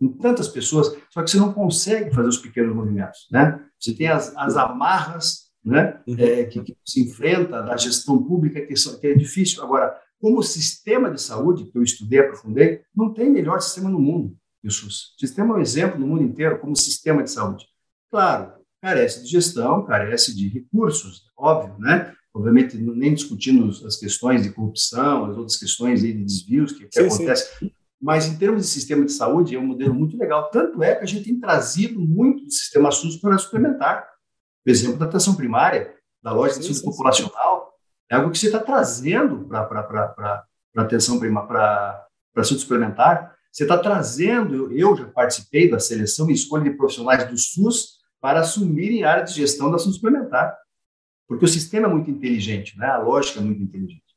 em 0.00 0.08
tantas 0.08 0.48
pessoas, 0.48 0.96
só 1.10 1.22
que 1.22 1.30
você 1.30 1.36
não 1.36 1.52
consegue 1.52 2.14
fazer 2.14 2.28
os 2.28 2.38
pequenos 2.38 2.74
movimentos, 2.74 3.28
né? 3.30 3.62
Você 3.78 3.94
tem 3.94 4.08
as, 4.08 4.34
as 4.36 4.56
amarras, 4.56 5.50
né? 5.64 6.00
Uhum. 6.06 6.16
É, 6.18 6.44
que, 6.44 6.62
que, 6.62 6.76
se 6.86 7.02
enfrenta 7.02 7.62
da 7.62 7.76
gestão 7.76 8.22
pública 8.22 8.60
que, 8.62 8.74
que 8.74 9.06
é 9.06 9.14
difícil. 9.14 9.62
Agora, 9.62 9.94
como 10.18 10.42
sistema 10.42 11.10
de 11.10 11.20
saúde 11.20 11.66
que 11.66 11.76
eu 11.76 11.82
estudei, 11.82 12.20
aprofundei, 12.20 12.80
não 12.94 13.12
tem 13.12 13.30
melhor 13.30 13.60
sistema 13.60 13.90
no 13.90 14.00
mundo 14.00 14.36
que 14.60 14.68
o 14.68 14.70
SUS. 14.70 15.14
O 15.16 15.20
sistema 15.20 15.54
é 15.54 15.58
um 15.58 15.60
exemplo 15.60 15.98
no 15.98 16.06
mundo 16.06 16.22
inteiro 16.22 16.58
como 16.58 16.76
sistema 16.76 17.22
de 17.22 17.30
saúde. 17.30 17.66
Claro, 18.10 18.52
carece 18.82 19.22
de 19.22 19.30
gestão, 19.30 19.84
carece 19.84 20.34
de 20.34 20.48
recursos, 20.48 21.24
óbvio, 21.36 21.78
né? 21.78 22.14
Obviamente, 22.32 22.76
nem 22.76 23.14
discutindo 23.14 23.68
as 23.84 23.96
questões 23.96 24.42
de 24.42 24.50
corrupção, 24.50 25.24
as 25.24 25.36
outras 25.36 25.56
questões 25.56 26.00
de 26.00 26.12
desvios 26.12 26.72
que, 26.72 26.86
que 26.86 27.00
acontecem. 27.00 27.72
Mas, 28.00 28.26
em 28.26 28.38
termos 28.38 28.62
de 28.62 28.68
sistema 28.68 29.04
de 29.04 29.12
saúde, 29.12 29.54
é 29.54 29.58
um 29.58 29.66
modelo 29.66 29.92
muito 29.92 30.16
legal. 30.16 30.48
Tanto 30.50 30.82
é 30.82 30.94
que 30.94 31.04
a 31.04 31.06
gente 31.06 31.24
tem 31.24 31.38
trazido 31.38 32.00
muito 32.00 32.44
do 32.44 32.50
sistema 32.50 32.90
SUS 32.90 33.16
para 33.16 33.36
suplementar. 33.36 34.08
Por 34.64 34.70
exemplo, 34.70 34.98
da 34.98 35.04
atenção 35.04 35.34
primária, 35.34 35.94
da 36.22 36.32
loja 36.32 36.58
de 36.58 36.64
saúde 36.64 36.82
populacional, 36.82 37.74
é 38.10 38.16
algo 38.16 38.30
que 38.30 38.38
você 38.38 38.46
está 38.46 38.58
trazendo 38.58 39.46
para 39.46 40.44
a 40.76 40.82
atenção 40.82 41.18
primária, 41.18 41.48
para 41.48 42.06
a 42.36 42.44
saúde 42.44 42.62
suplementar. 42.62 43.36
Você 43.52 43.64
está 43.64 43.76
trazendo, 43.76 44.72
eu 44.72 44.96
já 44.96 45.06
participei 45.06 45.68
da 45.68 45.78
seleção 45.78 46.30
e 46.30 46.34
escolha 46.34 46.64
de 46.64 46.76
profissionais 46.76 47.28
do 47.28 47.36
SUS 47.36 48.00
para 48.20 48.40
assumirem 48.40 49.04
a 49.04 49.12
área 49.12 49.24
de 49.24 49.34
gestão 49.34 49.70
da 49.70 49.78
saúde 49.78 49.96
suplementar. 49.96 50.56
Porque 51.28 51.44
o 51.44 51.48
sistema 51.48 51.86
é 51.86 51.90
muito 51.90 52.10
inteligente, 52.10 52.78
né? 52.78 52.86
a 52.86 52.98
lógica 52.98 53.40
é 53.40 53.42
muito 53.42 53.62
inteligente. 53.62 54.09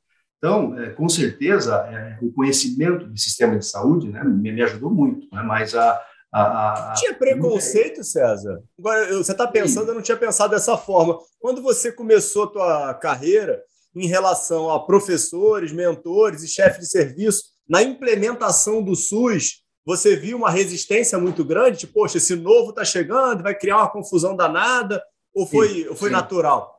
Então, 0.44 0.78
é, 0.78 0.90
com 0.90 1.08
certeza, 1.08 1.74
é, 1.90 2.18
o 2.22 2.30
conhecimento 2.30 3.08
do 3.08 3.18
sistema 3.18 3.58
de 3.58 3.66
saúde 3.66 4.10
né, 4.10 4.22
me, 4.26 4.52
me 4.52 4.62
ajudou 4.62 4.92
muito, 4.92 5.26
né, 5.34 5.42
mas 5.42 5.74
a, 5.74 6.02
a, 6.34 6.92
a, 6.92 6.94
tinha 6.96 7.14
preconceito, 7.14 8.04
César? 8.04 8.62
Agora, 8.78 9.08
você 9.14 9.32
está 9.32 9.48
pensando, 9.48 9.88
eu 9.88 9.96
não 9.96 10.02
tinha 10.02 10.18
pensado 10.18 10.54
dessa 10.54 10.78
forma. 10.78 11.18
Quando 11.40 11.62
você 11.62 11.94
começou 11.94 12.44
a 12.44 12.48
tua 12.48 12.94
carreira 12.96 13.64
em 13.96 14.06
relação 14.06 14.70
a 14.70 14.86
professores, 14.86 15.72
mentores 15.72 16.44
e 16.44 16.48
chefes 16.50 16.82
de 16.82 16.88
serviço, 16.88 17.44
na 17.70 17.82
implementação 17.82 18.84
do 18.84 18.98
SUS, 18.98 19.62
você 19.86 20.14
viu 20.18 20.36
uma 20.36 20.52
resistência 20.52 21.18
muito 21.18 21.46
grande? 21.46 21.78
Tipo, 21.78 21.94
poxa, 21.94 22.18
esse 22.18 22.36
novo 22.36 22.72
está 22.72 22.84
chegando, 22.84 23.44
vai 23.44 23.58
criar 23.58 23.78
uma 23.78 23.90
confusão 23.90 24.36
danada? 24.36 25.02
Ou 25.34 25.48
foi, 25.48 25.70
sim, 25.70 25.88
ou 25.88 25.96
foi 25.96 26.10
natural? 26.10 26.73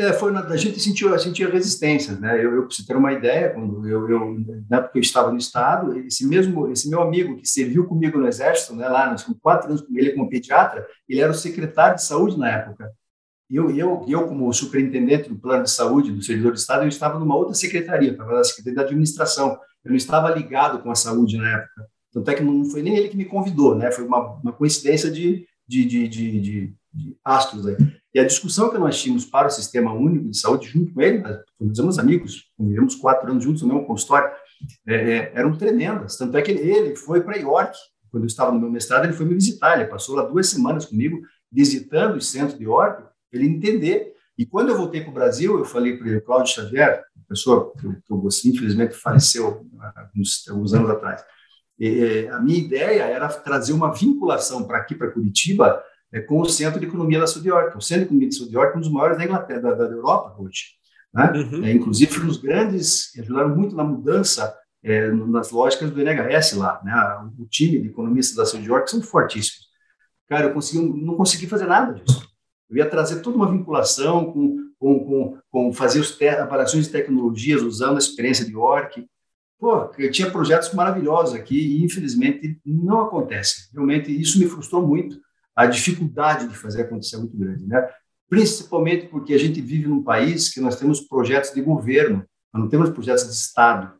É, 0.00 0.12
foi 0.12 0.32
a 0.32 0.56
gente 0.56 0.78
sentiu, 0.78 1.18
sentia 1.18 1.50
resistências, 1.50 2.20
né? 2.20 2.36
Eu, 2.36 2.54
eu 2.54 2.62
para 2.62 2.70
você 2.70 2.86
ter 2.86 2.96
uma 2.96 3.12
ideia, 3.12 3.50
quando 3.50 3.84
eu, 3.88 4.08
eu 4.08 4.38
na 4.70 4.76
época 4.76 4.96
eu 4.96 5.02
estava 5.02 5.32
no 5.32 5.38
estado, 5.38 5.98
esse 5.98 6.24
mesmo, 6.24 6.70
esse 6.70 6.88
meu 6.88 7.02
amigo 7.02 7.36
que 7.36 7.48
serviu 7.48 7.84
comigo 7.84 8.16
no 8.16 8.28
exército, 8.28 8.76
né? 8.76 8.88
Lá, 8.88 9.10
nos 9.10 9.24
quatro 9.42 9.68
anos 9.68 9.82
com 9.82 9.98
ele 9.98 10.12
como 10.12 10.28
pediatra, 10.28 10.86
ele 11.08 11.20
era 11.20 11.32
o 11.32 11.34
secretário 11.34 11.96
de 11.96 12.04
saúde 12.04 12.38
na 12.38 12.48
época. 12.48 12.92
E 13.50 13.56
eu, 13.56 13.70
eu, 13.76 14.04
eu 14.06 14.28
como 14.28 14.52
superintendente 14.52 15.28
do 15.28 15.36
plano 15.36 15.64
de 15.64 15.70
saúde 15.70 16.12
do 16.12 16.22
servidor 16.22 16.52
do 16.52 16.58
estado, 16.58 16.84
eu 16.84 16.88
estava 16.88 17.18
numa 17.18 17.34
outra 17.34 17.54
secretaria, 17.54 18.12
estava 18.12 18.34
na 18.34 18.44
secretaria 18.44 18.76
da 18.76 18.82
administração. 18.82 19.58
Eu 19.84 19.90
não 19.90 19.96
estava 19.96 20.30
ligado 20.30 20.80
com 20.80 20.92
a 20.92 20.94
saúde 20.94 21.36
na 21.38 21.56
época. 21.56 21.88
Tanto 22.12 22.30
é 22.30 22.34
que 22.34 22.42
não 22.44 22.64
foi 22.66 22.82
nem 22.82 22.96
ele 22.96 23.08
que 23.08 23.16
me 23.16 23.24
convidou, 23.24 23.74
né? 23.74 23.90
Foi 23.90 24.04
uma, 24.04 24.34
uma 24.34 24.52
coincidência 24.52 25.10
de, 25.10 25.44
de, 25.66 25.84
de, 25.84 26.08
de, 26.08 26.74
de 26.94 27.16
astros 27.24 27.66
aí. 27.66 27.76
E 28.14 28.18
a 28.18 28.24
discussão 28.24 28.70
que 28.70 28.78
nós 28.78 29.00
tínhamos 29.00 29.24
para 29.24 29.48
o 29.48 29.50
Sistema 29.50 29.92
Único 29.92 30.30
de 30.30 30.38
Saúde, 30.38 30.68
junto 30.68 30.92
com 30.94 31.00
ele, 31.02 31.22
nós 31.60 31.76
somos 31.76 31.98
amigos, 31.98 32.50
vivemos 32.58 32.94
quatro 32.94 33.30
anos 33.30 33.44
juntos 33.44 33.62
no 33.62 33.68
mesmo 33.68 33.86
consultório, 33.86 34.30
é, 34.86 34.94
é, 34.94 35.32
eram 35.34 35.56
tremendas. 35.56 36.16
Tanto 36.16 36.36
é 36.36 36.42
que 36.42 36.50
ele, 36.50 36.96
foi 36.96 37.22
para 37.22 37.36
York, 37.36 37.76
quando 38.10 38.24
eu 38.24 38.28
estava 38.28 38.50
no 38.50 38.58
meu 38.58 38.70
mestrado, 38.70 39.04
ele 39.04 39.12
foi 39.12 39.26
me 39.26 39.34
visitar, 39.34 39.78
ele 39.78 39.88
passou 39.88 40.16
lá 40.16 40.22
duas 40.22 40.48
semanas 40.48 40.86
comigo, 40.86 41.20
visitando 41.52 42.16
os 42.16 42.28
centros 42.28 42.58
de 42.58 42.64
York, 42.64 43.04
ele 43.30 43.46
entender. 43.46 44.14
E 44.38 44.46
quando 44.46 44.70
eu 44.70 44.76
voltei 44.76 45.02
para 45.02 45.10
o 45.10 45.14
Brasil, 45.14 45.58
eu 45.58 45.64
falei 45.64 45.96
para 45.96 46.08
ele, 46.08 46.20
Cláudio 46.20 46.54
Xavier, 46.54 47.04
pessoa 47.28 47.72
que 47.76 48.48
infelizmente 48.48 48.94
faleceu 48.94 49.68
alguns, 49.94 50.48
alguns 50.48 50.72
anos 50.72 50.90
atrás, 50.90 51.22
e, 51.78 52.26
a 52.32 52.40
minha 52.40 52.58
ideia 52.58 53.02
era 53.02 53.28
trazer 53.28 53.72
uma 53.72 53.92
vinculação 53.92 54.64
para 54.64 54.78
aqui, 54.78 54.94
para 54.94 55.10
Curitiba, 55.10 55.82
é, 56.12 56.20
com 56.20 56.40
o 56.40 56.48
Centro 56.48 56.80
de 56.80 56.86
Economia 56.86 57.18
da 57.18 57.26
York. 57.26 57.76
O 57.76 57.80
Centro 57.80 58.08
de 58.08 58.24
Economia 58.24 58.28
da 58.28 58.52
York 58.52 58.74
é 58.74 58.76
um 58.76 58.80
dos 58.80 58.92
maiores 58.92 59.18
da 59.18 59.24
Inglaterra, 59.24 59.60
da, 59.60 59.74
da 59.74 59.84
Europa 59.84 60.34
hoje. 60.38 60.78
Né? 61.12 61.32
Uhum. 61.32 61.64
É, 61.64 61.72
inclusive, 61.72 62.12
foi 62.12 62.24
um 62.24 62.28
dos 62.28 62.38
grandes 62.38 63.10
que 63.10 63.20
ajudaram 63.20 63.54
muito 63.54 63.74
na 63.74 63.84
mudança 63.84 64.54
é, 64.82 65.10
nas 65.10 65.50
lógicas 65.50 65.90
do 65.90 66.00
NHS 66.00 66.52
lá. 66.54 66.80
Né? 66.84 66.94
O 67.38 67.46
time 67.46 67.80
de 67.80 67.88
economistas 67.88 68.52
da 68.52 68.58
York 68.58 68.90
são 68.90 69.02
fortíssimos. 69.02 69.68
Cara, 70.28 70.46
eu 70.46 70.52
consegui, 70.52 70.78
não 70.78 71.16
consegui 71.16 71.46
fazer 71.46 71.66
nada 71.66 71.94
disso. 71.94 72.28
Eu 72.68 72.76
ia 72.76 72.88
trazer 72.88 73.20
toda 73.20 73.36
uma 73.36 73.50
vinculação 73.50 74.30
com, 74.30 74.56
com, 74.78 75.04
com, 75.04 75.38
com 75.50 75.72
fazer 75.72 76.00
os 76.00 76.20
avaliações 76.20 76.84
de 76.84 76.92
tecnologias 76.92 77.62
usando 77.62 77.96
a 77.96 77.98
experiência 77.98 78.44
de 78.44 78.52
York. 78.52 79.06
Pô, 79.58 79.90
eu 79.98 80.10
tinha 80.10 80.30
projetos 80.30 80.72
maravilhosos 80.74 81.34
aqui 81.34 81.58
e, 81.58 81.84
infelizmente, 81.84 82.60
não 82.64 83.00
acontece. 83.00 83.70
Realmente, 83.72 84.12
isso 84.12 84.38
me 84.38 84.46
frustrou 84.46 84.86
muito 84.86 85.18
a 85.58 85.66
dificuldade 85.66 86.46
de 86.46 86.56
fazer 86.56 86.82
acontecer 86.82 87.16
é 87.16 87.18
muito 87.18 87.36
grande, 87.36 87.66
né? 87.66 87.90
Principalmente 88.30 89.08
porque 89.08 89.34
a 89.34 89.38
gente 89.38 89.60
vive 89.60 89.88
num 89.88 90.04
país 90.04 90.50
que 90.50 90.60
nós 90.60 90.76
temos 90.76 91.00
projetos 91.00 91.52
de 91.52 91.60
governo, 91.60 92.24
nós 92.54 92.62
não 92.62 92.68
temos 92.68 92.90
projetos 92.90 93.24
de 93.24 93.32
Estado, 93.32 93.92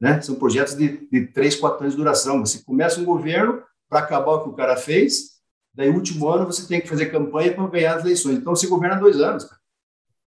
né? 0.00 0.18
São 0.22 0.36
projetos 0.36 0.74
de, 0.74 1.06
de 1.12 1.26
três, 1.26 1.56
quatro 1.56 1.80
anos 1.80 1.92
de 1.92 1.98
duração. 1.98 2.40
Você 2.40 2.64
começa 2.64 2.98
um 2.98 3.04
governo 3.04 3.62
para 3.86 3.98
acabar 3.98 4.32
o 4.32 4.44
que 4.44 4.48
o 4.48 4.54
cara 4.54 4.78
fez, 4.78 5.32
daí 5.74 5.90
último 5.90 6.26
ano 6.26 6.46
você 6.46 6.66
tem 6.66 6.80
que 6.80 6.88
fazer 6.88 7.10
campanha 7.10 7.52
para 7.52 7.66
ganhar 7.68 7.96
as 7.96 8.02
eleições. 8.02 8.38
Então 8.38 8.56
você 8.56 8.66
governa 8.66 8.96
dois 8.96 9.20
anos, 9.20 9.44
cara. 9.44 9.60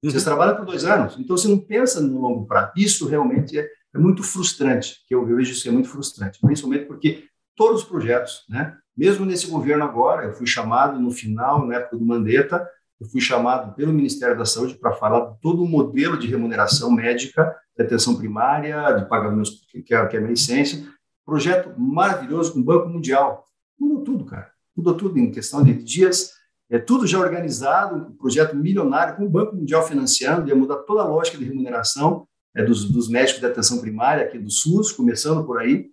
Você 0.03 0.17
uhum. 0.17 0.23
trabalha 0.23 0.55
por 0.55 0.67
dois 0.67 0.85
anos, 0.85 1.15
então 1.17 1.35
você 1.35 1.47
não 1.47 1.57
pensa 1.57 1.99
no 1.99 2.21
longo 2.21 2.45
prazo. 2.45 2.73
Isso 2.77 3.07
realmente 3.07 3.57
é, 3.57 3.67
é 3.95 3.97
muito 3.97 4.21
frustrante, 4.21 5.03
que 5.07 5.15
eu, 5.15 5.27
eu 5.27 5.35
vejo 5.35 5.51
isso 5.51 5.67
é 5.67 5.71
muito 5.71 5.89
frustrante, 5.89 6.39
principalmente 6.39 6.85
porque 6.85 7.23
todos 7.55 7.81
os 7.81 7.87
projetos, 7.87 8.45
né? 8.47 8.77
Mesmo 8.99 9.25
nesse 9.25 9.47
governo 9.47 9.85
agora, 9.85 10.25
eu 10.25 10.33
fui 10.33 10.45
chamado 10.45 10.99
no 10.99 11.09
final, 11.09 11.65
na 11.65 11.75
época 11.75 11.95
do 11.95 12.05
Mandetta, 12.05 12.69
eu 12.99 13.07
fui 13.07 13.21
chamado 13.21 13.73
pelo 13.73 13.93
Ministério 13.93 14.37
da 14.37 14.43
Saúde 14.43 14.73
para 14.73 14.91
falar 14.91 15.21
de 15.21 15.39
todo 15.39 15.63
o 15.63 15.65
modelo 15.65 16.19
de 16.19 16.27
remuneração 16.27 16.91
médica 16.91 17.55
de 17.77 17.85
atenção 17.85 18.17
primária, 18.17 18.91
de 18.91 19.07
pagamentos, 19.07 19.65
que 19.69 19.95
é, 19.95 20.05
que 20.05 20.17
é 20.17 20.19
a 20.19 20.21
minha 20.21 20.33
essência. 20.33 20.85
Projeto 21.25 21.73
maravilhoso 21.79 22.51
com 22.51 22.59
o 22.59 22.63
Banco 22.63 22.89
Mundial. 22.89 23.45
Mudou 23.79 24.03
tudo, 24.03 24.25
cara. 24.25 24.51
Mudou 24.75 24.93
tudo 24.93 25.17
em 25.17 25.31
questão 25.31 25.63
de 25.63 25.73
dias. 25.81 26.33
É 26.69 26.77
tudo 26.77 27.07
já 27.07 27.19
organizado, 27.19 27.95
um 27.95 28.17
projeto 28.17 28.53
milionário, 28.53 29.15
com 29.15 29.23
o 29.23 29.29
Banco 29.29 29.55
Mundial 29.55 29.87
financiando, 29.87 30.49
ia 30.49 30.55
mudar 30.55 30.79
toda 30.79 31.03
a 31.03 31.07
lógica 31.07 31.37
de 31.37 31.45
remuneração 31.45 32.27
é, 32.53 32.65
dos, 32.65 32.83
dos 32.83 33.07
médicos 33.07 33.39
de 33.39 33.47
atenção 33.47 33.79
primária 33.79 34.25
aqui 34.25 34.37
do 34.37 34.51
SUS, 34.51 34.91
começando 34.91 35.45
por 35.45 35.57
aí. 35.57 35.89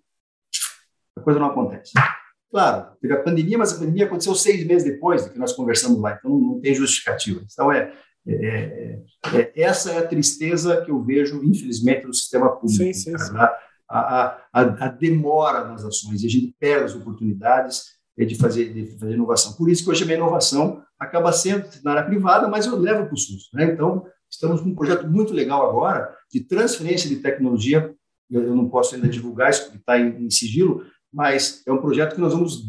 A 1.17 1.21
coisa 1.21 1.39
não 1.39 1.47
acontece. 1.47 1.93
Claro, 2.51 2.97
teve 3.01 3.15
a 3.15 3.23
pandemia, 3.23 3.59
mas 3.59 3.73
a 3.73 3.79
pandemia 3.79 4.07
aconteceu 4.07 4.35
seis 4.35 4.65
meses 4.67 4.85
depois 4.85 5.25
do 5.25 5.33
que 5.33 5.39
nós 5.39 5.53
conversamos 5.53 6.01
lá, 6.01 6.17
então 6.19 6.31
não, 6.31 6.61
tem 6.61 6.75
justificativa. 6.75 7.43
Então, 7.53 7.73
é, 7.73 7.93
é, 8.27 8.37
é, 8.37 9.03
é, 9.35 9.53
essa 9.63 9.93
é 9.93 9.99
a 9.99 10.07
tristeza 10.07 10.83
que 10.83 10.91
eu 10.91 11.03
vejo, 11.03 11.43
infelizmente, 11.45 12.07
no 12.07 12.15
sistema 12.15 12.51
público. 12.51 12.85
Sim, 12.85 12.93
sim, 12.93 13.19
sim. 13.19 13.37
A, 13.37 13.53
a, 13.89 14.43
a, 14.53 14.61
a, 14.87 14.89
demora 14.89 15.65
nas 15.65 15.85
ações, 15.85 16.23
e 16.23 16.27
a 16.27 16.31
gente 16.31 16.55
perde 16.59 16.85
as 16.85 16.95
oportunidades 16.95 17.97
de 18.17 18.35
fazer, 18.37 18.73
de 18.73 18.99
fazer 18.99 19.15
inovação. 19.15 19.53
Por 19.53 19.69
isso 19.69 19.85
que 19.85 19.91
hoje 19.91 20.03
a 20.03 20.07
minha 20.07 20.19
inovação 20.19 20.83
acaba 20.99 21.33
sendo 21.33 21.69
na 21.85 21.93
área 21.93 22.05
privada, 22.05 22.49
mas 22.49 22.67
eu 22.67 22.77
levo 22.77 23.05
para 23.05 23.15
o 23.15 23.19
SUS. 23.19 23.51
Né? 23.53 23.65
Então, 23.65 24.07
estamos 24.31 24.61
com 24.61 24.71
um 24.71 24.75
projeto 24.75 25.07
muito 25.07 25.35
legal 25.35 25.69
agora 25.69 26.15
de 26.33 26.41
transferência 26.41 27.09
de 27.09 27.17
tecnologia. 27.17 27.95
Eu, 28.31 28.43
eu 28.43 28.57
não 28.57 28.69
posso 28.69 28.95
ainda 28.95 29.09
divulgar 29.09 29.51
isso, 29.51 29.65
porque 29.65 29.79
está 29.79 29.99
em, 29.99 30.25
em 30.25 30.31
sigilo, 30.31 30.85
mas 31.13 31.63
é 31.67 31.73
um 31.73 31.81
projeto 31.81 32.15
que 32.15 32.21
nós 32.21 32.33
vamos 32.33 32.65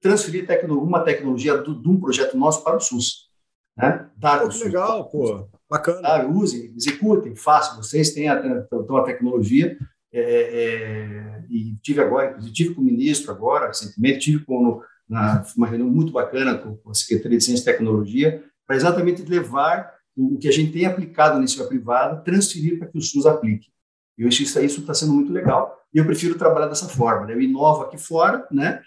transferir 0.00 0.46
tecno, 0.46 0.82
uma 0.82 1.00
tecnologia 1.00 1.56
do, 1.58 1.80
de 1.80 1.88
um 1.88 2.00
projeto 2.00 2.36
nosso 2.36 2.62
para 2.62 2.76
o 2.76 2.80
SUS. 2.80 3.28
Né? 3.76 4.08
Dar 4.16 4.40
pô, 4.40 4.48
que 4.48 4.64
legal, 4.64 5.08
pô, 5.08 5.48
bacana. 5.68 6.02
Tá, 6.02 6.26
usem, 6.26 6.72
executem, 6.76 7.34
façam, 7.34 7.76
vocês 7.76 8.12
têm 8.12 8.28
a, 8.28 8.34
a, 8.34 8.98
a 8.98 9.02
tecnologia, 9.04 9.78
é, 10.12 10.20
é, 10.20 11.44
e 11.50 11.76
tive 11.82 12.00
agora, 12.00 12.30
inclusive, 12.30 12.52
tive 12.52 12.74
com 12.74 12.80
o 12.80 12.84
ministro 12.84 13.30
agora, 13.30 13.68
recentemente, 13.68 14.18
tive 14.18 14.44
com, 14.44 14.80
na, 15.08 15.44
uma 15.56 15.66
reunião 15.66 15.88
muito 15.88 16.12
bacana 16.12 16.56
com, 16.58 16.76
com 16.76 16.90
a 16.90 16.94
Secretaria 16.94 17.38
de 17.38 17.44
Ciência 17.44 17.62
e 17.62 17.72
Tecnologia, 17.72 18.42
para 18.66 18.76
exatamente 18.76 19.22
levar 19.22 19.92
o 20.16 20.36
que 20.38 20.48
a 20.48 20.52
gente 20.52 20.72
tem 20.72 20.84
aplicado 20.84 21.34
na 21.34 21.40
iniciativa 21.40 21.68
privada, 21.68 22.20
transferir 22.22 22.78
para 22.78 22.88
que 22.88 22.98
o 22.98 23.02
SUS 23.02 23.24
aplique. 23.24 23.68
Eu 24.16 24.26
acho 24.26 24.38
que 24.38 24.42
isso 24.42 24.80
está 24.80 24.92
sendo 24.92 25.12
muito 25.12 25.32
legal 25.32 25.77
e 25.92 25.98
eu 25.98 26.04
prefiro 26.04 26.38
trabalhar 26.38 26.66
dessa 26.66 26.88
forma. 26.88 27.26
Né? 27.26 27.34
Eu 27.34 27.40
inovo 27.40 27.82
aqui 27.82 27.98
fora, 27.98 28.46
né? 28.50 28.82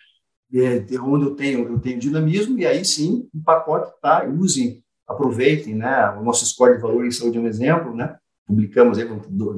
É, 0.54 0.84
onde 1.00 1.26
eu 1.26 1.36
tenho, 1.36 1.68
eu 1.68 1.80
tenho 1.80 2.00
dinamismo, 2.00 2.60
e 2.60 2.66
aí 2.66 2.84
sim, 2.84 3.30
o 3.34 3.38
um 3.38 3.44
pacote 3.44 3.94
tá, 4.02 4.26
usem, 4.26 4.84
aproveitem, 5.08 5.76
né? 5.76 6.10
O 6.12 6.24
nosso 6.24 6.46
score 6.46 6.76
de 6.76 6.82
valor 6.82 7.06
em 7.06 7.12
saúde 7.12 7.38
é 7.38 7.42
um 7.42 7.48
exemplo, 7.48 7.96
né? 7.96 8.18
Publicamos, 8.46 8.98
aí, 8.98 9.08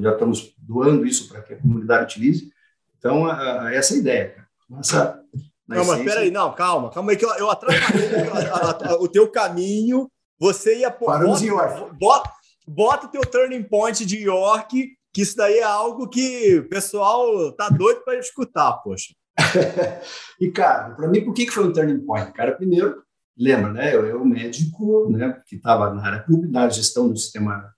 já 0.00 0.12
estamos 0.12 0.54
doando 0.56 1.04
isso 1.04 1.28
para 1.28 1.42
que 1.42 1.54
a 1.54 1.60
comunidade 1.60 2.04
utilize. 2.04 2.48
Então, 2.96 3.26
a, 3.26 3.64
a, 3.64 3.74
essa 3.74 3.94
é 3.94 3.96
a 3.96 4.00
ideia. 4.00 4.46
Essa, 4.78 5.20
não, 5.66 5.80
essência... 5.80 6.04
mas 6.04 6.14
peraí, 6.14 6.30
não, 6.30 6.52
calma, 6.54 6.90
calma 6.90 7.10
aí 7.10 7.16
que 7.16 7.24
eu, 7.24 7.34
eu 7.34 7.50
atrapalhei 7.50 8.96
o 9.00 9.08
teu 9.08 9.28
caminho. 9.28 10.08
Você 10.38 10.78
ia 10.78 10.90
Paramos 10.90 11.40
bota, 11.40 11.44
em 11.44 11.48
York. 11.48 11.94
Bota, 11.98 12.30
bota 12.68 13.06
o 13.06 13.10
teu 13.10 13.22
turning 13.22 13.62
point 13.62 14.06
de 14.06 14.18
York 14.18 14.96
que 15.14 15.22
isso 15.22 15.36
daí 15.36 15.58
é 15.58 15.62
algo 15.62 16.08
que 16.08 16.58
o 16.58 16.68
pessoal 16.68 17.52
tá 17.52 17.68
doido 17.68 18.02
para 18.04 18.18
escutar, 18.18 18.72
poxa. 18.82 19.14
e, 20.40 20.50
cara, 20.50 20.90
para 20.90 21.06
mim, 21.06 21.24
por 21.24 21.32
que, 21.32 21.46
que 21.46 21.52
foi 21.52 21.64
um 21.64 21.72
turning 21.72 22.04
point? 22.04 22.32
Cara, 22.32 22.50
primeiro, 22.52 23.00
lembra, 23.38 23.72
né? 23.72 23.94
Eu 23.94 24.04
era 24.04 24.24
médico 24.24 25.08
né, 25.10 25.40
que 25.46 25.54
estava 25.54 25.94
na 25.94 26.04
área 26.04 26.22
pública, 26.24 26.52
na 26.52 26.68
gestão 26.68 27.08
do 27.08 27.16
sistema, 27.16 27.72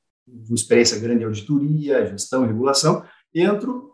com 0.49 0.55
experiência 0.55 0.99
grande 0.99 1.25
em 1.25 1.27
auditoria, 1.27 2.07
gestão 2.07 2.45
e 2.45 2.49
regulação, 2.49 3.05
entro 3.35 3.93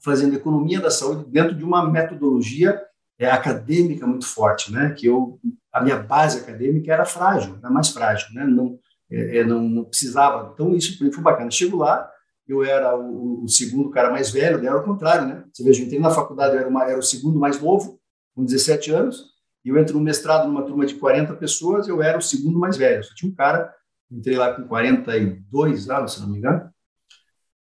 fazendo 0.00 0.36
economia 0.36 0.80
da 0.80 0.90
saúde 0.90 1.28
dentro 1.28 1.56
de 1.56 1.64
uma 1.64 1.88
metodologia 1.90 2.80
é, 3.18 3.28
acadêmica 3.28 4.06
muito 4.06 4.26
forte, 4.26 4.72
né? 4.72 4.94
Que 4.96 5.06
eu, 5.06 5.40
a 5.72 5.82
minha 5.82 5.96
base 5.96 6.38
acadêmica 6.38 6.92
era 6.92 7.04
frágil, 7.04 7.58
era 7.58 7.70
mais 7.70 7.88
frágil, 7.88 8.32
né? 8.34 8.44
Não, 8.44 8.78
é, 9.10 9.38
é 9.38 9.44
não, 9.44 9.62
não 9.62 9.84
precisava. 9.84 10.52
Então, 10.54 10.76
isso 10.76 10.96
foi 10.96 11.22
bacana. 11.22 11.50
Chego 11.50 11.76
lá, 11.76 12.08
eu 12.48 12.64
era 12.64 12.96
o, 12.96 13.44
o, 13.44 13.48
segundo 13.48 13.90
cara 13.90 14.10
mais 14.10 14.30
velho, 14.30 14.64
era 14.66 14.78
o 14.78 14.82
contrário, 14.82 15.28
né? 15.28 15.44
Você 15.52 15.62
veja, 15.62 15.82
eu 15.82 15.86
entrei 15.86 16.00
na 16.00 16.10
faculdade, 16.10 16.54
eu 16.54 16.60
era, 16.60 16.68
uma, 16.68 16.84
era 16.84 16.98
o 16.98 17.02
segundo 17.02 17.38
mais 17.38 17.60
novo, 17.60 18.00
com 18.34 18.44
17 18.44 18.90
anos, 18.90 19.26
e 19.64 19.68
eu 19.68 19.76
entro 19.76 19.98
no 19.98 20.00
mestrado 20.00 20.48
numa 20.48 20.62
turma 20.62 20.86
de 20.86 20.94
40 20.94 21.34
pessoas, 21.34 21.88
eu 21.88 22.02
era 22.02 22.16
o 22.16 22.22
segundo 22.22 22.58
mais 22.58 22.76
velho. 22.76 23.04
Só 23.04 23.14
tinha 23.14 23.30
um 23.30 23.34
cara, 23.34 23.74
entrei 24.10 24.36
lá 24.36 24.54
com 24.54 24.66
42 24.66 25.90
anos, 25.90 26.14
se 26.14 26.20
não 26.20 26.30
me 26.30 26.38
engano, 26.38 26.70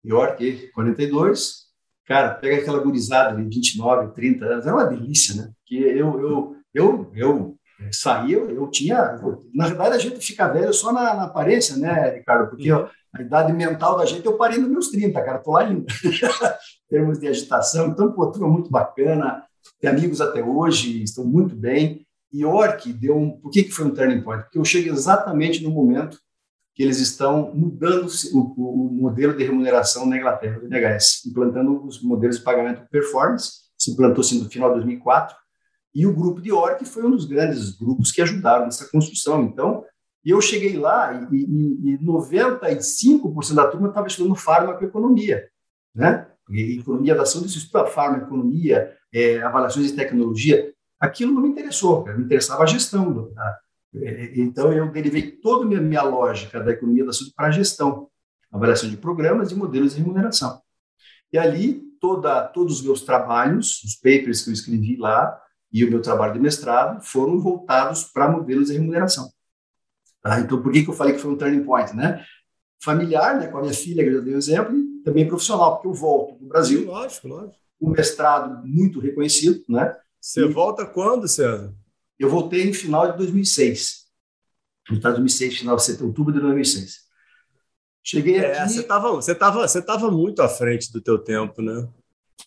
pior 0.02 0.36
que 0.36 0.68
42, 0.72 1.64
cara, 2.04 2.34
pega 2.34 2.60
aquela 2.60 2.78
gurizada 2.78 3.34
de 3.34 3.42
29, 3.48 4.12
30 4.12 4.44
anos, 4.44 4.66
é 4.66 4.72
uma 4.72 4.84
delícia, 4.84 5.34
né? 5.34 5.50
Que 5.64 5.76
eu, 5.76 6.20
eu, 6.20 6.56
eu, 6.74 7.10
eu 7.14 7.53
saí, 7.94 8.32
eu, 8.32 8.50
eu 8.50 8.68
tinha, 8.68 9.18
na 9.54 9.66
verdade 9.66 9.94
a 9.94 9.98
gente 9.98 10.24
fica 10.24 10.48
velho 10.48 10.72
só 10.72 10.92
na, 10.92 11.14
na 11.14 11.24
aparência, 11.24 11.76
né, 11.76 12.10
Ricardo? 12.16 12.50
Porque 12.50 12.68
eu, 12.68 12.88
a 13.14 13.22
idade 13.22 13.52
mental 13.52 13.96
da 13.96 14.04
gente, 14.04 14.26
eu 14.26 14.36
parei 14.36 14.58
nos 14.58 14.70
meus 14.70 14.88
30, 14.90 15.22
cara, 15.22 15.38
tô 15.38 15.52
lá 15.52 15.62
ainda. 15.62 15.86
em 16.04 16.88
termos 16.88 17.18
de 17.18 17.28
agitação, 17.28 17.88
então, 17.88 18.12
pô, 18.12 18.30
turma 18.30 18.48
muito 18.48 18.70
bacana, 18.70 19.44
tem 19.80 19.88
amigos 19.90 20.20
até 20.20 20.42
hoje, 20.42 21.02
estão 21.02 21.24
muito 21.24 21.54
bem. 21.54 22.06
E 22.32 22.44
Orc 22.44 22.92
deu 22.92 23.16
um. 23.16 23.30
Por 23.30 23.50
que, 23.50 23.62
que 23.62 23.70
foi 23.70 23.84
um 23.84 23.94
turning 23.94 24.22
point? 24.22 24.42
Porque 24.42 24.58
eu 24.58 24.64
cheguei 24.64 24.90
exatamente 24.90 25.62
no 25.62 25.70
momento 25.70 26.18
que 26.74 26.82
eles 26.82 26.98
estão 26.98 27.54
mudando 27.54 28.08
o, 28.32 28.38
o 28.38 28.92
modelo 28.92 29.36
de 29.36 29.44
remuneração 29.44 30.04
na 30.04 30.18
Inglaterra, 30.18 30.58
do 30.58 30.66
NHS, 30.66 31.26
implantando 31.26 31.86
os 31.86 32.02
modelos 32.02 32.38
de 32.38 32.42
pagamento 32.42 32.82
performance, 32.90 33.52
se 33.78 33.92
implantou-se 33.92 34.36
no 34.36 34.50
final 34.50 34.70
de 34.70 34.76
2004, 34.76 35.36
e 35.94 36.06
o 36.06 36.12
grupo 36.12 36.40
de 36.40 36.50
Orc 36.50 36.84
foi 36.84 37.04
um 37.04 37.10
dos 37.10 37.24
grandes 37.24 37.70
grupos 37.78 38.10
que 38.10 38.20
ajudaram 38.20 38.64
nessa 38.64 38.90
construção. 38.90 39.44
Então, 39.44 39.84
eu 40.24 40.40
cheguei 40.40 40.76
lá 40.76 41.28
e, 41.30 41.36
e, 41.36 41.94
e 41.94 41.98
95% 41.98 43.54
da 43.54 43.68
turma 43.68 43.88
estava 43.88 44.06
estudando 44.06 44.34
farmacoeconomia, 44.34 45.48
né? 45.94 46.26
E 46.50 46.78
economia 46.78 47.14
da 47.14 47.24
saúde, 47.24 47.50
você 47.50 47.58
estuda 47.58 47.86
farmacoeconomia, 47.86 48.92
é, 49.12 49.40
avaliações 49.42 49.86
de 49.86 49.92
tecnologia. 49.92 50.72
Aquilo 50.98 51.32
não 51.32 51.42
me 51.42 51.48
interessou, 51.48 52.04
me 52.04 52.24
interessava 52.24 52.64
a 52.64 52.66
gestão. 52.66 53.32
Tá? 53.32 53.58
Então, 54.34 54.72
eu 54.72 54.90
derivei 54.90 55.30
toda 55.30 55.64
a 55.64 55.68
minha, 55.68 55.80
minha 55.80 56.02
lógica 56.02 56.60
da 56.60 56.72
economia 56.72 57.04
da 57.04 57.12
saúde 57.12 57.32
para 57.34 57.46
a 57.46 57.50
gestão, 57.50 58.08
avaliação 58.52 58.90
de 58.90 58.96
programas 58.96 59.52
e 59.52 59.54
modelos 59.54 59.94
de 59.94 60.00
remuneração. 60.00 60.60
E 61.32 61.38
ali, 61.38 61.82
toda, 62.00 62.42
todos 62.48 62.80
os 62.80 62.82
meus 62.82 63.02
trabalhos, 63.02 63.82
os 63.84 63.94
papers 63.96 64.42
que 64.42 64.50
eu 64.50 64.54
escrevi 64.54 64.96
lá 64.96 65.40
e 65.74 65.84
o 65.84 65.90
meu 65.90 66.00
trabalho 66.00 66.34
de 66.34 66.38
mestrado 66.38 67.04
foram 67.04 67.40
voltados 67.40 68.04
para 68.04 68.30
modelos 68.30 68.68
de 68.68 68.74
remuneração. 68.74 69.28
Tá? 70.22 70.38
Então, 70.38 70.62
por 70.62 70.70
que, 70.70 70.84
que 70.84 70.88
eu 70.88 70.94
falei 70.94 71.14
que 71.14 71.18
foi 71.18 71.32
um 71.32 71.36
turning 71.36 71.64
point? 71.64 71.94
Né? 71.96 72.24
Familiar, 72.80 73.36
né, 73.40 73.48
com 73.48 73.58
a 73.58 73.62
minha 73.62 73.74
filha, 73.74 74.04
que 74.04 74.10
eu 74.10 74.14
já 74.14 74.20
dei 74.20 74.32
o 74.32 74.36
um 74.36 74.38
exemplo, 74.38 74.76
e 74.76 75.02
também 75.02 75.26
profissional, 75.26 75.74
porque 75.74 75.88
eu 75.88 75.92
volto 75.92 76.36
para 76.36 76.44
o 76.44 76.48
Brasil. 76.48 76.86
Lógico, 76.86 77.26
lógico. 77.26 77.56
Um 77.80 77.90
mestrado 77.90 78.64
muito 78.64 79.00
reconhecido. 79.00 79.64
Né? 79.68 79.92
Você 80.20 80.44
e 80.44 80.48
volta 80.48 80.86
quando, 80.86 81.26
César? 81.26 81.74
Eu 82.20 82.30
voltei 82.30 82.68
em 82.68 82.72
final 82.72 83.10
de 83.10 83.18
2006. 83.18 84.04
No 84.88 84.96
de 84.96 85.02
2006, 85.02 85.58
final 85.58 85.76
de 85.76 86.04
outubro 86.04 86.32
de 86.32 86.38
2006. 86.38 87.00
Cheguei 88.00 88.36
é, 88.36 88.60
aqui... 88.60 88.74
Você 88.74 88.80
estava 88.80 89.10
você 89.10 89.34
tava, 89.34 89.66
você 89.66 89.82
tava 89.82 90.10
muito 90.10 90.40
à 90.40 90.48
frente 90.48 90.92
do 90.92 91.00
teu 91.00 91.18
tempo, 91.18 91.60
né? 91.60 91.88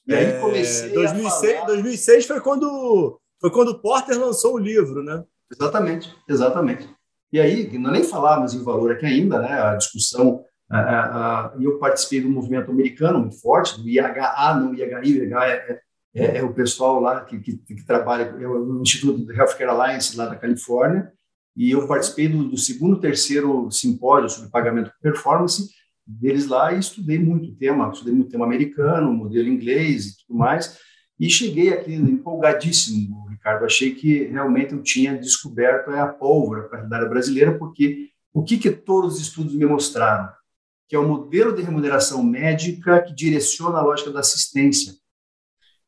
E 0.08 0.14
aí 0.14 0.26
é, 0.26 0.40
comecei 0.40 0.94
2006, 0.94 1.54
falar... 1.54 1.66
2006 1.68 2.26
foi 2.26 2.42
quando, 2.42 3.20
foi 3.40 3.52
quando 3.52 3.70
o 3.70 3.80
Porter 3.80 4.20
lançou 4.20 4.56
o 4.56 4.60
livro, 4.60 5.04
né? 5.04 5.24
Exatamente, 5.52 6.16
exatamente. 6.28 6.90
E 7.32 7.40
aí, 7.40 7.78
não 7.78 7.90
é 7.90 7.94
nem 7.94 8.04
falarmos 8.04 8.54
em 8.54 8.64
valor 8.64 8.92
aqui 8.92 9.06
ainda, 9.06 9.40
né, 9.40 9.52
a 9.52 9.76
discussão, 9.76 10.44
e 11.60 11.64
eu 11.64 11.78
participei 11.78 12.22
do 12.22 12.30
movimento 12.30 12.72
americano 12.72 13.20
muito 13.20 13.40
forte, 13.40 13.82
do 13.82 13.88
IHA, 13.88 14.56
não 14.60 14.74
IHI, 14.74 15.28
IHA 15.28 15.48
é, 15.48 15.82
é, 16.16 16.38
é, 16.38 16.44
o 16.44 16.54
pessoal 16.54 17.00
lá 17.00 17.22
que, 17.22 17.38
que, 17.40 17.58
que 17.58 17.86
trabalha, 17.86 18.36
é 18.40 18.48
o 18.48 18.82
Instituto 18.82 19.26
de 19.26 19.34
Healthcare 19.34 19.70
Alliance 19.70 20.16
lá 20.18 20.26
da 20.26 20.36
Califórnia, 20.36 21.12
e 21.56 21.72
eu 21.72 21.88
participei 21.88 22.28
do, 22.28 22.46
do 22.46 22.58
segundo, 22.58 23.00
terceiro 23.00 23.70
simpósio 23.72 24.30
sobre 24.30 24.52
pagamento 24.52 24.92
por 24.92 25.12
performance 25.12 25.70
deles 26.08 26.48
lá 26.48 26.74
e 26.74 26.80
estudei 26.80 27.20
muito 27.20 27.50
o 27.50 27.56
tema, 27.56 27.90
estudei 27.92 28.14
muito 28.14 28.30
o 28.30 28.32
tema 28.32 28.46
americano, 28.46 29.14
modelo 29.14 29.48
inglês 29.48 30.08
e 30.08 30.18
tudo 30.18 30.38
mais, 30.38 30.80
e 31.20 31.30
cheguei 31.30 31.74
aqui 31.74 31.94
empolgadíssimo 31.94 33.28
Ricardo. 33.48 33.66
Achei 33.66 33.94
que 33.94 34.26
realmente 34.26 34.74
eu 34.74 34.84
tinha 34.84 35.18
descoberto 35.18 35.90
a 35.92 36.08
pólvora 36.08 36.64
para 36.64 36.80
a 36.80 36.82
realidade 36.82 37.10
brasileira, 37.10 37.58
porque 37.58 38.10
o 38.34 38.44
que, 38.44 38.58
que 38.58 38.72
todos 38.72 39.16
os 39.16 39.22
estudos 39.22 39.56
me 39.56 39.66
mostraram? 39.66 40.30
Que 40.88 40.96
é 40.96 41.00
o 41.00 41.08
modelo 41.08 41.56
de 41.56 41.62
remuneração 41.62 42.24
médica 42.24 43.02
que 43.02 43.14
direciona 43.14 43.80
a 43.80 43.84
lógica 43.84 44.12
da 44.12 44.20
assistência. 44.20 44.94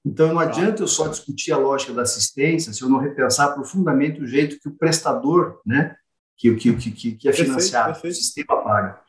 Então, 0.05 0.33
não 0.33 0.39
adianta 0.39 0.81
eu 0.81 0.87
só 0.87 1.07
discutir 1.07 1.51
a 1.51 1.57
lógica 1.57 1.93
da 1.93 2.03
assistência 2.03 2.71
se 2.71 2.81
eu 2.81 2.89
não 2.89 2.99
repensar 2.99 3.53
profundamente 3.53 4.21
o 4.21 4.27
jeito 4.27 4.59
que 4.59 4.69
o 4.69 4.75
prestador, 4.75 5.59
né, 5.65 5.95
que, 6.37 6.55
que, 6.55 6.73
que, 6.73 7.11
que 7.13 7.29
é 7.29 7.33
financiado, 7.33 7.93
perfeito, 7.93 8.01
perfeito. 8.01 8.13
o 8.13 8.23
sistema 8.23 8.63
paga. 8.63 9.01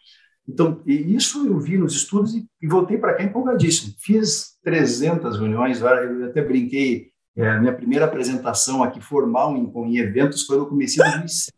Então, 0.53 0.83
isso 0.85 1.47
eu 1.47 1.59
vi 1.61 1.79
nos 1.79 1.95
estudos 1.95 2.35
e, 2.35 2.45
e 2.61 2.67
voltei 2.67 2.99
para 2.99 3.15
cá 3.15 3.23
empolgadíssimo. 3.23 3.95
Fiz 3.99 4.59
300 4.65 5.39
reuniões, 5.39 5.81
eu 5.81 6.27
até 6.27 6.43
brinquei, 6.43 7.11
é, 7.37 7.59
minha 7.61 7.73
primeira 7.73 8.05
apresentação 8.05 8.83
aqui 8.83 9.01
formal 9.01 9.57
em, 9.57 9.73
em 9.87 9.99
eventos 9.99 10.45
foi 10.45 10.57
no 10.57 10.67
começo 10.67 10.95
de 10.95 11.03
2007. 11.03 11.53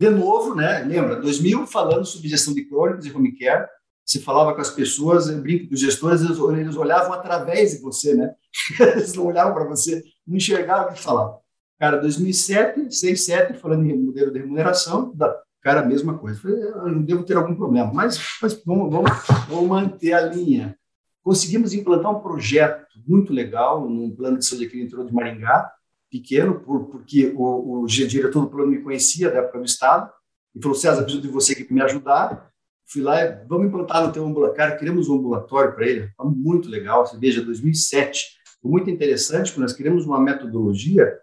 De 0.00 0.10
novo, 0.10 0.54
né, 0.54 0.80
lembra, 0.80 1.20
2000 1.20 1.66
falando 1.66 2.04
sobre 2.04 2.28
gestão 2.28 2.52
de 2.52 2.64
crônicos 2.64 3.06
e 3.06 3.12
home 3.12 3.36
care, 3.36 3.68
se 4.04 4.20
falava 4.20 4.54
com 4.54 4.60
as 4.60 4.70
pessoas, 4.70 5.28
eu 5.28 5.40
brinco 5.40 5.72
os 5.72 5.80
gestores, 5.80 6.22
eles, 6.22 6.38
eles 6.38 6.76
olhavam 6.76 7.12
através 7.12 7.72
de 7.72 7.82
você, 7.82 8.14
né? 8.14 8.32
Eles 8.80 9.12
não 9.12 9.26
olhavam 9.26 9.52
para 9.52 9.64
você, 9.64 10.02
não 10.26 10.36
enxergavam 10.36 10.90
o 10.90 10.94
que 10.94 11.02
falava. 11.02 11.38
Cara, 11.78 11.98
2007, 11.98 12.90
6, 12.90 13.24
7, 13.24 13.58
falando 13.58 13.84
em 13.84 13.94
modelo 13.94 14.32
de 14.32 14.38
remuneração, 14.38 15.12
da, 15.14 15.38
cara, 15.62 15.84
mesma 15.84 16.16
coisa. 16.18 16.40
Falei, 16.40 16.62
eu 16.62 16.88
não 16.88 17.02
devo 17.02 17.24
ter 17.24 17.36
algum 17.36 17.54
problema, 17.54 17.92
mas, 17.92 18.18
mas 18.40 18.62
vamos, 18.64 18.90
vamos, 18.90 19.10
vamos 19.48 19.68
manter 19.68 20.12
a 20.12 20.20
linha. 20.20 20.78
Conseguimos 21.22 21.74
implantar 21.74 22.10
um 22.10 22.20
projeto 22.20 22.86
muito 23.06 23.32
legal 23.32 23.88
num 23.88 24.10
plano 24.14 24.38
de 24.38 24.46
saúde 24.46 24.66
aqui 24.66 24.80
interior 24.80 25.06
de 25.06 25.12
Maringá, 25.12 25.70
pequeno, 26.10 26.60
por, 26.60 26.86
porque 26.86 27.32
o, 27.36 27.82
o 27.82 27.86
diretor 27.86 28.40
do 28.40 28.50
plano 28.50 28.70
me 28.70 28.80
conhecia 28.80 29.30
da 29.30 29.38
época 29.38 29.58
do 29.58 29.64
Estado, 29.64 30.10
e 30.54 30.62
falou, 30.62 30.76
César, 30.76 31.02
preciso 31.02 31.22
de 31.22 31.28
você 31.28 31.52
aqui 31.52 31.64
para 31.64 31.74
me 31.74 31.82
ajudar. 31.82 32.50
Fui 32.86 33.02
lá, 33.02 33.16
vamos 33.46 33.66
implantar 33.66 34.06
no 34.06 34.12
teu 34.12 34.24
ambulatório. 34.24 34.78
Queremos 34.78 35.08
um 35.08 35.16
ambulatório 35.16 35.74
para 35.74 35.86
ele, 35.86 36.08
tá 36.16 36.24
muito 36.24 36.68
legal. 36.68 37.06
Você 37.06 37.18
veja, 37.18 37.42
2007, 37.42 38.38
foi 38.60 38.70
muito 38.70 38.90
interessante, 38.90 39.50
porque 39.50 39.60
nós 39.60 39.72
queremos 39.72 40.06
uma 40.06 40.20
metodologia, 40.20 41.18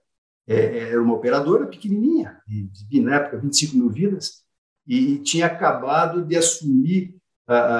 é, 0.48 0.90
era 0.90 1.02
uma 1.02 1.16
operadora 1.16 1.66
pequenininha, 1.68 2.40
de, 2.48 3.02
na 3.02 3.16
época 3.16 3.38
25 3.38 3.76
mil 3.78 3.90
vidas, 3.90 4.44
e 4.88 5.18
tinha 5.20 5.48
acabado 5.48 6.24
de 6.24 6.36
assumir, 6.36 7.16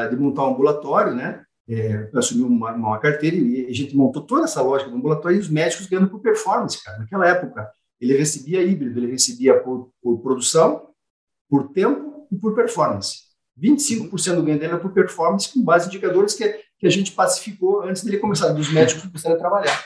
de 0.10 0.16
montar 0.16 0.48
um 0.48 0.54
ambulatório, 0.54 1.14
né? 1.14 1.44
É, 1.68 2.12
assumiu 2.14 2.46
uma, 2.46 2.74
uma, 2.74 3.00
carteira 3.00 3.36
e 3.36 3.66
a 3.66 3.74
gente 3.74 3.96
montou 3.96 4.22
toda 4.22 4.44
essa 4.44 4.62
lógica 4.62 4.92
do 4.92 4.98
ambulatório 4.98 5.38
e 5.38 5.40
os 5.40 5.50
médicos 5.50 5.88
ganhando 5.88 6.10
por 6.10 6.20
performance, 6.20 6.84
cara. 6.84 7.00
Naquela 7.00 7.28
época, 7.28 7.72
ele 8.00 8.16
recebia 8.16 8.62
híbrido, 8.62 9.00
ele 9.00 9.12
recebia 9.12 9.60
por, 9.60 9.90
por 10.00 10.20
produção, 10.20 10.90
por 11.50 11.72
tempo 11.72 12.28
e 12.32 12.36
por 12.36 12.54
performance. 12.54 13.26
25% 13.60 14.36
do 14.36 14.44
ganho 14.44 14.60
dele 14.60 14.74
era 14.74 14.80
por 14.80 14.92
performance, 14.94 15.52
com 15.52 15.64
base 15.64 15.86
em 15.86 15.90
indicadores 15.90 16.36
que, 16.36 16.48
que 16.78 16.86
a 16.86 16.90
gente 16.90 17.14
pacificou 17.14 17.82
antes 17.82 18.04
dele 18.04 18.18
começar, 18.18 18.50
dos 18.50 18.72
médicos 18.72 19.04
começarem 19.04 19.36
a 19.36 19.40
trabalhar. 19.40 19.86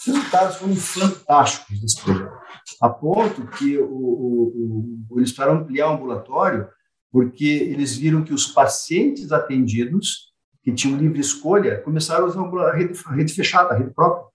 Os 0.00 0.06
resultados 0.06 0.56
foram 0.56 0.76
fantásticos 0.76 1.80
desse 1.80 2.00
projeto, 2.00 2.32
a 2.80 2.88
ponto 2.88 3.46
que 3.48 3.78
o, 3.78 3.84
o, 3.84 5.06
o, 5.10 5.18
eles 5.18 5.30
precisaram 5.30 5.60
ampliar 5.60 5.90
o 5.90 5.94
ambulatório, 5.94 6.68
porque 7.12 7.44
eles 7.44 7.96
viram 7.96 8.24
que 8.24 8.32
os 8.32 8.46
pacientes 8.46 9.30
atendidos, 9.30 10.32
que 10.62 10.72
tinham 10.72 10.98
livre 10.98 11.20
escolha, 11.20 11.80
começaram 11.82 12.24
a 12.24 12.28
usar 12.28 12.40
a 12.40 12.74
rede, 12.74 12.98
a 13.06 13.12
rede 13.12 13.34
fechada, 13.34 13.74
a 13.74 13.78
rede 13.78 13.90
própria. 13.90 14.26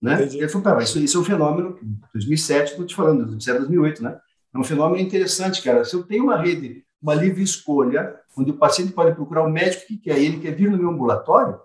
Né? 0.00 0.22
Ele 0.22 0.48
falou, 0.48 0.80
isso, 0.80 0.98
isso 0.98 1.18
é 1.18 1.20
um 1.20 1.24
fenômeno, 1.24 1.78
2007, 2.12 2.70
estou 2.70 2.86
te 2.86 2.94
falando, 2.94 3.24
2007, 3.24 3.58
2008, 3.58 4.02
né? 4.02 4.18
É 4.54 4.58
um 4.58 4.64
fenômeno 4.64 5.02
interessante, 5.02 5.62
cara. 5.62 5.84
Se 5.84 5.94
eu 5.94 6.04
tenho 6.04 6.24
uma 6.24 6.40
rede 6.40 6.84
uma 7.00 7.14
livre 7.14 7.42
escolha, 7.42 8.16
onde 8.36 8.50
o 8.50 8.56
paciente 8.56 8.92
pode 8.92 9.14
procurar 9.14 9.42
o 9.42 9.50
médico 9.50 9.86
que 9.86 9.98
quer, 9.98 10.18
ele 10.18 10.40
quer 10.40 10.54
vir 10.54 10.70
no 10.70 10.76
meu 10.76 10.90
ambulatório. 10.90 11.58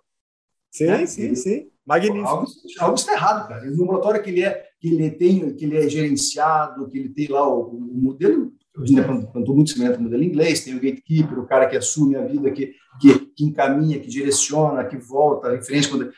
Sim, 0.74 0.88
né? 0.88 1.05
sim, 1.05 1.21
ele, 1.21 1.36
sim. 1.36 1.67
Magnífico. 1.86 2.28
Algo, 2.28 2.47
algo 2.80 2.95
está 2.95 3.13
errado, 3.13 3.47
cara. 3.47 3.65
No 3.65 3.84
ambulatório 3.84 4.24
que 4.24 4.30
ele 4.30 4.43
é 4.43 4.65
que 4.80 4.89
ele 4.89 5.11
tem, 5.11 5.55
que 5.55 5.63
ele 5.63 5.78
é 5.78 5.88
gerenciado, 5.88 6.89
que 6.89 6.97
ele 6.97 7.09
tem 7.09 7.28
lá 7.30 7.47
o, 7.47 7.69
o 7.69 8.01
modelo, 8.01 8.51
hoje 8.78 8.93
em 8.93 9.01
plantou 9.01 9.55
muito 9.55 9.71
semelhante 9.71 9.95
ao 9.95 10.03
modelo 10.03 10.24
inglês, 10.24 10.61
tem 10.61 10.76
o 10.76 10.82
gatekeeper, 10.82 11.39
o 11.39 11.45
cara 11.45 11.67
que 11.67 11.78
assume 11.78 12.17
a 12.17 12.26
vida, 12.26 12.51
que, 12.51 12.74
que, 12.99 13.19
que 13.34 13.45
encaminha, 13.45 13.99
que 13.99 14.09
direciona, 14.09 14.84
que 14.84 14.97
volta, 14.97 15.51
referência. 15.51 15.89
Quando... 15.89 16.11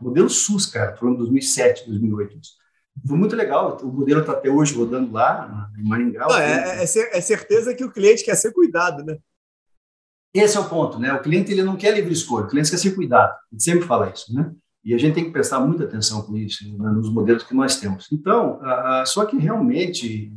Modelo 0.00 0.28
SUS, 0.28 0.66
cara, 0.66 0.96
falando 0.96 1.14
de 1.14 1.22
2007, 1.22 1.88
2008. 1.88 2.36
Foi 3.06 3.16
muito 3.16 3.34
legal. 3.34 3.76
O 3.82 3.86
modelo 3.86 4.20
está 4.20 4.32
até 4.32 4.50
hoje 4.50 4.74
rodando 4.74 5.12
lá, 5.12 5.68
em 5.78 5.88
Maringá. 5.88 6.26
Não, 6.28 6.36
é, 6.36 6.80
é, 6.80 6.82
é, 6.82 7.20
certeza 7.20 7.74
que 7.74 7.84
o 7.84 7.90
cliente 7.90 8.24
quer 8.24 8.36
ser 8.36 8.52
cuidado, 8.52 9.04
né? 9.04 9.16
Esse 10.34 10.56
é 10.56 10.60
o 10.60 10.68
ponto, 10.68 10.98
né? 10.98 11.12
O 11.12 11.20
cliente 11.20 11.52
ele 11.52 11.62
não 11.62 11.76
quer 11.76 11.94
livre 11.94 12.12
escolha, 12.12 12.46
o 12.46 12.48
cliente 12.48 12.70
quer 12.70 12.78
ser 12.78 12.94
cuidado. 12.94 13.30
A 13.30 13.52
gente 13.52 13.64
sempre 13.64 13.86
fala 13.86 14.10
isso, 14.10 14.34
né? 14.34 14.50
E 14.84 14.94
a 14.94 14.98
gente 14.98 15.14
tem 15.14 15.24
que 15.24 15.30
prestar 15.30 15.60
muita 15.60 15.84
atenção 15.84 16.22
com 16.22 16.36
isso, 16.36 16.64
né, 16.76 16.90
nos 16.90 17.08
modelos 17.12 17.44
que 17.44 17.54
nós 17.54 17.78
temos. 17.78 18.08
Então, 18.10 18.58
só 19.06 19.24
que 19.24 19.36
realmente, 19.36 20.32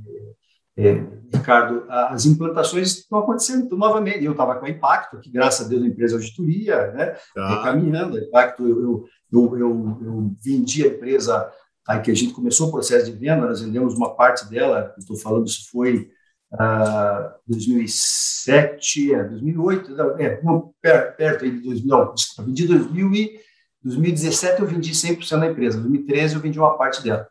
é, 0.77 1.03
Ricardo, 1.33 1.83
as 1.89 2.27
implantações 2.27 2.89
estão 2.89 3.19
acontecendo 3.19 3.75
novamente. 3.75 4.23
Eu 4.23 4.33
estava 4.33 4.55
com 4.55 4.65
a 4.65 4.69
Impacto, 4.69 5.19
que 5.19 5.31
graças 5.31 5.65
a 5.65 5.69
Deus 5.69 5.81
a 5.81 5.87
empresa 5.87 6.15
auditoria, 6.15 6.91
né? 6.91 7.15
Tá. 7.33 7.63
Caminhando. 7.63 8.17
A 8.17 8.19
Impacto, 8.19 8.67
eu, 8.67 9.07
eu, 9.31 9.57
eu, 9.57 9.99
eu 10.03 10.35
vendi 10.43 10.83
a 10.83 10.87
empresa 10.89 11.51
aí 11.87 12.01
que 12.01 12.11
a 12.11 12.15
gente 12.15 12.33
começou 12.33 12.67
o 12.67 12.71
processo 12.71 13.05
de 13.11 13.17
venda, 13.17 13.47
nós 13.47 13.61
vendemos 13.61 13.95
uma 13.95 14.15
parte 14.15 14.47
dela, 14.49 14.93
estou 14.97 15.15
falando 15.17 15.47
isso 15.47 15.69
foi 15.71 16.09
uh, 16.55 17.33
2007, 17.47 19.13
é, 19.13 19.23
2008, 19.23 19.91
não, 19.91 20.17
é, 20.17 20.41
não, 20.41 20.73
perto, 20.81 21.17
perto 21.17 21.45
aí 21.45 21.51
de 21.51 21.59
2000, 21.59 21.87
não, 21.87 22.13
desculpa, 22.13 22.43
vendi 22.43 22.67
2000 22.67 23.13
e 23.13 23.39
2017 23.83 24.61
eu 24.61 24.67
vendi 24.67 24.91
100% 24.91 25.39
da 25.39 25.47
empresa, 25.47 25.79
2013 25.79 26.35
eu 26.35 26.41
vendi 26.41 26.57
uma 26.57 26.77
parte 26.77 27.03
dela. 27.03 27.27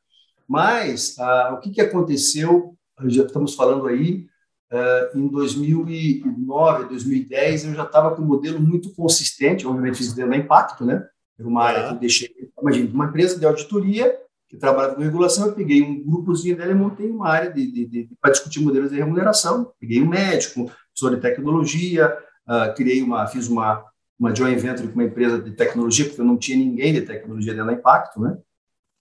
Mas 0.49 1.17
uh, 1.19 1.55
o 1.55 1.61
que, 1.61 1.71
que 1.71 1.81
aconteceu, 1.81 2.77
já 3.07 3.25
estamos 3.25 3.55
falando 3.55 3.87
aí, 3.87 4.27
uh, 4.73 5.19
em 5.19 5.27
2009, 5.27 6.89
2010, 6.89 7.65
eu 7.65 7.75
já 7.75 7.85
estava 7.85 8.15
com 8.15 8.23
um 8.23 8.27
modelo 8.27 8.61
muito 8.61 8.95
consistente, 8.95 9.67
obviamente 9.67 9.99
fiz 9.99 10.13
dentro 10.13 10.31
da 10.31 10.37
Impacto, 10.37 10.85
né? 10.85 11.05
Era 11.37 11.49
uma 11.49 11.65
área 11.65 11.89
que 11.89 11.95
eu 11.95 11.99
deixei, 11.99 12.31
imagina, 12.61 12.91
uma 12.93 13.07
empresa 13.07 13.39
de 13.39 13.45
auditoria, 13.45 14.17
que 14.59 14.95
com 14.95 15.03
regulação, 15.03 15.47
eu 15.47 15.53
peguei 15.53 15.83
um 15.83 16.05
grupozinho 16.05 16.57
dela 16.57 16.73
e 16.73 16.75
montei 16.75 17.11
uma 17.11 17.29
área 17.29 17.53
de, 17.53 17.71
de, 17.71 17.87
de 17.87 18.09
para 18.21 18.33
discutir 18.33 18.61
modelos 18.61 18.91
de 18.91 18.97
remuneração. 18.97 19.73
Peguei 19.81 20.03
um 20.03 20.09
médico, 20.09 20.65
professor 20.65 21.15
de 21.15 21.21
tecnologia, 21.21 22.17
uh, 22.49 22.75
criei 22.75 23.03
uma, 23.03 23.27
fiz 23.27 23.49
uma, 23.49 23.85
uma 24.19 24.35
joint 24.35 24.59
venture 24.59 24.89
com 24.89 24.95
uma 24.95 25.05
empresa 25.05 25.41
de 25.41 25.53
tecnologia, 25.53 26.07
porque 26.07 26.21
eu 26.21 26.25
não 26.25 26.37
tinha 26.37 26.59
ninguém 26.59 26.93
de 26.93 27.03
tecnologia 27.03 27.55
dela 27.55 27.73
Impacto, 27.73 28.21
né? 28.21 28.37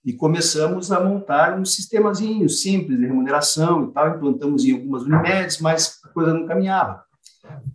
E 0.04 0.12
começamos 0.12 0.92
a 0.92 1.00
montar 1.00 1.58
um 1.58 1.64
sistemazinho 1.64 2.46
simples 2.48 2.98
de 2.98 3.06
remuneração 3.06 3.88
e 3.88 3.92
tal, 3.92 4.16
implantamos 4.16 4.64
em 4.64 4.72
algumas 4.72 5.02
Unimedes, 5.02 5.60
mas 5.60 6.00
a 6.04 6.08
coisa 6.08 6.34
não 6.34 6.46
caminhava. 6.46 7.02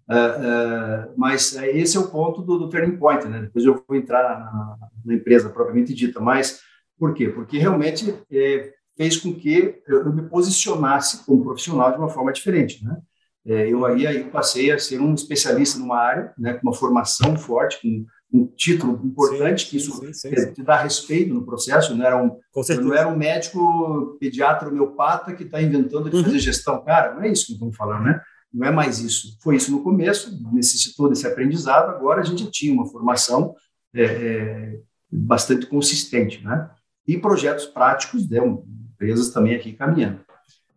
Uh, 0.07 1.07
uh, 1.07 1.13
mas 1.15 1.55
esse 1.55 1.97
é 1.97 1.99
o 1.99 2.07
ponto 2.07 2.41
do, 2.41 2.57
do 2.57 2.69
turning 2.69 2.97
point, 2.97 3.27
né? 3.27 3.41
Depois 3.41 3.65
eu 3.65 3.83
vou 3.87 3.97
entrar 3.97 4.23
na, 4.23 4.75
na 5.05 5.13
empresa 5.13 5.49
propriamente 5.49 5.93
dita, 5.93 6.19
mas 6.19 6.61
por 6.99 7.13
quê? 7.13 7.29
Porque 7.29 7.57
realmente 7.57 8.13
é, 8.31 8.73
fez 8.97 9.17
com 9.17 9.33
que 9.33 9.81
eu 9.87 10.13
me 10.13 10.23
posicionasse 10.23 11.25
como 11.25 11.43
profissional 11.43 11.91
de 11.91 11.97
uma 11.97 12.09
forma 12.09 12.33
diferente, 12.33 12.83
né? 12.83 12.97
É, 13.45 13.71
eu 13.71 13.85
aí, 13.85 14.05
aí 14.05 14.25
passei 14.25 14.69
a 14.69 14.77
ser 14.77 14.99
um 14.99 15.13
especialista 15.13 15.79
numa 15.79 15.97
área, 15.97 16.33
né, 16.37 16.53
com 16.53 16.67
uma 16.67 16.75
formação 16.75 17.37
forte, 17.37 17.81
com 17.81 18.05
um 18.31 18.45
título 18.45 18.99
importante, 19.03 19.63
sim, 19.63 19.69
que 19.69 19.77
isso 19.77 19.91
sim, 19.93 20.13
sim, 20.13 20.27
é, 20.27 20.51
te 20.51 20.61
dá 20.61 20.75
respeito 20.75 21.33
no 21.33 21.45
processo. 21.45 21.95
Não 21.95 22.05
era 22.05 22.21
um, 22.21 22.37
eu 22.67 22.81
não 22.81 22.93
era 22.93 23.07
um 23.07 23.17
médico 23.17 24.17
pediatra 24.19 24.69
homeopata 24.69 25.33
que 25.33 25.43
está 25.43 25.61
inventando 25.61 26.09
de 26.09 26.17
uhum. 26.17 26.23
fazer 26.23 26.37
gestão. 26.37 26.83
Cara, 26.83 27.15
não 27.15 27.23
é 27.23 27.31
isso 27.31 27.47
que 27.47 27.53
estamos 27.53 27.75
falando, 27.75 28.03
né? 28.03 28.21
Não 28.53 28.67
é 28.67 28.71
mais 28.71 28.99
isso. 28.99 29.37
Foi 29.41 29.55
isso 29.55 29.71
no 29.71 29.81
começo, 29.81 30.37
necessitou 30.51 31.09
desse 31.09 31.25
aprendizado, 31.25 31.89
agora 31.89 32.21
a 32.21 32.25
gente 32.25 32.51
tinha 32.51 32.73
uma 32.73 32.85
formação 32.85 33.55
é, 33.95 34.03
é, 34.03 34.79
bastante 35.11 35.65
consistente, 35.65 36.43
né? 36.43 36.69
E 37.09 37.17
projetos 37.17 37.65
práticos 37.65 38.27
de 38.27 38.37
empresas 38.37 39.29
também 39.29 39.55
aqui 39.55 39.73
caminhando. 39.73 40.19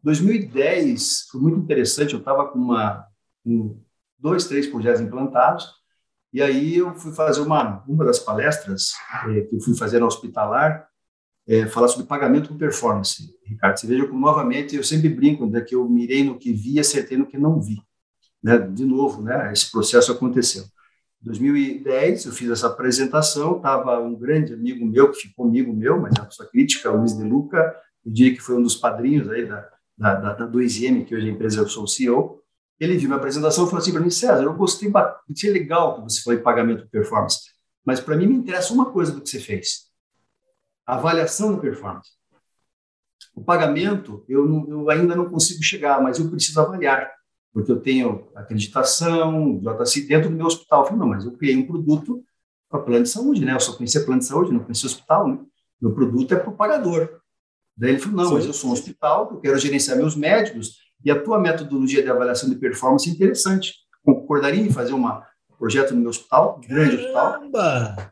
2010 0.03 1.29
foi 1.31 1.41
muito 1.43 1.59
interessante, 1.59 2.15
eu 2.15 2.21
estava 2.21 2.49
com 2.49 2.59
uma, 2.59 3.07
um, 3.45 3.79
dois, 4.19 4.47
três 4.47 4.67
projetos 4.67 5.03
implantados, 5.03 5.71
e 6.33 6.41
aí 6.41 6.77
eu 6.79 6.95
fui 6.95 7.13
fazer 7.13 7.43
uma, 7.43 7.85
uma 7.87 8.03
das 8.07 8.19
palestras 8.19 8.93
é, 9.29 9.43
que 9.43 9.55
eu 9.55 9.61
fui 9.61 9.77
fazer 9.77 10.01
na 10.01 10.07
Hospitalar, 10.07 10.89
é, 11.47 11.67
falar 11.67 11.89
sobre 11.89 12.07
pagamento 12.07 12.49
com 12.49 12.57
performance. 12.57 13.31
Ricardo, 13.45 13.79
você 13.79 13.87
veja 13.87 14.07
como, 14.07 14.19
novamente, 14.19 14.75
eu 14.75 14.83
sempre 14.83 15.11
brinco 15.11 15.45
né, 15.45 15.61
que 15.61 15.75
eu 15.75 15.87
mirei 15.87 16.25
no 16.25 16.39
que 16.39 16.51
vi 16.51 16.77
e 16.77 16.81
acertei 16.81 17.19
no 17.19 17.27
que 17.27 17.37
não 17.37 17.61
vi. 17.61 17.83
Né? 18.43 18.57
De 18.57 18.87
novo, 18.87 19.21
né, 19.21 19.53
esse 19.53 19.71
processo 19.71 20.11
aconteceu. 20.11 20.65
2010, 21.23 22.27
eu 22.27 22.33
fiz 22.33 22.51
essa 22.51 22.67
apresentação, 22.67 23.57
estava 23.57 24.01
um 24.01 24.15
grande 24.15 24.53
amigo 24.55 24.85
meu, 24.85 25.11
que 25.11 25.21
ficou 25.21 25.47
amigo 25.47 25.73
meu, 25.73 26.01
mas 26.01 26.15
é 26.19 26.25
pessoa 26.25 26.49
crítica, 26.49 26.91
o 26.91 26.97
Luiz 26.97 27.17
De 27.17 27.23
Luca, 27.23 27.75
eu 28.05 28.13
diria 28.13 28.35
que 28.35 28.41
foi 28.41 28.57
um 28.57 28.63
dos 28.63 28.75
padrinhos 28.75 29.31
aí 29.31 29.47
da, 29.47 29.69
da, 29.97 30.15
da, 30.15 30.33
da 30.35 30.49
2M, 30.49 31.05
que 31.05 31.15
hoje 31.15 31.29
é 31.29 31.31
a 31.31 31.33
empresa 31.33 31.61
eu 31.61 31.69
sou 31.69 31.85
o 31.85 31.89
CEO. 31.89 32.43
Ele 32.81 32.97
viu 32.97 33.09
minha 33.09 33.19
apresentação 33.19 33.65
e 33.65 33.67
falou 33.69 33.81
assim 33.81 33.93
para 33.93 34.01
mim, 34.01 34.11
César, 34.11 34.43
eu 34.43 34.55
gostei, 34.55 34.91
achei 35.31 35.51
legal 35.51 35.95
que 35.95 36.03
você 36.03 36.21
falou 36.23 36.41
em 36.41 36.43
pagamento 36.43 36.83
de 36.83 36.91
performance, 36.91 37.39
mas 37.85 38.01
para 38.01 38.17
mim 38.17 38.27
me 38.27 38.35
interessa 38.35 38.75
uma 38.75 38.91
coisa 38.91 39.13
do 39.13 39.21
que 39.21 39.29
você 39.29 39.39
fez, 39.39 39.89
a 40.85 40.97
avaliação 40.97 41.55
da 41.55 41.61
performance. 41.61 42.11
O 43.35 43.45
pagamento, 43.45 44.25
eu, 44.29 44.47
não, 44.47 44.69
eu 44.69 44.91
ainda 44.91 45.15
não 45.15 45.31
consigo 45.31 45.63
chegar, 45.63 46.03
mas 46.03 46.19
eu 46.19 46.29
preciso 46.29 46.61
avaliar, 46.61 47.09
porque 47.53 47.71
eu 47.71 47.81
tenho 47.81 48.29
acreditação, 48.35 49.61
JC 49.61 50.03
dentro 50.07 50.31
do 50.31 50.37
meu 50.37 50.47
hospital. 50.47 50.81
Eu 50.81 50.85
falei, 50.87 51.01
não, 51.01 51.09
mas 51.09 51.25
eu 51.25 51.33
criei 51.33 51.57
um 51.57 51.67
produto 51.67 52.25
para 52.69 52.81
plano 52.81 53.03
de 53.03 53.11
saúde, 53.11 53.45
né? 53.45 53.55
Eu 53.55 53.61
só 53.61 53.75
conhecia 53.75 54.05
plano 54.05 54.21
de 54.21 54.27
saúde, 54.27 54.53
não 54.53 54.61
conhecia 54.61 54.87
hospital, 54.87 55.29
né? 55.29 55.39
Meu 55.81 55.93
produto 55.93 56.33
é 56.33 56.37
para 56.37 56.51
o 56.51 56.57
pagador. 56.57 57.21
Daí 57.77 57.91
ele 57.91 57.99
falou, 57.99 58.17
não, 58.17 58.29
sim, 58.29 58.35
mas 58.35 58.47
eu 58.47 58.53
sou 58.53 58.71
um 58.71 58.73
hospital, 58.73 59.31
eu 59.33 59.41
quero 59.41 59.59
gerenciar 59.59 59.97
meus 59.97 60.15
médicos, 60.15 60.77
e 61.05 61.11
a 61.11 61.21
tua 61.21 61.39
metodologia 61.39 62.03
de 62.03 62.11
avaliação 62.11 62.49
de 62.49 62.57
performance 62.57 63.09
é 63.09 63.13
interessante. 63.13 63.75
Concordaria 64.05 64.63
em 64.63 64.71
fazer 64.71 64.93
uma, 64.93 65.27
projeto 65.63 65.95
no 65.95 66.01
meu 66.01 66.11
hospital, 66.11 66.61
grande 66.67 66.97
hospital, 66.97 67.41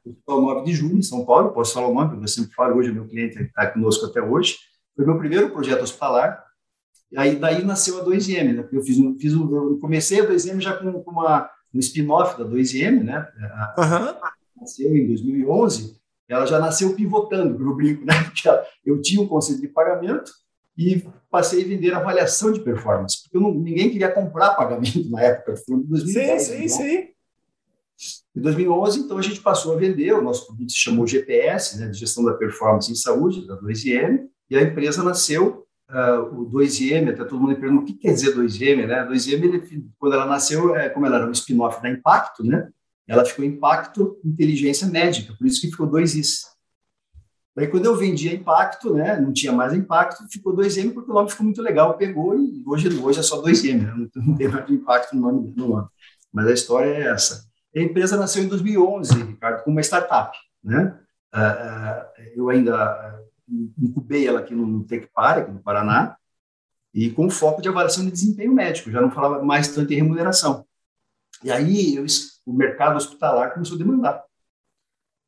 Hospital 0.07 0.41
9 0.41 0.64
de 0.64 0.72
Julho, 0.72 0.99
em 0.99 1.03
São 1.03 1.24
Paulo, 1.24 1.51
posso 1.51 1.74
falar 1.74 1.88
o 1.88 1.95
nome, 1.95 2.11
porque 2.11 2.22
eu 2.22 2.28
sempre 2.28 2.55
falo, 2.55 2.76
hoje 2.76 2.91
é 2.91 2.93
meu 2.93 3.09
cliente, 3.09 3.43
está 3.43 3.66
conosco 3.66 4.07
até 4.07 4.22
hoje, 4.22 4.57
foi 4.95 5.05
meu 5.05 5.18
primeiro 5.18 5.51
projeto 5.51 5.82
hospitalar, 5.82 6.45
aí 7.17 7.37
daí 7.37 7.65
nasceu 7.65 8.01
a 8.01 8.05
2M, 8.05 8.55
né? 8.55 8.69
Eu 8.73 8.83
fiz, 8.83 8.97
fiz 9.21 9.35
um, 9.35 9.51
eu 9.55 9.79
comecei 9.79 10.21
a 10.21 10.27
2M 10.29 10.61
já 10.61 10.77
com, 10.77 10.93
com 11.03 11.11
uma, 11.11 11.51
um 11.75 11.79
spin-off 11.79 12.39
da 12.39 12.45
2M, 12.45 13.03
né? 13.03 13.27
Uhum. 13.79 14.31
Nasceu 14.61 14.95
em 14.95 15.07
2011, 15.07 15.99
ela 16.29 16.47
já 16.47 16.59
nasceu 16.59 16.95
pivotando, 16.95 17.63
eu 17.63 17.75
brinco, 17.75 18.05
né? 18.05 18.15
Eu 18.85 19.01
tinha 19.01 19.21
um 19.21 19.27
conceito 19.27 19.61
de 19.61 19.69
pagamento, 19.69 20.31
e 20.81 21.05
passei 21.31 21.63
a 21.63 21.69
vender 21.69 21.93
avaliação 21.93 22.51
de 22.53 22.61
performance, 22.61 23.23
porque 23.23 23.39
não, 23.39 23.53
ninguém 23.53 23.91
queria 23.91 24.11
comprar 24.11 24.55
pagamento 24.55 25.11
na 25.11 25.21
época, 25.21 25.55
foi 25.57 25.77
em 25.77 25.83
2010. 25.83 26.43
Sim, 26.43 26.49
sim, 26.49 26.65
então, 26.65 26.77
sim. 26.77 27.09
Em 28.35 28.41
2011, 28.41 29.01
então, 29.01 29.19
a 29.19 29.23
gente 29.23 29.41
passou 29.43 29.75
a 29.75 29.77
vender, 29.77 30.15
o 30.15 30.23
nosso 30.23 30.47
produto 30.47 30.73
se 30.73 30.79
chamou 30.79 31.07
GPS, 31.07 31.79
né, 31.79 31.89
de 31.89 31.99
gestão 31.99 32.25
da 32.25 32.33
performance 32.33 32.91
em 32.91 32.95
saúde, 32.95 33.47
da 33.47 33.61
2IM, 33.61 34.27
e 34.49 34.57
a 34.57 34.63
empresa 34.63 35.03
nasceu, 35.03 35.60
uh, 35.91 36.41
o 36.41 36.51
2IM, 36.51 37.11
até 37.11 37.24
todo 37.24 37.41
mundo 37.41 37.57
pergunta 37.57 37.82
o 37.82 37.86
que 37.86 37.95
quer 37.95 38.12
dizer 38.12 38.34
2IM, 38.34 38.86
né? 38.86 39.07
2IM, 39.07 39.43
ele, 39.43 39.91
quando 39.99 40.14
ela 40.14 40.26
nasceu, 40.26 40.74
é, 40.74 40.88
como 40.88 41.07
ela 41.07 41.16
era 41.16 41.26
um 41.26 41.32
spin-off 41.32 41.82
da 41.82 41.91
Impacto, 41.91 42.45
né? 42.45 42.68
Ela 43.07 43.24
ficou 43.24 43.45
Impacto 43.45 44.20
Inteligência 44.24 44.86
Médica, 44.86 45.34
por 45.36 45.47
isso 45.47 45.61
que 45.61 45.70
ficou 45.70 45.88
2Is. 45.91 46.43
Daí, 47.57 47.66
quando 47.66 47.86
eu 47.86 47.97
vendi 47.97 48.28
a 48.28 48.34
Impacto, 48.34 48.95
né, 48.95 49.20
não 49.20 49.32
tinha 49.32 49.53
mais 49.53 49.74
Impacto, 49.74 50.24
ficou 50.30 50.55
2M, 50.55 50.95
porque 50.95 51.11
o 51.11 51.14
nome 51.14 51.28
ficou 51.28 51.45
muito 51.45 51.61
legal, 51.61 51.97
pegou, 51.97 52.38
e 52.38 52.62
hoje, 52.64 52.88
hoje 53.01 53.18
é 53.18 53.22
só 53.22 53.43
2M, 53.43 53.82
né? 53.82 54.09
não 54.14 54.36
tem 54.36 54.47
mais 54.49 54.70
Impacto 54.70 55.16
no 55.16 55.22
nome, 55.22 55.53
no 55.57 55.68
nome. 55.68 55.88
Mas 56.32 56.47
a 56.47 56.53
história 56.53 56.88
é 56.88 57.03
essa. 57.09 57.45
A 57.74 57.80
empresa 57.80 58.16
nasceu 58.16 58.45
em 58.45 58.49
2011, 58.49 59.14
Ricardo, 59.24 59.64
como 59.64 59.74
uma 59.74 59.82
startup. 59.82 60.36
Né? 60.62 60.97
Ah, 61.32 61.43
ah, 61.43 62.12
eu 62.36 62.49
ainda 62.49 63.20
incubei 63.78 64.26
ela 64.26 64.40
aqui 64.40 64.55
no 64.55 64.84
Tecpar, 64.84 65.38
aqui 65.38 65.51
no 65.51 65.62
Paraná, 65.62 66.16
e 66.92 67.11
com 67.11 67.30
foco 67.30 67.62
de 67.62 67.68
avaliação 67.68 68.05
de 68.05 68.11
desempenho 68.11 68.53
médico, 68.53 68.90
já 68.90 69.01
não 69.01 69.11
falava 69.11 69.42
mais 69.42 69.68
tanto 69.68 69.92
em 69.92 69.96
remuneração. 69.96 70.66
E 71.42 71.51
aí 71.51 71.96
eu, 71.96 72.05
o 72.44 72.53
mercado 72.53 72.96
hospitalar 72.96 73.53
começou 73.53 73.76
a 73.76 73.78
demandar. 73.78 74.24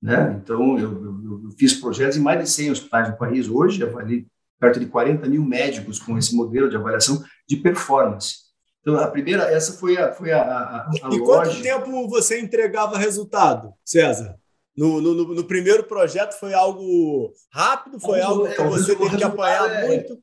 Né? 0.00 0.40
Então, 0.42 0.78
eu, 0.78 0.92
eu, 0.92 1.42
eu, 1.44 1.50
fiz 1.56 1.74
projetos 1.74 2.16
em 2.16 2.20
mais 2.20 2.40
de 2.40 2.50
100 2.50 2.72
hospitais 2.72 3.10
do 3.10 3.16
país 3.16 3.48
hoje, 3.48 3.84
avalio 3.84 4.26
perto 4.58 4.80
de 4.80 4.86
40 4.86 5.28
mil 5.28 5.44
médicos 5.44 5.98
com 5.98 6.18
esse 6.18 6.34
modelo 6.34 6.68
de 6.68 6.76
avaliação 6.76 7.22
de 7.48 7.56
performance. 7.56 8.36
Então, 8.80 8.96
a 8.96 9.06
primeira, 9.08 9.44
essa 9.44 9.72
foi 9.74 9.96
a, 9.96 10.12
foi 10.12 10.32
a, 10.32 10.42
a, 10.42 10.90
a 10.90 10.90
E 11.12 11.20
quanto 11.20 11.62
tempo 11.62 12.08
você 12.08 12.40
entregava 12.40 12.98
resultado, 12.98 13.72
César? 13.84 14.36
No, 14.76 15.00
no, 15.00 15.34
no, 15.34 15.44
primeiro 15.44 15.84
projeto 15.84 16.38
foi 16.38 16.54
algo 16.54 17.32
rápido? 17.52 18.00
Foi 18.00 18.18
é, 18.18 18.22
algo 18.22 18.48
que 18.48 18.62
você 18.62 18.96
teve 18.96 19.16
que 19.16 19.24
apanhar 19.24 19.70
é, 19.70 19.86
muito? 19.86 20.18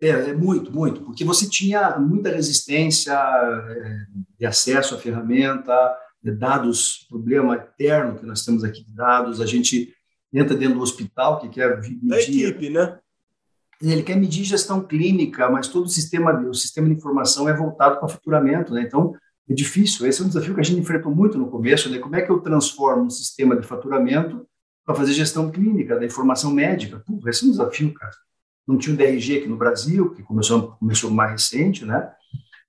É, 0.00 0.08
é, 0.08 0.32
muito, 0.32 0.72
muito, 0.72 1.02
porque 1.02 1.24
você 1.24 1.48
tinha 1.48 1.98
muita 1.98 2.30
resistência 2.30 3.12
é, 3.12 4.06
de 4.38 4.46
acesso 4.46 4.94
à 4.94 4.98
ferramenta, 4.98 5.96
dados, 6.22 7.06
problema 7.08 7.54
eterno 7.54 8.18
que 8.18 8.24
nós 8.24 8.44
temos 8.44 8.64
aqui 8.64 8.82
de 8.84 8.94
dados, 8.94 9.40
a 9.40 9.46
gente 9.46 9.94
entra 10.32 10.56
dentro 10.56 10.76
do 10.76 10.82
hospital 10.82 11.40
que 11.40 11.48
quer 11.48 11.80
medir... 11.80 12.08
Da 12.08 12.20
equipe, 12.20 12.70
né? 12.70 12.98
ele 13.90 14.02
quer 14.02 14.16
medir 14.16 14.44
gestão 14.44 14.80
clínica, 14.80 15.50
mas 15.50 15.66
todo 15.66 15.86
o 15.86 15.88
sistema, 15.88 16.32
o 16.48 16.54
sistema 16.54 16.88
de 16.88 16.94
informação 16.94 17.48
é 17.48 17.56
voltado 17.56 17.98
para 17.98 18.08
faturamento, 18.08 18.72
né? 18.72 18.82
Então, 18.82 19.14
é 19.52 19.54
difícil. 19.54 20.06
Esse 20.06 20.20
é 20.20 20.24
um 20.24 20.28
desafio 20.28 20.54
que 20.54 20.60
a 20.60 20.64
gente 20.64 20.80
enfrentou 20.80 21.14
muito 21.14 21.38
no 21.38 21.48
começo, 21.48 21.90
né? 21.90 21.98
Como 21.98 22.16
é 22.16 22.22
que 22.22 22.30
eu 22.30 22.40
transformo 22.40 23.04
um 23.04 23.10
sistema 23.10 23.56
de 23.56 23.66
faturamento 23.66 24.46
para 24.84 24.94
fazer 24.94 25.12
gestão 25.12 25.50
clínica, 25.50 25.98
da 25.98 26.04
informação 26.04 26.50
médica? 26.50 27.02
Pô, 27.06 27.20
esse 27.28 27.44
é 27.44 27.48
um 27.48 27.50
desafio, 27.50 27.92
cara. 27.94 28.12
Não 28.66 28.78
tinha 28.78 28.94
o 28.94 28.96
DRG 28.96 29.38
aqui 29.38 29.48
no 29.48 29.56
Brasil, 29.56 30.10
que 30.10 30.22
começou, 30.22 30.72
começou 30.72 31.10
mais 31.10 31.32
recente, 31.32 31.84
né? 31.84 32.10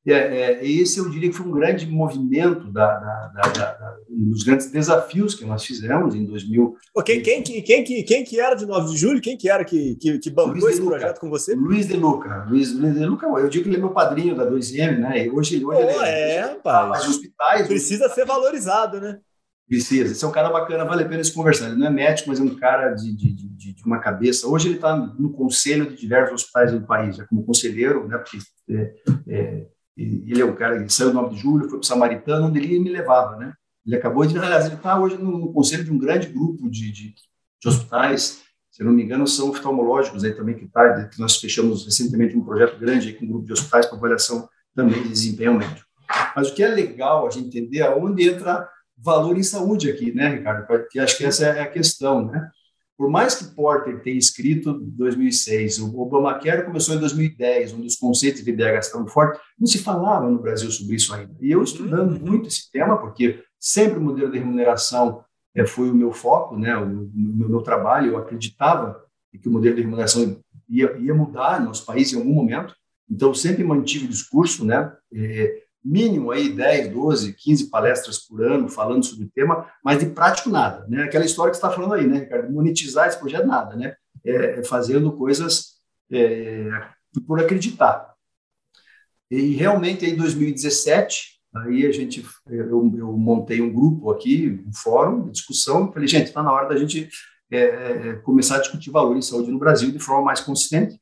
É, 0.06 0.14
é, 0.14 0.68
esse 0.68 1.00
eu 1.00 1.10
diria 1.10 1.30
que 1.30 1.36
foi 1.36 1.46
um 1.46 1.52
grande 1.52 1.88
movimento 1.88 2.70
da, 2.70 2.98
da, 2.98 3.28
da, 3.28 3.98
um 4.10 4.32
dos 4.32 4.44
grandes 4.44 4.70
desafios 4.70 5.34
que 5.34 5.46
nós 5.46 5.64
fizemos 5.64 6.14
em 6.14 6.26
2000. 6.26 6.76
quem, 7.06 7.22
quem, 7.22 7.42
quem, 7.42 7.64
quem, 7.64 8.04
quem 8.04 8.24
que 8.26 8.40
era 8.40 8.54
de 8.54 8.66
9 8.66 8.92
de 8.92 8.98
julho? 8.98 9.22
Quem 9.22 9.38
que 9.38 9.50
era 9.50 9.64
que, 9.64 9.96
que, 9.96 10.20
que 10.20 10.30
bancou 10.30 10.70
esse 10.70 10.82
projeto 10.82 11.20
com 11.20 11.30
você? 11.30 11.56
Luiz 11.56 11.88
de 11.88 11.96
Luca. 11.96 12.46
Luiz, 12.50 12.74
Luiz 12.74 12.96
de 12.96 13.06
Luca, 13.06 13.28
eu 13.28 13.48
digo 13.48 13.64
que 13.64 13.70
ele 13.70 13.78
é 13.78 13.80
meu 13.80 13.92
padrinho 13.92 14.36
da 14.36 14.46
2M, 14.46 15.00
né? 15.00 15.26
E 15.26 15.30
hoje, 15.30 15.64
hoje 15.64 15.82
Pô, 15.82 16.04
ele 16.04 16.10
é, 16.10 16.42
rapaz. 16.42 17.08
hospitais. 17.08 17.68
Precisa 17.68 18.06
hoje... 18.06 18.16
ser 18.16 18.26
valorizado, 18.26 19.00
né? 19.00 19.20
Precisa. 19.68 20.12
Esse 20.12 20.26
é 20.26 20.28
um 20.28 20.32
cara 20.32 20.50
bacana, 20.50 20.84
vale 20.84 21.04
a 21.04 21.08
pena 21.08 21.24
se 21.24 21.32
conversar. 21.32 21.68
Ele 21.68 21.78
não 21.78 21.88
é 21.88 21.90
médico, 21.90 22.28
mas 22.28 22.40
é 22.42 22.44
um 22.44 22.56
cara 22.56 22.92
de, 22.92 23.16
de, 23.16 23.34
de, 23.34 23.74
de 23.74 23.86
uma 23.86 24.00
cabeça. 24.00 24.48
Hoje 24.48 24.68
ele 24.68 24.76
está 24.76 24.96
no 24.96 25.32
conselho 25.32 25.90
de 25.90 25.96
diversos 25.96 26.34
hospitais 26.34 26.74
do 26.74 26.86
país, 26.86 27.16
já 27.16 27.26
como 27.26 27.46
conselheiro, 27.46 28.06
né? 28.08 28.18
Porque 28.18 28.38
é, 28.70 28.94
é, 29.28 29.68
ele 29.98 30.42
é 30.42 30.46
um 30.46 30.56
cara, 30.56 30.76
ele 30.76 30.90
saiu 30.90 31.10
do 31.10 31.16
9 31.16 31.36
de 31.36 31.42
julho, 31.42 31.70
foi 31.70 31.80
para 31.80 31.84
o 31.84 31.84
Samaritano, 31.84 32.48
onde 32.48 32.60
ele 32.60 32.80
me 32.80 32.90
levava, 32.90 33.38
né? 33.38 33.54
Ele 33.86 33.96
acabou 33.96 34.26
de, 34.26 34.38
aliás, 34.38 34.66
ele 34.66 34.76
está 34.76 35.00
hoje 35.00 35.18
no, 35.18 35.38
no, 35.38 35.54
conselho 35.54 35.84
de 35.84 35.92
um 35.92 35.98
grande 35.98 36.28
grupo 36.28 36.70
de, 36.70 36.92
de, 36.92 37.14
de, 37.62 37.68
hospitais, 37.68 38.42
se 38.72 38.84
não 38.84 38.92
me 38.92 39.04
engano, 39.04 39.28
são 39.28 39.50
oftalmológicos 39.50 40.24
aí 40.24 40.34
também 40.34 40.56
que 40.56 40.68
tá, 40.68 41.06
que 41.06 41.20
nós 41.20 41.38
fechamos 41.38 41.86
recentemente 41.86 42.36
um 42.36 42.44
projeto 42.44 42.80
grande 42.80 43.10
aí 43.10 43.14
com 43.14 43.26
um 43.26 43.28
grupo 43.28 43.46
de 43.46 43.54
hospitais 43.54 43.86
para 43.86 43.98
avaliação 43.98 44.48
também 44.74 45.04
de 45.04 45.10
desempenho 45.10 45.54
médico. 45.54 45.88
Mas 46.36 46.50
o 46.50 46.56
que 46.56 46.64
é 46.64 46.68
legal 46.68 47.28
a 47.28 47.30
gente 47.30 47.48
entender 47.48 47.80
é 47.80 47.90
onde 47.90 48.28
entra 48.28 48.68
valor 48.98 49.38
em 49.38 49.44
saúde 49.44 49.92
aqui, 49.92 50.14
né, 50.14 50.30
Ricardo? 50.30 50.66
Porque 50.66 51.00
acho 51.00 51.18
que 51.18 51.26
essa 51.26 51.46
é 51.46 51.62
a 51.62 51.70
questão, 51.70 52.26
né? 52.26 52.50
Por 52.98 53.10
mais 53.10 53.36
que 53.36 53.56
Porter 53.56 54.02
tenha 54.02 54.18
escrito 54.18 54.70
em 54.70 54.90
2006, 54.92 55.80
o 55.80 56.00
Obamacare 56.00 56.66
começou 56.66 56.96
em 56.96 57.00
2010, 57.00 57.74
onde 57.74 57.88
os 57.88 57.96
conceitos 57.96 58.44
de 58.44 58.52
IDH 58.52 58.80
estavam 58.80 59.08
fortes, 59.08 59.42
não 59.60 59.68
se 59.68 59.80
falava 59.80 60.30
no 60.30 60.40
Brasil 60.40 60.70
sobre 60.70 60.96
isso 60.96 61.14
ainda. 61.14 61.36
E 61.42 61.52
eu 61.52 61.64
estudando 61.64 62.14
uhum. 62.14 62.20
muito 62.20 62.48
esse 62.48 62.72
tema, 62.72 62.98
porque 62.98 63.44
sempre 63.60 63.98
o 63.98 64.02
modelo 64.02 64.32
de 64.32 64.38
remuneração 64.38 65.24
é, 65.56 65.66
foi 65.66 65.90
o 65.90 65.96
meu 65.96 66.12
foco, 66.12 66.58
né, 66.58 66.76
o, 66.78 67.10
meu 67.14 67.62
trabalho, 67.62 68.12
eu 68.12 68.18
acreditava 68.18 69.04
que 69.42 69.48
o 69.48 69.52
modelo 69.52 69.76
de 69.76 69.82
remuneração 69.82 70.40
ia, 70.70 70.96
ia 70.98 71.14
mudar 71.14 71.60
no 71.60 71.68
nosso 71.68 71.86
país 71.86 72.12
em 72.12 72.18
algum 72.18 72.34
momento, 72.34 72.76
então 73.10 73.34
sempre 73.34 73.64
mantive 73.64 74.06
o 74.06 74.10
discurso, 74.10 74.66
né, 74.66 74.92
é, 75.14 75.64
mínimo 75.84 76.32
aí 76.32 76.50
10, 76.50 76.94
12, 76.94 77.34
15 77.34 77.70
palestras 77.70 78.20
por 78.20 78.44
ano 78.44 78.70
falando 78.70 79.04
sobre 79.04 79.26
o 79.26 79.30
tema, 79.30 79.68
mas 79.84 80.00
de 80.00 80.06
prático 80.06 80.50
nada, 80.50 80.88
né? 80.88 81.04
Aquela 81.04 81.26
história 81.26 81.52
que 81.52 81.58
você 81.58 81.66
está 81.66 81.76
falando 81.76 81.94
aí, 81.94 82.08
né, 82.08 82.20
Ricardo? 82.20 82.52
Monetizar 82.52 83.08
esse 83.08 83.20
projeto 83.20 83.46
nada, 83.46 83.76
né? 83.76 83.96
É, 84.24 84.60
é 84.60 84.64
fazendo 84.64 85.12
coisas 85.12 85.74
é, 86.12 86.70
por 87.28 87.40
acreditar. 87.40 88.14
E 89.30 89.56
realmente 89.56 90.06
em 90.06 90.16
2017, 90.16 91.40
aí 91.56 91.86
a 91.86 91.92
gente, 91.92 92.26
eu, 92.48 92.94
eu, 92.98 93.12
montei 93.18 93.62
um 93.62 93.74
grupo 93.74 94.10
aqui, 94.12 94.64
um 94.66 94.74
fórum 94.74 95.26
de 95.26 95.32
discussão, 95.32 95.92
falei, 95.92 96.08
gente, 96.08 96.28
está 96.28 96.42
na 96.42 96.52
hora 96.52 96.70
da 96.70 96.78
gente 96.78 97.10
é, 97.52 97.60
é, 97.60 98.14
começar 98.18 98.56
a 98.56 98.62
discutir 98.62 98.90
valor 98.90 99.18
em 99.18 99.22
saúde 99.22 99.52
no 99.52 99.60
Brasil 99.60 99.92
de 99.92 100.00
forma 100.00 100.24
mais 100.24 100.40
consistente, 100.40 101.00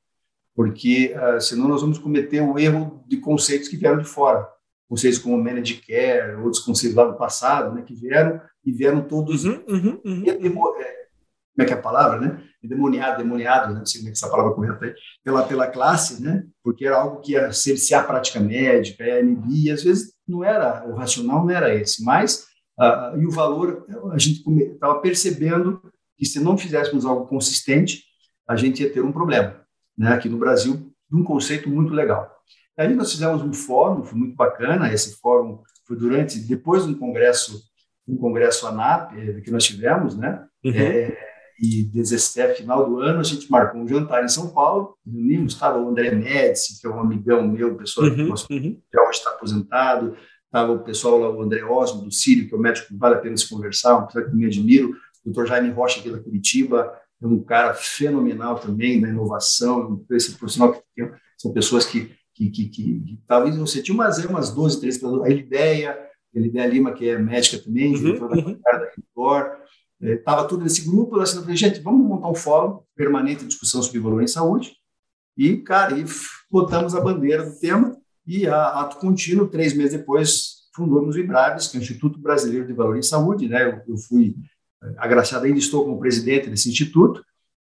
porque 0.56 1.16
uh, 1.16 1.40
senão 1.40 1.68
nós 1.68 1.82
vamos 1.82 1.98
cometer 1.98 2.42
o 2.42 2.60
erro 2.60 3.04
de 3.08 3.18
conceitos 3.18 3.70
que 3.70 3.78
vieram 3.78 4.00
de 4.00 4.08
fora 4.08 4.46
conceitos 4.92 5.20
como 5.20 5.42
managed 5.42 5.82
care, 5.88 6.36
outros 6.36 6.62
conceitos 6.62 6.98
lá 6.98 7.06
do 7.06 7.18
passado, 7.18 7.74
né, 7.74 7.82
que 7.82 7.96
vieram 7.96 8.42
e 8.66 8.74
vieram 8.74 9.02
todos 9.02 9.46
uhum, 9.46 9.64
uhum, 9.66 10.02
uhum. 10.04 10.24
É, 10.28 10.34
como 10.36 10.74
é 11.60 11.66
que 11.66 11.72
é 11.72 11.78
a 11.78 11.82
palavra, 11.82 12.20
né? 12.20 12.44
Demoniado, 12.62 13.18
demoniado, 13.18 13.74
né? 13.74 13.80
não 13.80 13.86
sei 13.86 14.02
como 14.02 14.10
é 14.10 14.12
que 14.12 14.18
essa 14.18 14.30
palavra 14.30 14.54
correta 14.54 14.84
aí, 14.84 14.94
pela, 15.24 15.44
pela 15.44 15.68
classe, 15.68 16.22
né? 16.22 16.46
Porque 16.62 16.86
era 16.86 16.98
algo 16.98 17.22
que 17.22 17.32
ia 17.32 17.54
cercear 17.54 18.04
a 18.04 18.08
prática 18.08 18.42
médica, 18.42 19.02
a 19.02 19.20
NB, 19.22 19.48
e 19.50 19.72
às 19.72 19.82
vezes 19.82 20.14
não 20.28 20.44
era, 20.44 20.86
o 20.86 20.94
racional 20.94 21.46
não 21.46 21.50
era 21.50 21.74
esse, 21.74 22.04
mas, 22.04 22.48
uh, 22.78 23.18
e 23.18 23.26
o 23.26 23.32
valor, 23.32 23.86
a 24.12 24.18
gente 24.18 24.44
estava 24.74 25.00
percebendo 25.00 25.82
que 26.18 26.26
se 26.26 26.40
não 26.42 26.58
fizéssemos 26.58 27.06
algo 27.06 27.28
consistente, 27.28 28.04
a 28.46 28.58
gente 28.58 28.84
ia 28.84 28.92
ter 28.92 29.02
um 29.02 29.12
problema, 29.14 29.62
né? 29.98 30.12
Aqui 30.12 30.28
no 30.28 30.38
Brasil, 30.38 30.92
um 31.10 31.24
conceito 31.24 31.70
muito 31.70 31.94
legal. 31.94 32.30
Aí 32.78 32.94
nós 32.94 33.12
fizemos 33.12 33.42
um 33.42 33.54
fórum, 33.54 34.04
foi 34.04 34.18
muito 34.18 34.36
bacana. 34.36 34.92
Esse 34.94 35.20
fórum 35.20 35.60
foi 35.86 35.98
durante, 35.98 36.40
depois 36.40 36.86
do 36.86 36.98
congresso, 36.98 37.62
um 38.08 38.18
congresso 38.18 38.66
ANAP 38.68 39.14
eh, 39.18 39.42
que 39.42 39.52
nós 39.52 39.64
tivemos, 39.64 40.18
né? 40.18 40.46
Uhum. 40.64 40.72
É, 40.74 41.32
2017, 41.62 42.62
final 42.62 42.90
do 42.90 43.00
ano, 43.00 43.20
a 43.20 43.24
gente 43.24 43.50
marcou 43.52 43.80
um 43.80 43.88
jantar 43.88 44.24
em 44.24 44.28
São 44.28 44.50
Paulo, 44.50 44.98
reunimos, 45.06 45.54
estava 45.54 45.80
o 45.80 45.90
André 45.90 46.12
Médici, 46.12 46.82
que 46.82 46.88
é 46.88 46.90
um 46.90 47.00
amigão 47.00 47.48
meu, 47.48 47.76
pessoa 47.78 48.08
uhum, 48.08 48.34
que 48.34 48.54
uhum. 48.54 48.82
já 48.92 49.02
hoje 49.02 49.20
está 49.20 49.30
aposentado, 49.30 50.18
estava 50.46 50.72
o 50.72 50.84
pessoal 50.84 51.20
lá, 51.20 51.30
o 51.30 51.42
André 51.42 51.64
Osmo, 51.64 52.04
do 52.04 52.12
Sírio, 52.12 52.48
que 52.48 52.56
é 52.56 52.58
um 52.58 52.62
médico 52.62 52.88
que 52.88 52.98
vale 52.98 53.16
a 53.16 53.20
pena 53.20 53.38
se 53.38 53.48
conversar, 53.48 53.98
um 53.98 54.08
cara 54.08 54.28
que 54.28 54.36
me 54.36 54.46
admiro, 54.46 54.96
o 55.24 55.32
Dr. 55.32 55.46
Jaime 55.46 55.70
Rocha, 55.70 56.00
aqui 56.00 56.10
da 56.10 56.20
Curitiba, 56.20 56.92
é 57.22 57.28
um 57.28 57.44
cara 57.44 57.76
fenomenal 57.76 58.58
também 58.58 59.00
na 59.00 59.10
inovação, 59.10 60.04
esse 60.10 60.34
profissional 60.34 60.74
que 60.74 60.82
tem, 60.96 61.12
são 61.38 61.54
pessoas 61.54 61.86
que 61.86 62.12
que, 62.50 62.50
que, 62.50 62.70
que, 62.70 63.00
que 63.02 63.20
talvez 63.28 63.56
você 63.56 63.82
tinha 63.82 63.94
umas, 63.94 64.18
umas 64.26 64.52
12, 64.54 64.80
13 64.80 65.00
pessoas, 65.00 65.22
a 65.24 65.30
Elideia, 65.30 65.92
a 65.92 66.40
Elideia 66.40 66.68
Lima, 66.68 66.94
que 66.94 67.10
é 67.10 67.18
médica 67.18 67.64
também, 67.64 67.94
uhum, 67.94 68.00
diretora 68.00 68.36
uhum. 68.36 68.60
da 68.64 68.72
da 68.72 68.90
Record, 68.96 69.62
estava 70.02 70.48
tudo 70.48 70.64
nesse 70.64 70.90
grupo, 70.90 71.20
eu 71.20 71.26
falei, 71.26 71.56
gente, 71.56 71.80
vamos 71.82 72.08
montar 72.08 72.30
um 72.30 72.36
fórum 72.36 72.80
permanente 72.96 73.42
de 73.42 73.48
discussão 73.48 73.82
sobre 73.82 74.00
valor 74.00 74.24
em 74.24 74.28
saúde, 74.28 74.74
e, 75.38 75.58
cara, 75.58 75.98
e 75.98 76.06
botamos 76.50 76.96
a 76.96 77.02
bandeira 77.02 77.46
do 77.46 77.60
tema, 77.60 77.96
e 78.26 78.48
a 78.48 78.82
ato 78.82 78.98
contínuo, 78.98 79.48
três 79.48 79.74
meses 79.74 79.98
depois, 79.98 80.62
fundamos 80.76 81.16
o 81.16 81.20
IBRAVES, 81.20 81.68
que 81.68 81.78
é 81.78 81.80
o 81.80 81.84
Instituto 81.84 82.20
Brasileiro 82.20 82.66
de 82.66 82.74
Valor 82.74 82.98
em 82.98 83.04
Saúde, 83.04 83.48
né, 83.48 83.66
eu, 83.66 83.94
eu 83.94 83.98
fui 83.98 84.36
agraciado, 84.98 85.46
ainda 85.46 85.60
estou 85.60 85.84
como 85.84 86.00
presidente 86.00 86.50
desse 86.50 86.70
instituto, 86.70 87.24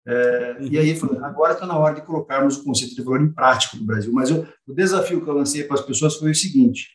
é. 0.05 0.57
E 0.61 0.79
aí, 0.79 0.99
agora 1.21 1.53
está 1.53 1.65
na 1.65 1.77
hora 1.77 1.95
de 1.95 2.01
colocarmos 2.01 2.57
o 2.57 2.63
conceito 2.63 2.95
de 2.95 3.03
valor 3.03 3.21
em 3.21 3.31
prática 3.31 3.77
no 3.77 3.85
Brasil. 3.85 4.11
Mas 4.11 4.29
eu, 4.29 4.47
o 4.67 4.73
desafio 4.73 5.23
que 5.23 5.29
eu 5.29 5.33
lancei 5.33 5.63
para 5.63 5.75
as 5.79 5.85
pessoas 5.85 6.15
foi 6.15 6.31
o 6.31 6.35
seguinte: 6.35 6.89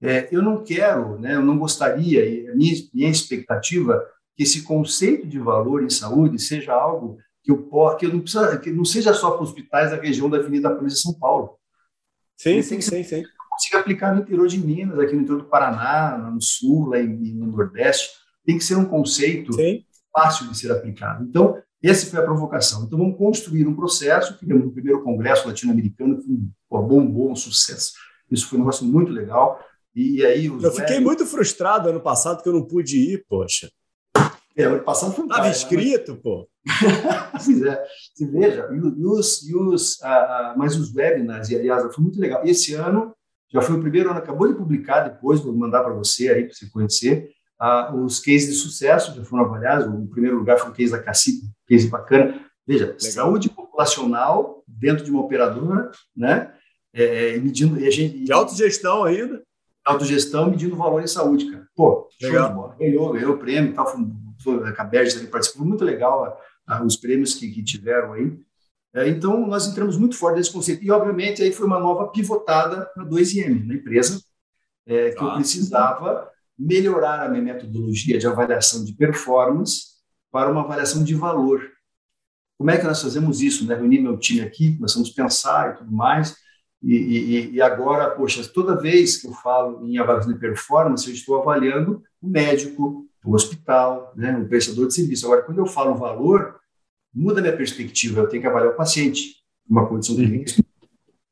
é, 0.00 0.28
eu 0.30 0.42
não 0.42 0.62
quero, 0.62 1.18
né, 1.18 1.34
eu 1.34 1.42
não 1.42 1.58
gostaria, 1.58 2.24
e 2.24 2.48
a 2.48 2.54
minha, 2.54 2.74
minha 2.94 3.10
expectativa 3.10 4.04
que 4.36 4.42
esse 4.42 4.62
conceito 4.62 5.26
de 5.26 5.38
valor 5.38 5.82
em 5.82 5.90
saúde 5.90 6.38
seja 6.38 6.72
algo 6.72 7.18
que 7.42 7.50
eu 7.50 7.96
que 7.96 8.06
eu 8.06 8.12
não 8.12 8.20
precisa, 8.20 8.58
que 8.58 8.70
não 8.70 8.84
seja 8.84 9.14
só 9.14 9.30
para 9.30 9.42
hospitais 9.42 9.90
da 9.90 9.96
região 9.96 10.28
da 10.28 10.38
Avenida 10.38 10.70
Paulista 10.70 10.96
de 10.96 11.02
São 11.02 11.14
Paulo. 11.18 11.58
Sim, 12.36 12.60
sim, 12.60 12.80
sim, 12.80 13.02
sim. 13.02 13.22
Consiga 13.48 13.78
aplicar 13.78 14.14
no 14.14 14.20
interior 14.20 14.46
de 14.46 14.58
Minas, 14.58 14.98
aqui 14.98 15.14
no 15.14 15.22
interior 15.22 15.42
do 15.42 15.48
Paraná, 15.48 16.18
no 16.18 16.42
Sul, 16.42 16.90
lá 16.90 17.00
em, 17.00 17.34
no 17.34 17.46
Nordeste. 17.46 18.10
Tem 18.44 18.58
que 18.58 18.64
ser 18.64 18.76
um 18.76 18.84
conceito 18.84 19.54
sim. 19.54 19.84
fácil 20.12 20.48
de 20.48 20.58
ser 20.58 20.70
aplicado. 20.70 21.24
Então, 21.24 21.56
essa 21.88 22.06
foi 22.06 22.18
a 22.18 22.22
provocação. 22.22 22.84
Então, 22.84 22.98
vamos 22.98 23.16
construir 23.16 23.66
um 23.66 23.74
processo. 23.74 24.36
Tivemos 24.38 24.66
o 24.66 24.70
primeiro 24.70 25.02
congresso 25.02 25.46
latino-americano, 25.46 26.18
que 26.18 26.24
foi 26.68 26.78
um 26.78 26.86
bom, 26.86 27.06
bom 27.06 27.36
sucesso. 27.36 27.92
Isso 28.30 28.48
foi 28.48 28.58
um 28.58 28.62
negócio 28.62 28.86
muito 28.86 29.12
legal. 29.12 29.60
E 29.94 30.24
aí 30.24 30.46
Eu 30.46 30.72
fiquei 30.72 31.00
muito 31.00 31.24
frustrado 31.24 31.88
ano 31.88 32.00
passado 32.00 32.42
que 32.42 32.48
eu 32.48 32.52
não 32.52 32.62
pude 32.62 32.98
ir, 32.98 33.24
poxa. 33.28 33.70
É, 34.56 34.64
ano 34.64 34.82
passado 34.82 35.12
foi 35.12 35.24
um 35.24 35.28
Estava 35.28 35.48
inscrito, 35.48 36.12
mas... 36.12 36.22
pô. 36.22 36.48
pois 37.32 37.62
é. 37.62 37.84
Você 38.14 38.26
veja, 38.26 38.68
e 38.72 38.78
os, 38.78 39.48
e 39.48 39.54
os, 39.54 40.02
ah, 40.02 40.54
mas 40.56 40.76
os 40.76 40.94
webinars, 40.94 41.50
e 41.50 41.56
aliás, 41.56 41.94
foi 41.94 42.02
muito 42.02 42.18
legal. 42.18 42.42
Esse 42.44 42.74
ano 42.74 43.14
já 43.48 43.60
foi 43.60 43.76
o 43.76 43.80
primeiro 43.80 44.10
ano, 44.10 44.18
acabou 44.18 44.48
de 44.48 44.54
publicar, 44.54 45.08
depois 45.08 45.40
vou 45.40 45.54
mandar 45.54 45.82
para 45.82 45.94
você 45.94 46.28
aí, 46.30 46.44
para 46.44 46.54
você 46.54 46.68
conhecer. 46.68 47.30
Ah, 47.58 47.94
os 47.94 48.20
cases 48.20 48.48
de 48.48 48.54
sucesso 48.54 49.14
já 49.14 49.24
foram 49.24 49.44
avaliados. 49.44 49.86
O 49.86 50.06
primeiro 50.08 50.38
lugar 50.38 50.58
foi 50.58 50.70
o 50.70 50.74
case 50.74 50.92
da 50.92 51.02
Cacique, 51.02 51.46
case 51.66 51.88
bacana. 51.88 52.40
Veja, 52.66 52.86
Legal. 52.86 53.00
saúde 53.00 53.48
populacional 53.48 54.62
dentro 54.66 55.04
de 55.04 55.10
uma 55.10 55.22
operadora, 55.22 55.90
né? 56.14 56.52
É, 56.92 57.34
é 57.34 57.38
medindo, 57.38 57.78
e 57.78 57.86
a 57.86 57.90
gente, 57.90 58.24
de 58.24 58.32
autogestão 58.32 59.04
ainda. 59.04 59.42
Autogestão 59.84 60.50
medindo 60.50 60.76
valor 60.76 61.02
em 61.02 61.06
saúde, 61.06 61.50
cara. 61.50 61.66
Pô, 61.76 62.08
legal. 62.20 62.74
Ganhou, 62.78 63.12
ganhou 63.12 63.34
o 63.34 63.38
prêmio, 63.38 63.72
tal, 63.72 63.86
foi, 63.86 64.04
foi, 64.42 64.68
a 64.68 64.72
também 64.74 65.26
participou, 65.30 65.64
muito 65.64 65.84
legal 65.84 66.24
a, 66.66 66.76
a, 66.76 66.82
os 66.82 66.96
prêmios 66.96 67.34
que, 67.34 67.48
que 67.50 67.62
tiveram 67.62 68.14
aí. 68.14 68.36
É, 68.92 69.08
então, 69.08 69.46
nós 69.46 69.66
entramos 69.68 69.96
muito 69.96 70.16
forte 70.16 70.38
nesse 70.38 70.52
conceito. 70.52 70.82
E, 70.82 70.90
obviamente, 70.90 71.42
aí 71.42 71.52
foi 71.52 71.66
uma 71.66 71.78
nova 71.78 72.08
pivotada 72.08 72.90
na 72.96 73.04
2IM, 73.04 73.66
na 73.66 73.74
empresa, 73.74 74.20
é, 74.86 75.10
que 75.10 75.22
ah. 75.22 75.26
eu 75.26 75.34
precisava 75.34 76.30
melhorar 76.58 77.24
a 77.24 77.28
minha 77.28 77.42
metodologia 77.42 78.18
de 78.18 78.26
avaliação 78.26 78.84
de 78.84 78.92
performance 78.94 79.96
para 80.30 80.50
uma 80.50 80.62
avaliação 80.62 81.04
de 81.04 81.14
valor. 81.14 81.62
Como 82.58 82.70
é 82.70 82.78
que 82.78 82.84
nós 82.84 83.02
fazemos 83.02 83.42
isso? 83.42 83.66
Né? 83.66 83.74
Reunir 83.74 84.00
meu 84.00 84.18
time 84.18 84.40
aqui, 84.40 84.76
começamos 84.76 85.10
a 85.10 85.14
pensar 85.14 85.74
e 85.74 85.78
tudo 85.78 85.92
mais. 85.92 86.36
E, 86.82 86.94
e, 86.94 87.50
e, 87.52 87.62
agora, 87.62 88.10
poxa, 88.10 88.46
toda 88.46 88.80
vez 88.80 89.16
que 89.16 89.26
eu 89.26 89.32
falo 89.32 89.86
em 89.86 89.98
avaliação 89.98 90.32
de 90.32 90.38
performance, 90.38 91.08
eu 91.08 91.14
estou 91.14 91.40
avaliando 91.40 92.02
o 92.20 92.28
médico, 92.28 93.06
o 93.24 93.34
hospital, 93.34 94.12
né, 94.16 94.38
o 94.38 94.48
prestador 94.48 94.86
de 94.86 94.94
serviço. 94.94 95.26
Agora, 95.26 95.42
quando 95.42 95.58
eu 95.58 95.66
falo 95.66 95.96
valor, 95.96 96.60
muda 97.12 97.40
minha 97.40 97.56
perspectiva. 97.56 98.20
Eu 98.20 98.28
tenho 98.28 98.42
que 98.42 98.48
avaliar 98.48 98.72
o 98.72 98.76
paciente, 98.76 99.36
uma 99.68 99.86
condição 99.88 100.14
de 100.14 100.24
risco. 100.24 100.62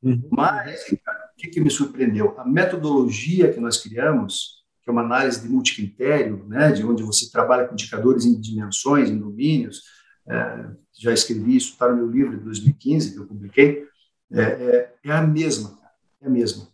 Uhum. 0.01 0.27
Mas, 0.31 0.83
cara, 1.03 1.31
o 1.31 1.35
que, 1.37 1.47
que 1.49 1.61
me 1.61 1.69
surpreendeu? 1.69 2.37
A 2.39 2.45
metodologia 2.45 3.51
que 3.51 3.59
nós 3.59 3.81
criamos 3.81 4.54
que 4.85 4.91
é 4.91 4.93
uma 4.93 5.01
análise 5.01 5.41
de 5.41 5.49
multicritério, 5.49 6.45
né, 6.47 6.71
de 6.71 6.85
onde 6.85 7.01
você 7.01 7.29
trabalha 7.31 7.65
com 7.65 7.73
indicadores 7.73 8.23
em 8.23 8.39
dimensões, 8.39 9.09
em 9.09 9.17
domínios. 9.17 9.81
É, 10.27 10.65
já 10.93 11.11
escrevi 11.11 11.57
isso, 11.57 11.71
está 11.71 11.89
no 11.89 11.97
meu 11.97 12.07
livro 12.09 12.37
de 12.37 12.43
2015, 12.43 13.13
que 13.13 13.19
eu 13.19 13.25
publiquei. 13.25 13.83
É, 14.31 14.41
é, 14.41 14.93
é 15.05 15.11
a 15.11 15.23
mesma, 15.23 15.75
é 16.21 16.27
a 16.27 16.29
mesma. 16.29 16.67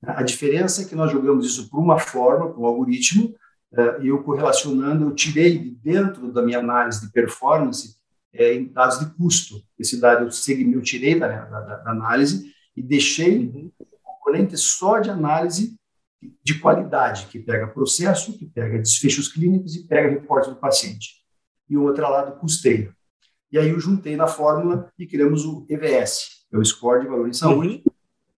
A 0.00 0.22
diferença 0.22 0.82
é 0.82 0.84
que 0.84 0.94
nós 0.94 1.10
jogamos 1.10 1.44
isso 1.44 1.68
por 1.68 1.80
uma 1.80 1.98
forma, 1.98 2.48
por 2.48 2.62
um 2.62 2.66
algoritmo, 2.66 3.34
é, 3.76 4.02
e 4.02 4.08
eu 4.08 4.22
correlacionando, 4.22 5.06
eu 5.06 5.14
tirei 5.14 5.58
de 5.58 5.70
dentro 5.70 6.32
da 6.32 6.40
minha 6.40 6.60
análise 6.60 7.04
de 7.04 7.12
performance 7.12 7.96
é, 8.32 8.54
em 8.54 8.66
dados 8.66 9.00
de 9.00 9.06
custo. 9.16 9.60
Esse 9.76 10.00
dado 10.00 10.26
eu, 10.26 10.30
segui, 10.30 10.72
eu 10.72 10.80
tirei 10.80 11.18
da, 11.18 11.26
da, 11.26 11.60
da 11.60 11.90
análise 11.90 12.52
e 12.76 12.82
deixei 12.82 13.38
uhum. 13.40 13.72
um 13.80 13.86
componente 14.00 14.56
só 14.56 15.00
de 15.00 15.10
análise 15.10 15.77
de 16.20 16.58
qualidade, 16.58 17.26
que 17.26 17.38
pega 17.38 17.66
processo, 17.68 18.36
que 18.36 18.46
pega 18.46 18.78
desfechos 18.78 19.28
clínicos 19.28 19.76
e 19.76 19.86
pega 19.86 20.08
reporte 20.08 20.50
do 20.50 20.56
paciente. 20.56 21.22
E 21.68 21.76
o 21.76 21.84
outro 21.84 22.02
lado, 22.02 22.38
custeio. 22.40 22.94
E 23.50 23.58
aí 23.58 23.70
eu 23.70 23.80
juntei 23.80 24.16
na 24.16 24.26
fórmula 24.26 24.90
e 24.98 25.06
criamos 25.06 25.44
o 25.44 25.64
EVS, 25.68 26.46
que 26.50 26.56
é 26.56 26.58
o 26.58 26.64
Score 26.64 27.02
de 27.02 27.08
Valor 27.08 27.28
em 27.28 27.32
Saúde. 27.32 27.82
Uhum. 27.86 27.92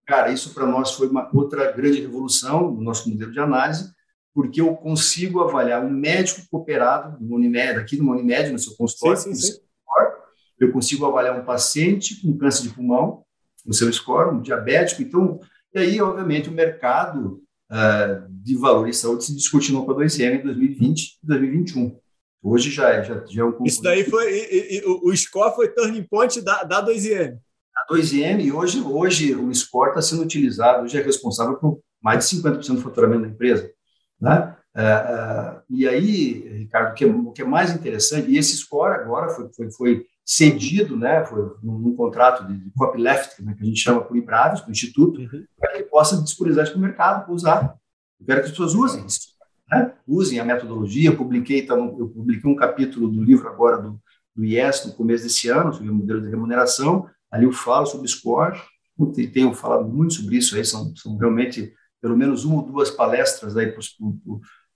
Cara, 0.06 0.30
isso 0.30 0.52
para 0.52 0.66
nós 0.66 0.92
foi 0.92 1.08
uma 1.08 1.30
outra 1.32 1.72
grande 1.72 2.00
revolução 2.00 2.70
no 2.70 2.80
nosso 2.80 3.08
modelo 3.08 3.32
de 3.32 3.40
análise, 3.40 3.92
porque 4.34 4.60
eu 4.60 4.76
consigo 4.76 5.40
avaliar 5.40 5.84
um 5.84 5.90
médico 5.90 6.42
cooperado 6.50 7.18
do 7.18 7.34
Unimed, 7.34 7.78
aqui 7.78 7.96
no 7.96 8.12
Unimed, 8.12 8.50
no 8.50 8.58
seu 8.58 8.74
consultório, 8.74 9.16
sim, 9.16 9.34
sim, 9.34 9.52
sim. 9.52 9.60
eu 10.58 10.72
consigo 10.72 11.06
avaliar 11.06 11.38
um 11.38 11.44
paciente 11.44 12.20
com 12.20 12.36
câncer 12.36 12.64
de 12.64 12.70
pulmão, 12.70 13.24
no 13.64 13.74
seu 13.74 13.92
score, 13.92 14.34
um 14.34 14.40
diabético. 14.40 15.02
Então, 15.02 15.40
e 15.74 15.78
aí, 15.78 16.00
obviamente, 16.00 16.48
o 16.48 16.52
mercado 16.52 17.42
uh, 17.70 18.28
de 18.28 18.56
valor 18.56 18.88
em 18.88 18.92
saúde 18.92 19.24
se 19.24 19.50
com 19.50 19.58
a 19.58 19.94
2M 19.94 20.40
em 20.40 20.42
2020 20.42 21.18
e 21.22 21.26
2021. 21.26 21.96
Hoje 22.42 22.70
já 22.70 22.90
é, 22.90 23.04
já, 23.04 23.24
já 23.26 23.42
é 23.42 23.44
um 23.44 23.64
Isso 23.64 23.82
daí 23.82 24.04
foi. 24.04 24.32
E, 24.32 24.78
e, 24.78 24.84
o 24.86 25.14
score 25.14 25.54
foi 25.54 25.68
turning 25.68 26.02
point 26.04 26.40
da, 26.40 26.62
da 26.62 26.84
2M. 26.84 27.38
A 27.76 27.94
2M, 27.94 28.40
e 28.40 28.52
hoje, 28.52 28.80
hoje 28.80 29.34
o 29.34 29.54
score 29.54 29.90
está 29.90 30.02
sendo 30.02 30.22
utilizado, 30.22 30.84
hoje 30.84 30.98
é 30.98 31.02
responsável 31.02 31.56
por 31.56 31.80
mais 32.02 32.28
de 32.28 32.36
50% 32.36 32.74
do 32.74 32.80
faturamento 32.80 33.22
da 33.22 33.28
empresa. 33.28 33.70
Né? 34.20 34.56
Uh, 34.74 34.80
uh, 34.80 35.62
e 35.68 35.86
aí, 35.86 36.58
Ricardo, 36.58 36.92
o 36.92 36.94
que, 36.94 37.04
é, 37.04 37.06
o 37.06 37.32
que 37.32 37.42
é 37.42 37.44
mais 37.44 37.74
interessante, 37.74 38.30
e 38.30 38.38
esse 38.38 38.56
score 38.56 38.94
agora 38.94 39.28
foi, 39.28 39.48
foi, 39.52 39.70
foi 39.70 40.06
cedido, 40.32 40.96
né, 40.96 41.24
foi 41.24 41.56
num, 41.60 41.92
contrato 41.96 42.46
de, 42.46 42.56
de 42.56 42.70
copyleft, 42.70 43.42
né, 43.42 43.52
que 43.52 43.64
a 43.64 43.66
gente 43.66 43.80
chama 43.80 44.00
por 44.00 44.16
Ibraves, 44.16 44.60
para 44.60 44.68
o 44.68 44.70
Instituto, 44.70 45.20
uhum. 45.20 45.44
para 45.58 45.72
que 45.72 45.82
possa 45.82 46.22
disponibilizar 46.22 46.62
isso 46.62 46.72
para 46.72 46.78
o 46.78 46.82
mercado, 46.82 47.24
para 47.24 47.34
usar. 47.34 47.74
Eu 48.20 48.26
quero 48.26 48.40
que 48.40 48.44
as 48.44 48.50
pessoas 48.52 48.74
usem 48.74 49.04
isso, 49.04 49.30
né? 49.68 49.92
usem 50.06 50.38
a 50.38 50.44
metodologia. 50.44 51.10
Eu 51.10 51.16
publiquei, 51.16 51.62
então, 51.62 51.96
eu 51.98 52.08
publiquei 52.08 52.48
um 52.48 52.54
capítulo 52.54 53.08
do 53.08 53.24
livro 53.24 53.48
agora 53.48 53.78
do, 53.78 54.00
do 54.36 54.44
IES 54.44 54.86
no 54.86 54.92
começo 54.92 55.24
desse 55.24 55.48
ano, 55.48 55.72
sobre 55.72 55.90
o 55.90 55.94
modelo 55.94 56.20
de 56.20 56.28
remuneração. 56.28 57.08
Ali 57.28 57.44
eu 57.44 57.52
falo 57.52 57.86
sobre 57.86 58.06
score, 58.06 58.56
tenho 59.34 59.52
falado 59.52 59.88
muito 59.88 60.14
sobre 60.14 60.36
isso 60.36 60.54
aí, 60.54 60.64
são, 60.64 60.94
são 60.94 61.16
realmente 61.16 61.74
pelo 62.00 62.16
menos 62.16 62.44
uma 62.44 62.56
ou 62.56 62.62
duas 62.62 62.88
palestras 62.88 63.56
aí 63.56 63.66
para 63.66 63.80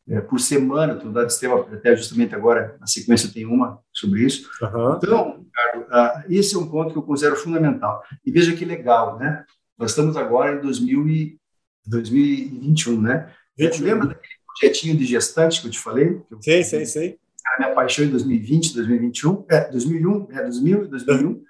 é, 0.08 0.20
por 0.20 0.38
semana, 0.38 0.94
estou 0.94 1.10
dando 1.10 1.30
sistema, 1.30 1.60
até 1.60 1.96
justamente 1.96 2.34
agora, 2.34 2.76
na 2.78 2.86
sequência 2.86 3.32
tem 3.32 3.46
uma 3.46 3.80
sobre 3.92 4.24
isso. 4.24 4.50
Uhum. 4.62 4.96
Então, 4.96 5.44
Ricardo, 5.44 6.26
uh, 6.28 6.32
esse 6.32 6.54
é 6.54 6.58
um 6.58 6.68
ponto 6.68 6.92
que 6.92 6.98
eu 6.98 7.02
considero 7.02 7.36
fundamental. 7.36 8.02
E 8.24 8.30
veja 8.30 8.54
que 8.54 8.64
legal, 8.64 9.18
né? 9.18 9.44
Nós 9.78 9.90
estamos 9.90 10.16
agora 10.16 10.56
em 10.56 10.60
2000 10.60 11.08
e 11.08 11.38
2021, 11.86 13.00
né? 13.00 13.32
21. 13.58 13.84
Lembra 13.84 14.08
daquele 14.08 14.34
projetinho 14.46 14.96
de 14.96 15.04
gestante 15.04 15.60
que 15.60 15.68
eu 15.68 15.70
te 15.70 15.78
falei? 15.78 16.20
Eu, 16.30 16.38
sim, 16.42 16.62
sim, 16.62 16.84
sim. 16.84 17.16
A 17.46 17.58
minha 17.58 17.74
paixão 17.74 18.04
em 18.04 18.08
2020, 18.08 18.74
2021, 18.74 19.44
é, 19.50 19.70
2001, 19.70 20.28
é, 20.32 20.42
2000 20.42 20.84
e 20.84 20.88
2001. 20.88 21.42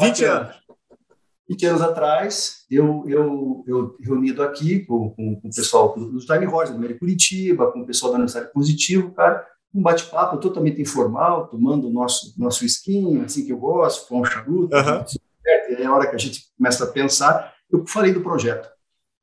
20 0.00 0.24
anos. 0.24 0.54
20 1.48 1.66
anos 1.66 1.82
atrás, 1.82 2.64
eu, 2.70 3.04
eu, 3.06 3.64
eu 3.66 3.96
reunido 4.00 4.42
aqui 4.42 4.80
com, 4.80 5.10
com, 5.10 5.40
com 5.40 5.48
o 5.48 5.54
pessoal 5.54 5.94
do 5.94 6.18
Time 6.18 6.46
Rosa, 6.46 6.72
do 6.72 6.78
Meio 6.78 6.98
Curitiba, 6.98 7.70
com 7.70 7.80
o 7.80 7.86
pessoal 7.86 8.12
da 8.12 8.16
Universidade 8.16 8.52
Positivo, 8.52 9.12
cara, 9.12 9.46
um 9.74 9.82
bate-papo 9.82 10.38
totalmente 10.38 10.80
informal, 10.80 11.48
tomando 11.48 11.88
o 11.88 11.92
nosso, 11.92 12.34
nosso 12.38 12.64
esquinho, 12.64 13.24
assim 13.24 13.44
que 13.44 13.52
eu 13.52 13.58
gosto, 13.58 14.08
com 14.08 14.20
um 14.20 14.24
charuto, 14.24 14.74
uhum. 14.74 15.04
e 15.44 15.74
aí 15.76 15.84
a 15.84 15.92
hora 15.92 16.08
que 16.08 16.14
a 16.14 16.18
gente 16.18 16.46
começa 16.56 16.84
a 16.84 16.86
pensar, 16.86 17.52
eu 17.70 17.84
falei 17.86 18.12
do 18.12 18.22
projeto. 18.22 18.72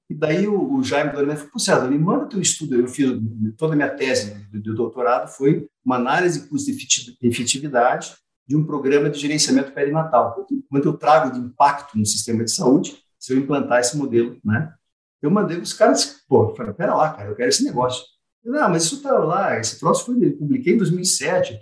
E 0.10 0.14
daí 0.14 0.46
o, 0.46 0.76
o 0.76 0.84
Jaime 0.84 1.14
Dornan 1.14 1.38
falou, 1.38 1.58
César, 1.58 1.88
me 1.88 1.98
manda 1.98 2.28
teu 2.28 2.42
estudo. 2.42 2.76
Eu 2.76 2.86
fiz 2.86 3.10
toda 3.58 3.74
a 3.74 3.76
minha 3.78 3.90
tese 3.90 4.46
do, 4.52 4.62
do 4.62 4.76
doutorado 4.76 5.30
foi 5.30 5.70
uma 5.86 5.96
análise 5.96 6.42
de 6.42 6.48
custo-efetividade 6.50 8.14
de 8.52 8.58
um 8.58 8.66
programa 8.66 9.10
de 9.10 9.18
gerenciamento 9.18 9.72
perinatal. 9.72 10.46
Quanto 10.70 10.86
eu 10.90 10.98
trago 10.98 11.32
de 11.32 11.40
impacto 11.40 11.98
no 11.98 12.06
sistema 12.06 12.44
de 12.44 12.52
saúde 12.52 13.02
se 13.18 13.32
eu 13.32 13.38
implantar 13.38 13.80
esse 13.80 13.96
modelo, 13.96 14.38
né? 14.44 14.74
Eu 15.22 15.32
mandei 15.32 15.58
os 15.58 15.72
caras, 15.72 16.22
pô, 16.28 16.54
falei, 16.54 16.74
pera 16.74 16.94
lá, 16.94 17.14
cara, 17.14 17.30
eu 17.30 17.36
quero 17.36 17.48
esse 17.48 17.64
negócio. 17.64 18.04
Não, 18.44 18.70
mas 18.70 18.84
isso 18.84 18.96
está 18.96 19.14
lá, 19.14 19.58
esse 19.58 19.80
troço 19.80 20.06
foi, 20.06 20.26
eu 20.26 20.36
publiquei 20.36 20.74
em 20.74 20.78
2007. 20.78 21.58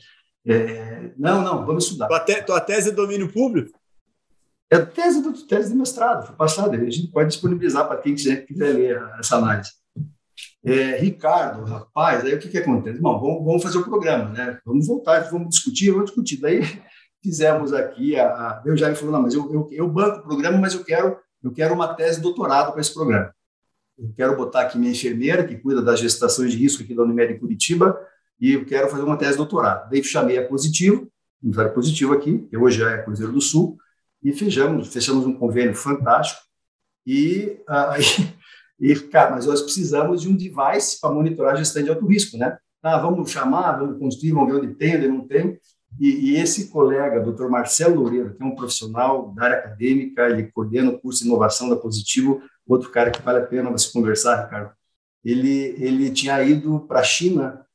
É, 0.48 1.12
não, 1.16 1.44
não, 1.44 1.64
vamos 1.64 1.84
estudar. 1.84 2.08
Tua, 2.08 2.22
te, 2.22 2.42
tua 2.42 2.60
tese 2.60 2.90
é 2.90 2.92
domínio 2.92 3.32
público? 3.32 3.78
É 4.72 4.80
tese, 4.80 5.22
do, 5.22 5.34
tese 5.46 5.72
de 5.72 5.78
mestrado, 5.78 6.26
foi 6.26 6.36
passada. 6.36 6.76
A 6.76 6.90
gente 6.90 7.12
pode 7.12 7.30
disponibilizar 7.30 7.88
para 7.88 8.02
quem 8.02 8.16
quiser, 8.16 8.48
quiser 8.48 8.74
ler 8.74 9.04
essa 9.20 9.36
análise. 9.36 9.72
É, 10.64 10.98
Ricardo, 10.98 11.64
rapaz, 11.64 12.24
aí 12.26 12.34
o 12.34 12.40
que, 12.40 12.50
que 12.50 12.58
acontece? 12.58 13.00
Bom, 13.00 13.20
vamos, 13.20 13.46
vamos, 13.46 13.64
fazer 13.64 13.78
o 13.78 13.86
programa, 13.86 14.30
né? 14.30 14.60
Vamos 14.66 14.88
voltar, 14.88 15.20
vamos 15.32 15.50
discutir, 15.50 15.92
vamos 15.92 16.08
discutir. 16.08 16.42
Daí 16.42 16.62
fizemos 17.24 17.74
aqui, 17.74 18.20
a, 18.20 18.28
a, 18.28 18.64
eu 18.66 18.76
já 18.76 18.90
me 18.90 18.96
falou, 18.96 19.14
não, 19.14 19.22
mas 19.22 19.34
eu, 19.34 19.52
eu, 19.54 19.70
eu 19.72 19.88
banco 19.88 20.20
o 20.20 20.24
programa, 20.24 20.58
mas 20.58 20.74
eu 20.74 20.84
quero, 20.84 21.18
eu 21.42 21.52
quero 21.52 21.74
uma 21.74 21.94
tese 21.94 22.18
de 22.18 22.24
doutorado 22.24 22.72
para 22.72 22.82
esse 22.82 22.94
programa. 22.94 23.34
Eu 23.98 24.14
quero 24.16 24.36
botar 24.36 24.62
aqui 24.62 24.78
minha 24.78 24.92
enfermeira, 24.92 25.46
que 25.46 25.58
cuida 25.58 25.82
das 25.82 26.00
gestações 26.00 26.52
de 26.52 26.58
risco 26.58 26.84
aqui 26.84 26.94
da 26.94 27.04
Unimed 27.04 27.34
em 27.34 27.40
Curitiba, 27.40 27.98
e 28.40 28.54
eu 28.54 28.66
quero 28.66 28.90
fazer 28.90 29.04
uma 29.04 29.18
tese 29.18 29.32
de 29.32 29.38
doutorado. 29.38 29.90
Daí 29.90 30.04
chamei 30.04 30.38
a 30.38 30.48
Positivo, 30.48 31.10
um 31.44 31.50
usuário 31.50 31.74
positivo 31.74 32.14
aqui, 32.14 32.40
que 32.50 32.58
hoje 32.58 32.84
é 32.84 32.98
Cruzeiro 33.02 33.32
do 33.32 33.42
Sul, 33.42 33.78
e 34.22 34.34
fechamos, 34.34 34.90
fechamos 34.90 35.26
um 35.26 35.34
convênio 35.34 35.74
fantástico. 35.74 36.42
E 37.06 37.62
aí, 37.68 38.04
e, 38.80 38.96
cara, 38.96 39.32
mas 39.32 39.46
nós 39.46 39.62
precisamos 39.62 40.22
de 40.22 40.30
um 40.30 40.36
device 40.36 41.00
para 41.00 41.14
monitorar 41.14 41.54
a 41.54 41.58
gestão 41.58 41.84
de 41.84 41.90
alto 41.90 42.06
risco, 42.06 42.38
né? 42.38 42.58
Ah, 42.82 42.98
vamos 42.98 43.30
chamar, 43.30 43.78
vamos 43.78 44.00
construir, 44.00 44.32
vamos 44.32 44.54
ver 44.54 44.60
onde 44.60 44.76
tem, 44.76 44.96
onde 44.96 45.08
não 45.08 45.28
tem. 45.28 45.60
E, 46.00 46.32
e 46.32 46.36
esse 46.38 46.70
colega, 46.70 47.20
doutor 47.20 47.50
Marcelo 47.50 48.02
Loureiro, 48.02 48.36
que 48.36 48.42
é 48.42 48.46
um 48.46 48.56
profissional 48.56 49.34
da 49.34 49.46
área 49.46 49.58
acadêmica, 49.58 50.30
ele 50.30 50.44
coordena 50.44 50.92
o 50.92 51.00
curso 51.00 51.22
de 51.22 51.28
inovação 51.28 51.68
da 51.68 51.76
Positivo, 51.76 52.42
outro 52.66 52.90
cara 52.90 53.12
que 53.12 53.22
vale 53.22 53.40
a 53.40 53.46
pena 53.46 53.70
você 53.70 53.92
conversar, 53.92 54.44
Ricardo. 54.44 54.72
Ele, 55.26 55.76
ele 55.78 56.10
tinha 56.12 56.42
ido 56.42 56.82
para 56.82 57.02
a 57.02 57.04
China 57.04 57.66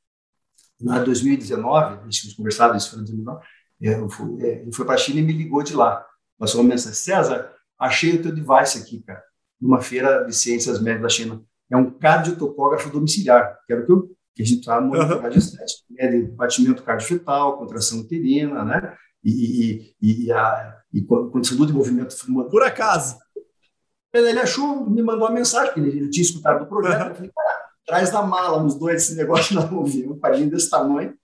na 0.81 0.99
2019, 0.99 2.01
a 2.01 2.11
gente 2.11 2.35
conversado 2.37 2.77
isso 2.77 2.91
foi 2.91 3.01
em 3.01 3.05
2019, 3.05 3.45
é, 3.83 4.47
é, 4.47 4.63
ele 4.63 4.73
foi 4.73 4.87
para 4.87 4.95
a 4.95 4.99
China 4.99 5.21
e 5.21 5.23
me 5.23 5.33
ligou 5.33 5.63
de 5.63 5.75
lá 5.75 6.05
passou 6.39 6.61
uma 6.61 6.69
mensagem, 6.69 6.95
César, 6.95 7.53
achei 7.79 8.15
o 8.15 8.23
teu 8.23 8.33
device 8.33 8.79
aqui, 8.79 9.03
cara, 9.03 9.23
numa 9.65 9.81
feira 9.81 10.25
de 10.25 10.37
ciências 10.37 10.79
médicas 10.79 11.03
da 11.03 11.09
China. 11.09 11.43
É 11.71 11.77
um 11.77 11.91
cardiotocógrafo 11.91 12.91
domiciliar, 12.91 13.59
que 13.67 13.73
era 13.73 13.83
o 13.83 13.87
que, 13.87 13.93
eu, 13.93 14.11
que 14.35 14.43
a 14.43 14.45
gente 14.45 14.61
está 14.61 14.79
monitorando 14.79 15.35
uhum. 15.35 15.97
né, 15.99 16.09
de 16.09 16.23
batimento 16.33 16.83
cardiofetal, 16.83 17.57
contração 17.57 18.01
uterina, 18.01 18.63
né, 18.63 18.95
e, 19.25 19.95
e, 20.03 20.27
e, 20.27 20.33
a, 20.33 20.77
e 20.93 21.01
condição 21.03 21.65
de 21.65 21.73
movimento. 21.73 22.15
Por 22.51 22.63
acaso. 22.63 23.17
Ele 24.13 24.39
achou, 24.39 24.89
me 24.89 25.03
mandou 25.03 25.27
uma 25.27 25.35
mensagem, 25.35 25.73
que 25.73 25.81
ele, 25.81 25.99
ele 25.99 26.11
tinha 26.11 26.23
escutado 26.23 26.61
do 26.61 26.67
projeto, 26.67 27.01
uhum. 27.01 27.09
eu 27.09 27.15
falei, 27.15 27.31
cara, 27.35 27.65
traz 27.87 28.11
da 28.11 28.23
mala 28.23 28.63
uns 28.63 28.75
dois 28.75 29.03
esse 29.03 29.17
negócio 29.17 29.55
na 29.57 29.67
mão, 29.67 29.83
um 29.83 30.19
parinho 30.19 30.51
desse 30.51 30.69
tamanho, 30.69 31.15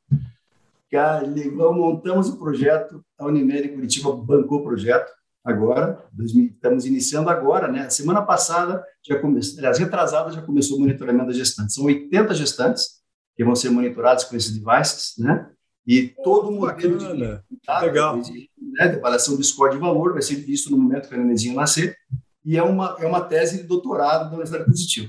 Cara, 0.90 1.24
montamos 1.72 2.28
o 2.28 2.36
projeto, 2.36 3.00
a 3.16 3.24
Unimed 3.24 3.68
Curitiba 3.68 4.10
bancou 4.12 4.58
o 4.58 4.64
projeto 4.64 5.08
agora, 5.44 6.04
2000, 6.12 6.52
estamos 6.54 6.84
iniciando 6.84 7.30
agora, 7.30 7.68
né? 7.68 7.88
Semana 7.88 8.22
passada 8.22 8.84
já 9.06 9.18
começou, 9.18 9.58
aliás, 9.58 9.78
retrasada 9.78 10.30
já 10.30 10.42
começou 10.42 10.76
o 10.76 10.80
monitoramento 10.80 11.26
das 11.26 11.36
gestantes. 11.36 11.74
São 11.74 11.84
80 11.84 12.34
gestantes 12.34 13.00
que 13.36 13.44
vão 13.44 13.54
ser 13.54 13.70
monitorados 13.70 14.24
com 14.24 14.36
esses 14.36 14.52
devices, 14.52 15.14
né? 15.18 15.50
E 15.86 16.08
todo 16.22 16.48
o 16.48 16.52
modelo 16.52 16.98
de, 16.98 17.40
tá, 17.64 17.80
Legal. 17.80 18.20
De, 18.20 18.50
né, 18.60 18.94
avaliação 18.96 19.36
do 19.36 19.42
score 19.42 19.72
de 19.72 19.78
valor 19.78 20.12
vai 20.12 20.22
ser 20.22 20.36
visto 20.36 20.70
no 20.70 20.76
momento 20.76 21.08
que 21.08 21.14
o 21.14 21.18
nenenzinho 21.18 21.56
nascer, 21.56 21.96
e 22.44 22.56
é 22.56 22.62
uma, 22.62 22.96
é 22.98 23.06
uma 23.06 23.22
tese 23.22 23.58
de 23.58 23.62
doutorado 23.64 24.24
da 24.24 24.28
Universidade 24.28 24.64
Positiva. 24.66 25.08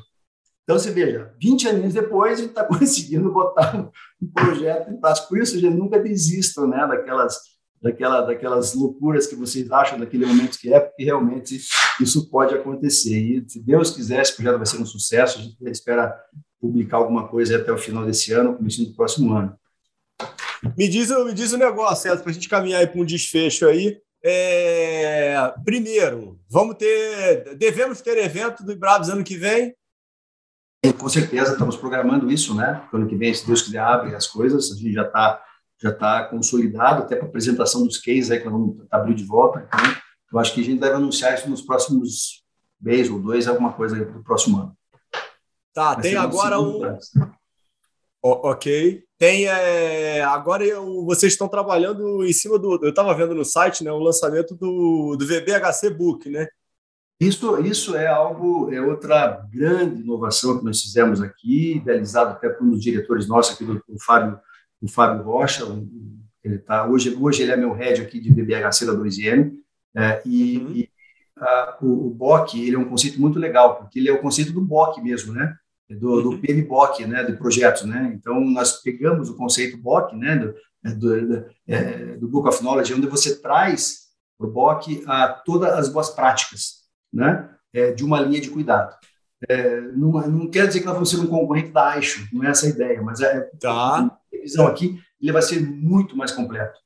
Então, 0.63 0.77
você 0.77 0.91
veja, 0.91 1.33
20 1.41 1.67
anos 1.67 1.93
depois, 1.93 2.33
a 2.33 2.41
gente 2.41 2.49
está 2.51 2.63
conseguindo 2.65 3.31
botar 3.31 3.91
um 4.21 4.27
projeto 4.31 4.89
em 4.89 4.99
prática. 4.99 5.27
Por 5.27 5.37
isso, 5.37 5.59
gente, 5.59 5.75
nunca 5.75 5.99
desistam 5.99 6.67
né, 6.67 6.87
daquelas, 6.87 7.37
daquela, 7.81 8.21
daquelas 8.21 8.75
loucuras 8.75 9.25
que 9.25 9.35
vocês 9.35 9.71
acham 9.71 9.97
naquele 9.97 10.25
momento 10.25 10.59
que 10.59 10.71
é, 10.71 10.79
porque 10.79 11.03
realmente 11.03 11.59
isso 11.99 12.29
pode 12.29 12.53
acontecer. 12.53 13.17
E, 13.17 13.49
se 13.49 13.59
Deus 13.59 13.91
quiser, 13.91 14.21
esse 14.21 14.35
projeto 14.35 14.57
vai 14.57 14.65
ser 14.65 14.77
um 14.77 14.85
sucesso. 14.85 15.39
A 15.39 15.41
gente 15.41 15.57
espera 15.69 16.15
publicar 16.59 16.97
alguma 16.97 17.27
coisa 17.27 17.57
até 17.57 17.71
o 17.71 17.77
final 17.77 18.05
desse 18.05 18.31
ano, 18.33 18.55
começo 18.55 18.85
do 18.85 18.93
próximo 18.93 19.33
ano. 19.33 19.57
Me 20.77 20.87
diz, 20.87 21.09
me 21.09 21.33
diz 21.33 21.51
o 21.53 21.55
um 21.55 21.59
negócio, 21.59 22.03
César, 22.03 22.21
para 22.21 22.29
a 22.29 22.33
gente 22.33 22.47
caminhar 22.47 22.87
para 22.87 23.01
um 23.01 23.05
desfecho 23.05 23.65
aí. 23.65 23.97
É, 24.23 25.51
primeiro, 25.65 26.39
vamos 26.47 26.75
ter, 26.75 27.55
devemos 27.57 27.99
ter 28.01 28.15
evento 28.19 28.63
do 28.63 28.77
Bravos 28.77 29.09
ano 29.09 29.23
que 29.23 29.35
vem? 29.35 29.73
com 30.97 31.07
certeza 31.07 31.53
estamos 31.53 31.75
programando 31.75 32.31
isso, 32.31 32.55
né? 32.55 32.83
Ano 32.91 33.07
que 33.07 33.15
vem, 33.15 33.33
se 33.33 33.45
Deus 33.45 33.61
quiser, 33.61 33.79
abre 33.79 34.15
as 34.15 34.27
coisas. 34.27 34.71
A 34.71 34.75
gente 34.75 34.93
já 34.93 35.03
está 35.03 35.43
já 35.81 35.91
tá 35.91 36.25
consolidado 36.25 37.03
até 37.03 37.15
para 37.15 37.27
apresentação 37.27 37.85
dos 37.85 37.97
cases 37.97 38.29
aí 38.29 38.39
que 38.39 38.45
nós 38.45 38.53
vamos 38.53 38.85
abrir 38.91 39.15
de 39.15 39.23
volta. 39.23 39.67
Então, 39.67 39.95
eu 40.31 40.39
acho 40.39 40.53
que 40.53 40.61
a 40.61 40.63
gente 40.63 40.79
deve 40.79 40.95
anunciar 40.95 41.33
isso 41.33 41.49
nos 41.49 41.61
próximos 41.61 42.43
mês 42.79 43.09
ou 43.09 43.19
dois, 43.19 43.47
alguma 43.47 43.73
coisa 43.73 44.03
do 44.05 44.23
próximo 44.23 44.59
ano. 44.59 44.77
Tá, 45.73 45.93
Vai 45.93 46.03
tem 46.03 46.15
agora 46.15 46.59
um. 46.59 46.97
ok. 48.21 49.03
Tem 49.17 49.45
é, 49.45 50.23
agora 50.23 50.65
eu, 50.65 51.05
vocês 51.05 51.33
estão 51.33 51.47
trabalhando 51.47 52.23
em 52.23 52.33
cima 52.33 52.57
do. 52.57 52.79
Eu 52.81 52.89
estava 52.89 53.13
vendo 53.13 53.35
no 53.35 53.45
site, 53.45 53.83
né, 53.83 53.91
o 53.91 53.99
lançamento 53.99 54.55
do, 54.55 55.15
do 55.15 55.27
VBHC 55.27 55.89
Book, 55.91 56.29
né? 56.29 56.47
Isso, 57.19 57.59
isso 57.61 57.95
é 57.95 58.07
algo, 58.07 58.73
é 58.73 58.81
outra 58.81 59.45
grande 59.53 60.01
inovação 60.01 60.57
que 60.57 60.65
nós 60.65 60.81
fizemos 60.81 61.21
aqui, 61.21 61.75
idealizado 61.75 62.31
até 62.31 62.49
por 62.49 62.65
um 62.65 62.71
dos 62.71 62.81
diretores 62.81 63.27
nossos 63.27 63.53
aqui, 63.53 63.63
do, 63.63 63.75
do 63.75 63.99
Fábio, 64.03 64.39
o 64.81 64.87
Fábio 64.87 65.23
Rocha. 65.23 65.63
Ele 66.43 66.57
tá, 66.57 66.87
hoje, 66.87 67.15
hoje 67.15 67.43
ele 67.43 67.51
é 67.51 67.57
meu 67.57 67.71
head 67.73 68.01
aqui 68.01 68.19
de 68.19 68.31
BBHC 68.31 68.85
da 68.85 68.93
2M, 68.93 69.53
é, 69.95 70.21
e, 70.25 70.57
uhum. 70.57 70.71
e 70.71 70.89
a, 71.37 71.77
o, 71.81 72.07
o 72.07 72.09
BOC 72.09 72.55
ele 72.55 72.75
é 72.75 72.79
um 72.79 72.89
conceito 72.89 73.19
muito 73.19 73.37
legal, 73.37 73.75
porque 73.77 73.99
ele 73.99 74.09
é 74.09 74.13
o 74.13 74.21
conceito 74.21 74.51
do 74.51 74.61
BOC 74.61 75.01
mesmo, 75.01 75.33
né? 75.33 75.55
Do, 75.89 76.15
uhum. 76.15 76.21
do 76.31 76.39
PMBOK, 76.39 77.05
né? 77.05 77.23
De 77.23 77.33
projetos, 77.33 77.83
né? 77.83 78.11
Então, 78.15 78.39
nós 78.41 78.81
pegamos 78.81 79.29
o 79.29 79.35
conceito 79.35 79.77
BOC, 79.77 80.13
né? 80.15 80.35
Do, 80.37 80.55
do, 80.95 81.27
do, 81.27 81.45
é, 81.67 82.17
do 82.17 82.27
Book 82.27 82.47
of 82.47 82.63
Knowledge, 82.63 82.93
onde 82.93 83.07
você 83.07 83.39
traz 83.39 84.11
para 84.37 84.47
o 84.47 84.51
BOC 84.51 85.03
a, 85.05 85.27
todas 85.45 85.71
as 85.73 85.89
boas 85.89 86.09
práticas, 86.09 86.81
né, 87.13 87.49
é, 87.73 87.91
de 87.91 88.03
uma 88.03 88.19
linha 88.19 88.41
de 88.41 88.49
cuidado. 88.49 88.95
É, 89.47 89.81
não, 89.81 90.11
não 90.11 90.49
quer 90.49 90.67
dizer 90.67 90.79
que 90.79 90.85
nós 90.85 90.95
vamos 90.95 91.09
ser 91.09 91.17
um 91.17 91.27
concorrente 91.27 91.71
da 91.71 91.89
AISHO, 91.89 92.27
não 92.33 92.43
é 92.43 92.49
essa 92.49 92.65
a 92.65 92.69
ideia, 92.69 93.01
mas 93.01 93.21
é, 93.21 93.41
tá. 93.59 94.17
Visão 94.41 94.67
aqui 94.67 94.99
ele 95.21 95.31
vai 95.31 95.41
ser 95.41 95.61
muito 95.61 96.17
mais 96.17 96.31
completo, 96.31 96.79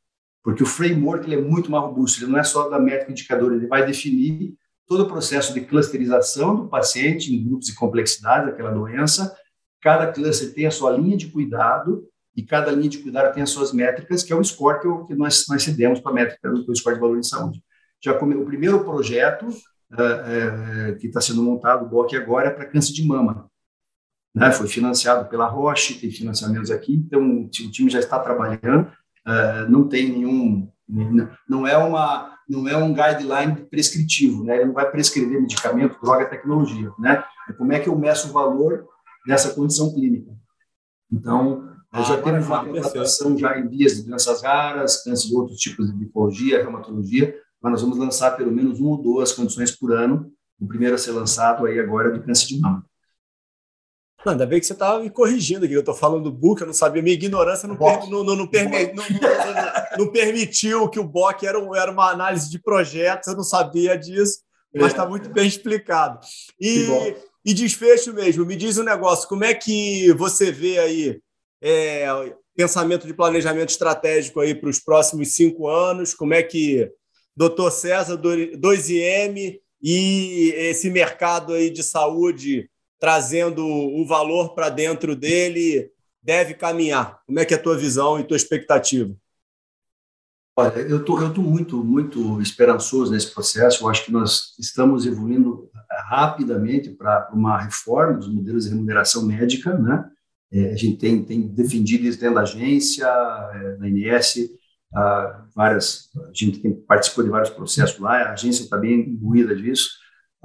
porque 0.43 0.61
o 0.61 0.65
framework 0.65 1.25
ele 1.25 1.41
é 1.41 1.41
muito 1.41 1.71
mais 1.71 1.83
robusto, 1.83 2.23
ele 2.23 2.31
não 2.31 2.39
é 2.39 2.43
só 2.43 2.69
da 2.69 2.79
métrica 2.79 3.11
indicador, 3.11 3.53
ele 3.53 3.67
vai 3.67 3.85
definir 3.85 4.53
todo 4.87 5.03
o 5.03 5.07
processo 5.07 5.53
de 5.53 5.61
clusterização 5.61 6.55
do 6.55 6.67
paciente 6.67 7.33
em 7.33 7.43
grupos 7.43 7.67
de 7.67 7.75
complexidade 7.75 8.47
daquela 8.47 8.71
doença, 8.71 9.35
cada 9.81 10.11
cluster 10.11 10.53
tem 10.53 10.65
a 10.65 10.71
sua 10.71 10.91
linha 10.91 11.17
de 11.17 11.27
cuidado 11.27 12.07
e 12.35 12.43
cada 12.43 12.71
linha 12.71 12.89
de 12.89 12.97
cuidado 12.97 13.33
tem 13.33 13.41
as 13.41 13.49
suas 13.49 13.71
métricas, 13.71 14.21
que 14.21 14.33
é 14.33 14.35
o 14.35 14.43
score 14.43 14.81
que, 14.81 15.07
que 15.07 15.15
nós, 15.15 15.45
nós 15.47 15.63
cedemos 15.63 15.99
para 15.99 16.11
a 16.11 16.15
métrica 16.15 16.51
do, 16.51 16.75
score 16.75 16.95
de 16.95 17.01
valor 17.01 17.19
de 17.19 17.27
saúde. 17.27 17.63
Já 18.03 18.13
come, 18.13 18.35
o 18.35 18.45
primeiro 18.45 18.83
projeto 18.83 19.47
é, 19.97 20.89
é, 20.89 20.91
que 20.95 21.07
está 21.07 21.21
sendo 21.21 21.41
montado, 21.41 21.85
o 21.85 21.89
BOC 21.89 22.15
agora, 22.15 22.47
é 22.49 22.51
para 22.51 22.65
câncer 22.65 22.93
de 22.93 23.05
mama. 23.05 23.49
Né? 24.35 24.51
Foi 24.51 24.67
financiado 24.67 25.29
pela 25.29 25.47
Roche, 25.47 25.93
tem 25.93 26.11
financiamentos 26.11 26.69
aqui, 26.69 26.95
então 26.95 27.43
o 27.43 27.49
time 27.49 27.89
já 27.89 27.99
está 27.99 28.19
trabalhando, 28.19 28.91
é, 29.25 29.65
não 29.69 29.87
tem 29.87 30.11
nenhum, 30.11 30.69
não 31.47 31.65
é 31.65 31.77
uma, 31.77 32.35
não 32.47 32.67
é 32.67 32.75
um 32.75 32.93
guideline 32.93 33.65
prescritivo, 33.69 34.43
né? 34.43 34.57
Ele 34.57 34.65
não 34.65 34.73
vai 34.73 34.91
prescrever 34.91 35.41
medicamento, 35.41 35.97
droga, 36.01 36.25
tecnologia, 36.25 36.91
né? 36.99 37.23
É 37.49 37.53
como 37.53 37.71
é 37.71 37.79
que 37.79 37.87
eu 37.87 37.97
meço 37.97 38.29
o 38.29 38.33
valor 38.33 38.85
dessa 39.25 39.53
condição 39.53 39.93
clínica. 39.93 40.31
Então, 41.11 41.71
ah, 41.91 42.03
já 42.03 42.21
temos 42.21 42.45
uma 42.45 42.65
contratação 42.65 43.37
já 43.37 43.57
em 43.57 43.67
vias 43.69 43.95
de 43.95 44.03
doenças 44.03 44.43
raras, 44.43 45.01
câncer 45.01 45.29
de 45.29 45.35
outros 45.35 45.57
tipos 45.57 45.87
de 45.87 45.93
bipologia, 45.93 46.61
reumatologia, 46.61 47.35
mas 47.61 47.71
nós 47.71 47.81
vamos 47.81 47.97
lançar 47.97 48.31
pelo 48.31 48.51
menos 48.51 48.79
uma 48.81 48.91
ou 48.91 49.01
duas 49.01 49.31
condições 49.31 49.71
por 49.71 49.93
ano. 49.93 50.29
O 50.59 50.67
primeiro 50.67 50.95
a 50.95 50.97
ser 50.97 51.11
lançado 51.11 51.65
aí 51.65 51.79
agora 51.79 52.09
é 52.09 52.11
do 52.11 52.21
câncer 52.21 52.47
de 52.47 52.59
mama. 52.59 52.85
Não, 54.25 54.31
ainda 54.31 54.45
bem 54.47 54.59
que 54.59 54.65
você 54.65 54.73
estava 54.73 54.99
me 55.03 55.09
corrigindo 55.11 55.65
aqui. 55.65 55.75
Eu 55.75 55.81
estou 55.81 55.93
falando 55.93 56.23
do 56.23 56.31
book, 56.31 56.59
eu 56.59 56.65
não 56.65 56.73
sabia. 56.73 57.01
Minha 57.01 57.13
ignorância 57.13 57.67
não, 57.67 57.77
per, 57.77 58.09
não, 58.09 58.23
não, 58.23 58.35
não, 58.35 58.47
permi, 58.47 58.91
não, 59.97 60.11
permitiu 60.11 60.89
que 60.89 60.99
o 60.99 61.03
BOC 61.03 61.43
era, 61.43 61.59
era 61.77 61.91
uma 61.91 62.09
análise 62.09 62.49
de 62.49 62.57
projetos, 62.57 63.27
eu 63.27 63.35
não 63.35 63.43
sabia 63.43 63.95
disso, 63.95 64.39
mas 64.73 64.87
está 64.87 65.07
muito 65.07 65.29
bem 65.29 65.47
explicado. 65.47 66.19
E, 66.59 66.87
e 67.45 67.53
desfecho 67.53 68.11
mesmo, 68.13 68.43
me 68.45 68.55
diz 68.55 68.79
um 68.79 68.83
negócio: 68.83 69.29
como 69.29 69.43
é 69.43 69.53
que 69.53 70.11
você 70.13 70.51
vê 70.51 70.79
aí 70.79 71.19
é, 71.61 72.07
pensamento 72.55 73.05
de 73.05 73.13
planejamento 73.13 73.69
estratégico 73.69 74.39
aí 74.39 74.55
para 74.55 74.69
os 74.69 74.79
próximos 74.79 75.35
cinco 75.35 75.67
anos? 75.67 76.15
Como 76.15 76.33
é 76.33 76.41
que 76.41 76.89
doutor 77.35 77.69
César, 77.69 78.17
2IM 78.17 79.59
e 79.83 80.51
esse 80.55 80.89
mercado 80.89 81.53
aí 81.53 81.69
de 81.69 81.83
saúde 81.83 82.67
trazendo 82.99 83.65
o 83.65 84.05
valor 84.05 84.53
para 84.53 84.69
dentro 84.69 85.15
dele 85.15 85.91
deve 86.21 86.53
caminhar? 86.53 87.21
Como 87.25 87.39
é 87.39 87.45
que 87.45 87.53
é 87.53 87.57
a 87.57 87.61
tua 87.61 87.77
visão 87.77 88.19
e 88.19 88.23
tua 88.23 88.37
expectativa? 88.37 89.15
Olha, 90.57 90.79
eu 90.79 91.03
tô, 91.03 91.15
estou 91.15 91.33
tô 91.33 91.41
muito, 91.41 91.83
muito 91.83 92.41
esperançoso 92.41 93.11
nesse 93.11 93.33
processo. 93.33 93.83
Eu 93.83 93.89
acho 93.89 94.05
que 94.05 94.11
nós 94.11 94.55
estamos 94.57 95.05
evoluindo 95.05 95.69
rapidamente 96.07 96.89
para 96.91 97.29
uma 97.33 97.57
reforma 97.57 98.17
dos 98.17 98.33
modelos 98.33 98.63
de 98.63 98.69
remuneração 98.69 99.25
médica. 99.25 99.77
Né? 99.77 100.09
É, 100.51 100.71
a 100.71 100.75
gente 100.77 100.97
tem, 100.97 101.23
tem 101.23 101.41
defendido 101.41 102.05
isso 102.05 102.19
dentro 102.19 102.35
da 102.35 102.41
agência, 102.41 103.05
é, 103.05 103.77
na 103.77 103.89
INS, 103.89 104.49
ah, 104.95 105.45
várias, 105.53 106.09
a 106.15 106.31
gente 106.33 106.59
tem, 106.59 106.73
participou 106.73 107.23
de 107.23 107.29
vários 107.29 107.49
processos 107.49 107.99
lá, 107.99 108.17
a 108.17 108.31
agência 108.31 108.63
está 108.63 108.77
bem 108.77 109.01
imbuída 109.01 109.53
disso. 109.53 109.89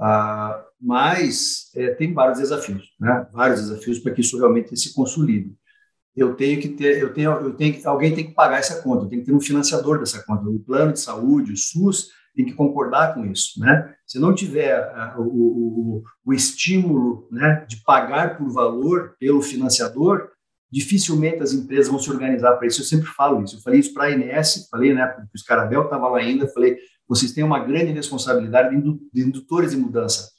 Ah, 0.01 0.65
mas 0.81 1.69
é, 1.75 1.91
tem 1.91 2.11
vários 2.11 2.39
desafios, 2.39 2.91
né? 2.99 3.27
Vários 3.31 3.61
desafios 3.61 3.99
para 3.99 4.11
que 4.11 4.21
isso 4.21 4.37
realmente 4.37 4.75
se 4.75 4.95
consolide. 4.95 5.53
Eu 6.15 6.33
tenho 6.33 6.59
que 6.59 6.69
ter, 6.69 6.99
eu 6.99 7.13
tenho, 7.13 7.31
eu 7.33 7.53
tenho, 7.53 7.87
alguém 7.87 8.13
tem 8.13 8.25
que 8.25 8.33
pagar 8.33 8.57
essa 8.57 8.81
conta, 8.81 9.07
tenho 9.07 9.21
que 9.21 9.27
ter 9.27 9.33
um 9.33 9.39
financiador 9.39 9.99
dessa 9.99 10.23
conta. 10.25 10.49
O 10.49 10.59
plano 10.59 10.91
de 10.91 10.99
saúde, 10.99 11.53
o 11.53 11.57
SUS, 11.57 12.09
tem 12.35 12.45
que 12.45 12.53
concordar 12.53 13.13
com 13.13 13.25
isso, 13.25 13.59
né? 13.59 13.93
Se 14.07 14.17
não 14.17 14.33
tiver 14.33 14.79
uh, 14.79 15.21
o, 15.21 15.97
o, 15.97 16.03
o, 16.25 16.33
estímulo, 16.33 17.27
né, 17.31 17.65
de 17.67 17.83
pagar 17.83 18.37
por 18.37 18.51
valor 18.51 19.15
pelo 19.19 19.41
financiador, 19.41 20.29
dificilmente 20.71 21.43
as 21.43 21.53
empresas 21.53 21.89
vão 21.89 21.99
se 21.99 22.09
organizar 22.09 22.53
para 22.53 22.67
isso. 22.67 22.81
Eu 22.81 22.85
sempre 22.85 23.07
falo 23.07 23.43
isso. 23.43 23.57
Eu 23.57 23.61
falei 23.61 23.79
isso 23.79 23.93
para 23.93 24.05
a 24.05 24.11
INS, 24.11 24.67
falei, 24.69 24.93
né, 24.93 25.05
porque 25.05 25.35
o 25.35 25.39
Scarabel 25.39 25.83
estava 25.83 26.07
lá 26.07 26.17
ainda, 26.17 26.47
falei, 26.47 26.77
vocês 27.11 27.33
têm 27.33 27.43
uma 27.43 27.59
grande 27.59 27.91
responsabilidade 27.91 28.73
de 29.13 29.21
indutores 29.21 29.71
de 29.71 29.77
mudança. 29.77 30.29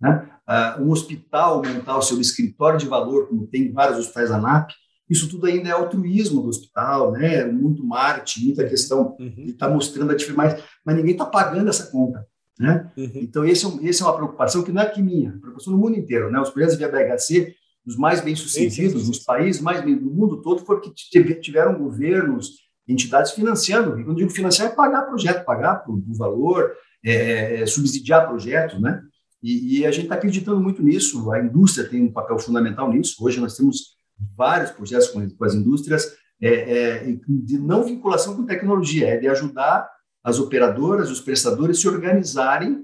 Né? 0.00 0.28
Uh, 0.48 0.82
um 0.82 0.90
hospital 0.90 1.62
montar 1.64 1.96
o 1.96 2.02
seu 2.02 2.20
escritório 2.20 2.80
de 2.80 2.86
valor, 2.86 3.28
como 3.28 3.46
tem 3.46 3.70
vários 3.70 4.00
hospitais 4.00 4.30
da 4.30 4.36
ANAP, 4.36 4.72
isso 5.08 5.28
tudo 5.28 5.46
ainda 5.46 5.68
é 5.68 5.70
altruísmo 5.70 6.42
do 6.42 6.48
hospital, 6.48 7.12
né? 7.12 7.44
muito 7.44 7.86
marketing, 7.86 8.46
muita 8.46 8.68
questão 8.68 9.16
uhum. 9.20 9.30
de 9.36 9.50
estar 9.50 9.68
tá 9.68 9.72
mostrando 9.72 10.10
a 10.10 10.16
diferença, 10.16 10.36
mas, 10.36 10.64
mas 10.84 10.96
ninguém 10.96 11.12
está 11.12 11.24
pagando 11.24 11.70
essa 11.70 11.92
conta. 11.92 12.26
Né? 12.58 12.90
Uhum. 12.96 13.12
Então, 13.14 13.44
esse 13.44 13.64
é, 13.64 13.86
esse 13.86 14.02
é 14.02 14.04
uma 14.04 14.16
preocupação 14.16 14.64
que 14.64 14.72
não 14.72 14.82
é 14.82 14.86
aqui 14.86 15.00
minha, 15.00 15.28
é 15.28 15.38
preocupação 15.38 15.72
no 15.72 15.78
mundo 15.78 15.96
inteiro. 15.96 16.28
Né? 16.28 16.40
Os 16.40 16.50
projetos 16.50 16.76
via 16.76 16.88
BHC, 16.88 17.54
os 17.86 17.96
mais 17.96 18.20
bem-sucedidos, 18.20 19.06
nos 19.06 19.20
países 19.20 19.62
mais 19.62 19.84
bem 19.84 19.96
do 19.96 20.10
mundo 20.10 20.42
todo, 20.42 20.66
foram 20.66 20.80
que 20.80 20.92
tiveram 21.40 21.78
governos, 21.78 22.65
entidades 22.88 23.32
financiando. 23.32 23.92
Quando 24.04 24.16
digo 24.16 24.30
financiar, 24.30 24.68
é 24.68 24.74
pagar 24.74 25.02
projeto, 25.02 25.44
pagar 25.44 25.84
o 25.88 26.02
valor, 26.14 26.72
é, 27.04 27.62
é, 27.62 27.66
subsidiar 27.66 28.26
projetos, 28.28 28.80
né? 28.80 29.02
E, 29.42 29.80
e 29.80 29.86
a 29.86 29.90
gente 29.90 30.04
está 30.04 30.14
acreditando 30.14 30.60
muito 30.60 30.82
nisso, 30.82 31.30
a 31.30 31.40
indústria 31.40 31.88
tem 31.88 32.02
um 32.02 32.12
papel 32.12 32.38
fundamental 32.38 32.90
nisso. 32.90 33.16
Hoje 33.24 33.40
nós 33.40 33.56
temos 33.56 33.96
vários 34.36 34.70
projetos 34.70 35.08
com, 35.08 35.28
com 35.28 35.44
as 35.44 35.54
indústrias 35.54 36.16
é, 36.40 36.48
é, 36.48 37.16
de 37.28 37.58
não 37.58 37.84
vinculação 37.84 38.34
com 38.34 38.44
tecnologia, 38.46 39.08
é 39.08 39.16
de 39.16 39.28
ajudar 39.28 39.88
as 40.24 40.38
operadoras, 40.38 41.10
os 41.10 41.20
prestadores 41.20 41.80
se 41.80 41.88
organizarem 41.88 42.82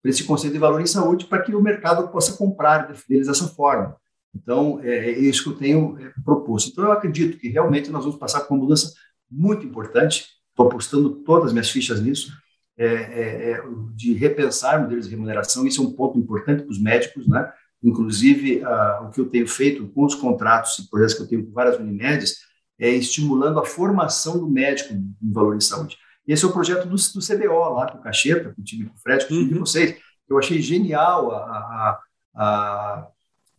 para 0.00 0.10
esse 0.10 0.24
conceito 0.24 0.52
de 0.52 0.58
valor 0.58 0.80
em 0.80 0.86
saúde 0.86 1.26
para 1.26 1.42
que 1.42 1.54
o 1.54 1.60
mercado 1.60 2.08
possa 2.08 2.36
comprar 2.36 2.92
deles 3.08 3.26
dessa 3.26 3.48
forma. 3.48 3.96
Então, 4.34 4.78
é, 4.82 5.10
é 5.10 5.18
isso 5.18 5.42
que 5.42 5.50
eu 5.50 5.56
tenho 5.56 5.98
é, 5.98 6.12
proposto. 6.24 6.70
Então, 6.70 6.84
eu 6.84 6.92
acredito 6.92 7.38
que 7.38 7.48
realmente 7.48 7.90
nós 7.90 8.04
vamos 8.04 8.18
passar 8.18 8.42
por 8.42 8.54
uma 8.54 8.62
mudança 8.62 8.92
muito 9.30 9.66
importante. 9.66 10.26
Estou 10.50 10.66
apostando 10.66 11.10
todas 11.10 11.46
as 11.46 11.52
minhas 11.52 11.70
fichas 11.70 12.00
nisso 12.00 12.32
é, 12.76 12.86
é, 12.86 13.50
é, 13.50 13.62
de 13.94 14.14
repensar 14.14 14.80
modelos 14.80 15.06
de 15.06 15.10
remuneração. 15.10 15.66
Isso 15.66 15.82
é 15.82 15.84
um 15.84 15.92
ponto 15.92 16.16
importante 16.16 16.62
para 16.62 16.70
os 16.70 16.80
médicos, 16.80 17.26
né? 17.26 17.52
Inclusive, 17.82 18.62
o 19.02 19.10
que 19.10 19.20
eu 19.20 19.28
tenho 19.28 19.46
feito 19.46 19.86
com 19.88 20.04
os 20.04 20.14
contratos 20.14 20.78
e 20.78 20.88
projetos 20.88 21.14
que 21.14 21.22
eu 21.22 21.28
tenho 21.28 21.46
com 21.46 21.52
várias 21.52 21.78
Unimedes 21.78 22.38
é 22.78 22.88
estimulando 22.90 23.58
a 23.58 23.64
formação 23.64 24.38
do 24.38 24.48
médico 24.48 24.94
em 24.94 25.32
valor 25.32 25.56
em 25.56 25.60
saúde. 25.60 25.96
Esse 26.26 26.44
é 26.44 26.48
o 26.48 26.52
projeto 26.52 26.86
do, 26.86 26.94
do 26.94 26.96
CBO, 26.96 27.74
lá 27.74 27.90
com 27.90 27.98
o 27.98 28.00
Cacheta, 28.00 28.52
com 28.54 28.60
o 28.60 28.64
time 28.64 28.84
do 28.84 28.92
Fred, 28.98 29.26
com 29.26 29.34
o 29.34 29.36
time 29.36 29.42
uhum. 29.42 29.54
de 29.54 29.58
vocês. 29.58 29.96
Eu 30.28 30.38
achei 30.38 30.60
genial 30.60 31.32
a, 31.32 31.38
a, 31.40 32.00
a, 32.34 33.08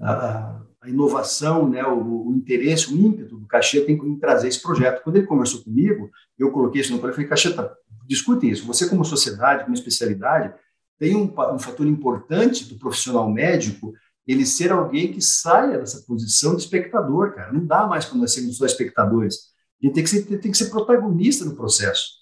a, 0.02 0.62
a 0.82 0.90
inovação, 0.90 1.68
né, 1.68 1.86
o, 1.86 2.28
o, 2.28 2.34
interesse, 2.34 2.94
o 2.94 2.98
ímpeto 2.98 3.38
do 3.38 3.46
Cacheta 3.48 3.92
em, 3.92 4.18
trazer 4.18 4.48
esse 4.48 4.62
projeto. 4.62 5.04
Quando 5.04 5.18
ele 5.18 5.28
conversou 5.28 5.64
comigo, 5.64 6.10
eu 6.38 6.52
coloquei 6.52 6.82
isso 6.82 6.92
no 6.92 7.00
plano 7.00 7.14
e 7.14 7.16
falei, 7.16 7.30
Cacheta, 7.30 7.76
discute 8.08 8.50
isso. 8.50 8.66
Você, 8.66 8.88
como 8.88 9.04
sociedade, 9.04 9.64
como 9.64 9.76
especialidade, 9.76 10.54
tem 10.98 11.16
um, 11.16 11.34
um 11.54 11.60
fator 11.60 11.86
importante 11.86 12.66
do 12.66 12.78
profissional 12.78 13.30
médico 13.30 13.94
ele 14.28 14.46
ser 14.46 14.72
alguém 14.72 15.12
que 15.12 15.22
saia 15.22 15.80
dessa 15.80 16.04
posição 16.06 16.56
de 16.56 16.62
espectador, 16.62 17.34
cara. 17.34 17.52
Não 17.52 17.66
dá 17.66 17.88
mais 17.88 18.06
para 18.06 18.18
nós 18.18 18.32
sermos 18.32 18.58
só 18.58 18.66
espectadores. 18.66 19.50
A 19.82 19.86
gente 19.86 19.96
tem 19.96 20.04
que, 20.04 20.10
ser, 20.10 20.24
tem 20.24 20.52
que 20.52 20.58
ser 20.58 20.70
protagonista 20.70 21.44
no 21.44 21.56
processo. 21.56 22.20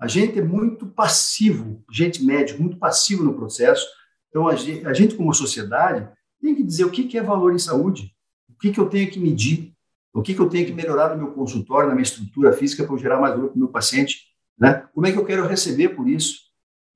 A 0.00 0.08
gente 0.08 0.38
é 0.38 0.42
muito 0.42 0.86
passivo, 0.86 1.84
gente 1.92 2.24
médico, 2.24 2.62
muito 2.62 2.78
passivo 2.78 3.22
no 3.22 3.34
processo. 3.34 3.86
Então, 4.30 4.48
a 4.48 4.56
gente, 4.56 4.86
a 4.86 4.94
gente 4.94 5.14
como 5.14 5.34
sociedade, 5.34 6.08
tem 6.42 6.54
que 6.56 6.62
dizer 6.62 6.84
o 6.84 6.90
que, 6.90 7.16
é 7.16 7.22
valor 7.22 7.54
em 7.54 7.58
saúde, 7.58 8.12
o 8.48 8.58
que, 8.58 8.78
eu 8.78 8.88
tenho 8.88 9.08
que 9.10 9.20
medir, 9.20 9.72
o 10.12 10.20
que, 10.20 10.36
eu 10.36 10.48
tenho 10.48 10.66
que 10.66 10.72
melhorar 10.72 11.10
no 11.10 11.22
meu 11.22 11.32
consultório, 11.32 11.88
na 11.88 11.94
minha 11.94 12.02
estrutura 12.02 12.52
física 12.52 12.84
para 12.84 12.96
gerar 12.96 13.20
mais 13.20 13.34
valor 13.34 13.48
para 13.48 13.56
o 13.56 13.58
meu 13.58 13.68
paciente. 13.68 14.26
Né? 14.58 14.84
Como 14.92 15.06
é 15.06 15.12
que 15.12 15.18
eu 15.18 15.24
quero 15.24 15.46
receber 15.46 15.90
por 15.90 16.08
isso? 16.08 16.40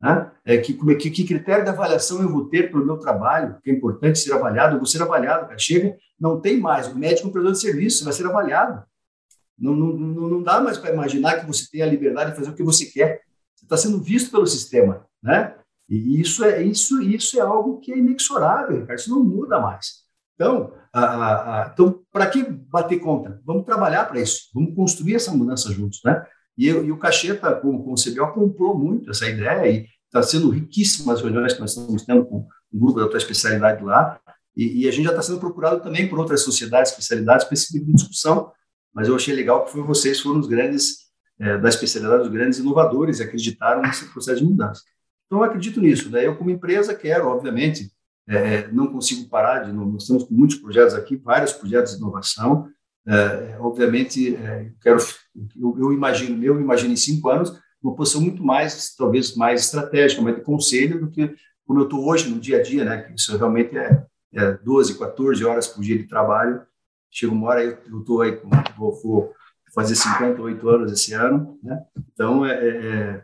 Né? 0.03 0.31
É, 0.45 0.59
que, 0.59 0.79
é, 0.91 0.95
que, 0.97 1.11
que 1.11 1.25
critério 1.25 1.65
de 1.65 1.71
avaliação 1.71 2.21
eu 2.21 2.29
vou 2.29 2.47
ter 2.49 2.71
para 2.71 2.81
o 2.81 2.85
meu 2.85 2.99
trabalho, 2.99 3.57
que 3.63 3.71
é 3.71 3.73
importante 3.73 4.19
ser 4.19 4.33
avaliado, 4.33 4.75
eu 4.75 4.79
vou 4.79 4.87
ser 4.87 5.01
avaliado. 5.01 5.47
Cara. 5.47 5.59
Chega, 5.59 5.97
não 6.19 6.41
tem 6.41 6.59
mais, 6.59 6.89
o 6.89 6.99
médico 6.99 7.29
é 7.29 7.31
um 7.31 7.33
prestador 7.33 7.53
de 7.53 7.61
serviço, 7.61 8.05
vai 8.05 8.13
ser 8.13 8.27
avaliado. 8.27 8.85
Não, 9.59 9.75
não, 9.75 9.97
não 9.97 10.43
dá 10.43 10.61
mais 10.61 10.77
para 10.77 10.93
imaginar 10.93 11.41
que 11.41 11.47
você 11.47 11.67
tem 11.71 11.81
a 11.81 11.87
liberdade 11.87 12.33
de 12.33 12.37
fazer 12.37 12.51
o 12.51 12.55
que 12.55 12.63
você 12.63 12.87
quer. 12.87 13.23
Você 13.55 13.65
está 13.65 13.77
sendo 13.77 13.99
visto 13.99 14.31
pelo 14.31 14.47
sistema, 14.47 15.07
né? 15.23 15.55
E 15.89 16.21
isso 16.21 16.45
é 16.45 16.63
isso 16.63 17.01
isso 17.01 17.39
é 17.39 17.43
algo 17.43 17.79
que 17.79 17.93
é 17.93 17.99
inexorável, 17.99 18.81
Ricardo. 18.81 18.99
Isso 18.99 19.11
não 19.11 19.23
muda 19.23 19.61
mais. 19.61 20.05
Então, 20.35 20.73
então 21.73 22.01
para 22.13 22.27
que 22.27 22.43
bater 22.43 22.99
conta? 22.99 23.41
Vamos 23.45 23.65
trabalhar 23.65 24.05
para 24.05 24.21
isso. 24.21 24.49
Vamos 24.55 24.75
construir 24.75 25.15
essa 25.15 25.33
mudança 25.33 25.71
juntos, 25.73 26.01
né? 26.05 26.25
E, 26.57 26.67
eu, 26.67 26.85
e 26.85 26.91
o 26.91 26.99
Cacheta, 26.99 27.55
com, 27.55 27.83
com 27.83 27.93
o 27.93 27.95
CBO, 27.95 28.33
comprou 28.33 28.77
muito 28.77 29.11
essa 29.11 29.29
ideia 29.29 29.71
e 29.71 29.87
está 30.07 30.23
sendo 30.23 30.49
riquíssimas 30.49 31.19
as 31.19 31.23
reuniões 31.23 31.53
que 31.53 31.61
nós 31.61 31.71
estamos 31.71 32.03
tendo 32.05 32.25
com 32.25 32.47
o 32.73 32.79
grupo 32.79 33.01
da 33.01 33.09
tua 33.09 33.19
especialidade 33.19 33.85
lá. 33.85 34.19
E, 34.57 34.83
e 34.85 34.89
a 34.89 34.91
gente 34.91 35.05
já 35.05 35.11
está 35.11 35.23
sendo 35.23 35.39
procurado 35.39 35.83
também 35.83 36.09
por 36.09 36.19
outras 36.19 36.43
sociedades, 36.43 36.91
especialidades 36.91 37.45
para 37.45 37.55
esse 37.55 37.73
tipo 37.73 37.87
de 37.87 37.93
discussão. 37.93 38.51
Mas 38.95 39.09
eu 39.09 39.15
achei 39.15 39.35
legal 39.35 39.65
que 39.65 39.73
foi 39.73 39.83
vocês 39.83 40.21
foram 40.21 40.41
os 40.41 40.47
grandes 40.47 41.07
é, 41.39 41.59
da 41.59 41.69
especialidade, 41.69 42.23
os 42.23 42.31
grandes 42.31 42.59
inovadores 42.59 43.21
e 43.21 43.23
acreditaram 43.23 43.83
nesse 43.83 44.07
processo 44.07 44.41
de 44.41 44.47
mudança. 44.47 44.83
Então, 45.27 45.39
eu 45.39 45.45
acredito 45.45 45.81
nisso. 45.81 46.09
Daí, 46.11 46.25
eu, 46.25 46.37
como 46.37 46.51
empresa, 46.51 46.95
quero, 46.95 47.29
obviamente, 47.29 47.91
é, 48.29 48.69
não 48.69 48.89
consigo 48.89 49.29
parar 49.29 49.61
de. 49.61 49.73
Nós 49.73 50.03
estamos 50.03 50.25
com 50.25 50.35
muitos 50.35 50.57
projetos 50.57 50.95
aqui, 50.95 51.17
vários 51.17 51.53
projetos 51.53 51.93
de 51.93 51.99
inovação. 51.99 52.69
É, 53.07 53.57
obviamente, 53.61 54.35
é, 54.35 54.73
quero, 54.83 54.99
eu, 55.57 55.77
eu, 55.79 55.93
imagino, 55.93 56.43
eu 56.43 56.61
imagino 56.61 56.93
em 56.93 56.97
cinco 56.97 57.29
anos 57.29 57.57
uma 57.81 57.95
posição 57.95 58.21
muito 58.21 58.43
mais, 58.43 58.95
talvez 58.97 59.37
mais 59.37 59.63
estratégica, 59.63 60.21
mais 60.21 60.37
de 60.37 60.43
conselho 60.43 61.01
do 61.01 61.11
que 61.11 61.33
como 61.65 61.81
eu 61.81 61.85
estou 61.85 62.07
hoje 62.09 62.29
no 62.29 62.41
dia 62.41 62.59
a 62.59 62.63
dia, 62.63 62.85
né? 62.85 63.03
Que 63.03 63.15
isso 63.15 63.37
realmente 63.37 63.77
é, 63.77 64.05
é 64.33 64.53
12, 64.53 64.99
14 64.99 65.45
horas 65.45 65.67
por 65.67 65.83
dia 65.83 65.99
de 65.99 66.05
trabalho. 66.05 66.63
Chega 67.11 67.33
uma 67.33 67.49
hora 67.49 67.63
eu 67.63 68.01
estou 68.01 68.23
aí, 68.23 68.41
vou, 68.77 68.93
vou, 69.03 69.33
fazer 69.75 69.95
58 69.95 70.69
anos 70.69 70.93
esse 70.93 71.13
ano, 71.13 71.59
né? 71.63 71.85
Então 72.13 72.47
é, 72.47 72.53
é, 72.53 72.87
é 72.87 73.23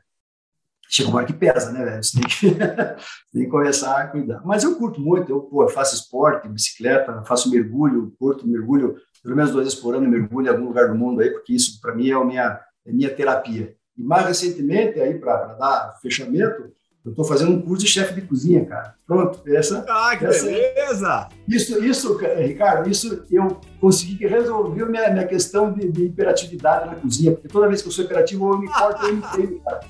chega 0.92 1.08
uma 1.08 1.18
hora 1.18 1.26
que 1.26 1.32
pesa, 1.32 1.72
né, 1.72 1.84
velho? 1.84 2.02
Você 2.02 2.20
tem 2.20 2.28
que, 2.28 2.50
tem 3.32 3.44
que 3.44 3.50
começar 3.50 4.02
a 4.02 4.06
cuidar. 4.08 4.42
Mas 4.44 4.62
eu 4.62 4.76
curto 4.76 5.00
muito, 5.00 5.32
eu, 5.32 5.40
pô, 5.40 5.66
faço 5.68 5.94
esporte, 5.94 6.48
bicicleta, 6.48 7.22
faço 7.24 7.50
mergulho, 7.50 8.12
curto 8.18 8.46
mergulho 8.46 8.96
pelo 9.22 9.36
menos 9.36 9.52
duas 9.52 9.64
vezes 9.64 9.78
por 9.78 9.94
ano, 9.94 10.08
mergulho 10.08 10.46
em 10.46 10.50
algum 10.50 10.66
lugar 10.66 10.88
do 10.88 10.94
mundo 10.96 11.20
aí, 11.20 11.30
porque 11.30 11.54
isso, 11.54 11.80
para 11.80 11.94
mim, 11.94 12.10
é 12.10 12.14
a 12.14 12.24
minha, 12.24 12.60
é 12.84 12.92
minha 12.92 13.08
terapia. 13.08 13.74
E 13.96 14.02
mais 14.02 14.26
recentemente, 14.26 15.00
aí 15.00 15.18
para 15.18 15.54
dar 15.54 15.98
fechamento, 16.02 16.72
Eu 17.04 17.10
estou 17.10 17.24
fazendo 17.24 17.50
um 17.50 17.60
curso 17.60 17.84
de 17.84 17.90
chefe 17.90 18.14
de 18.14 18.22
cozinha, 18.22 18.64
cara. 18.64 18.94
Pronto, 19.04 19.42
essa. 19.48 19.84
Ah, 19.88 20.16
que 20.16 20.24
essa, 20.24 20.46
beleza! 20.46 21.28
Isso, 21.48 21.84
isso, 21.84 22.16
Ricardo, 22.16 22.88
isso 22.88 23.24
eu 23.28 23.60
consegui 23.80 24.24
resolver 24.24 24.86
minha, 24.86 25.10
minha 25.10 25.26
questão 25.26 25.72
de, 25.72 25.90
de 25.90 26.04
hiperatividade 26.04 26.86
na 26.86 26.94
cozinha, 26.94 27.32
porque 27.32 27.48
toda 27.48 27.66
vez 27.66 27.82
que 27.82 27.88
eu 27.88 27.92
sou 27.92 28.04
hiperativo, 28.04 28.52
eu 28.52 28.58
me 28.58 28.68
corto 28.70 29.04
e 29.04 29.08
eu 29.08 29.16
me 29.16 29.22
treino, 29.22 29.60
cara. 29.60 29.80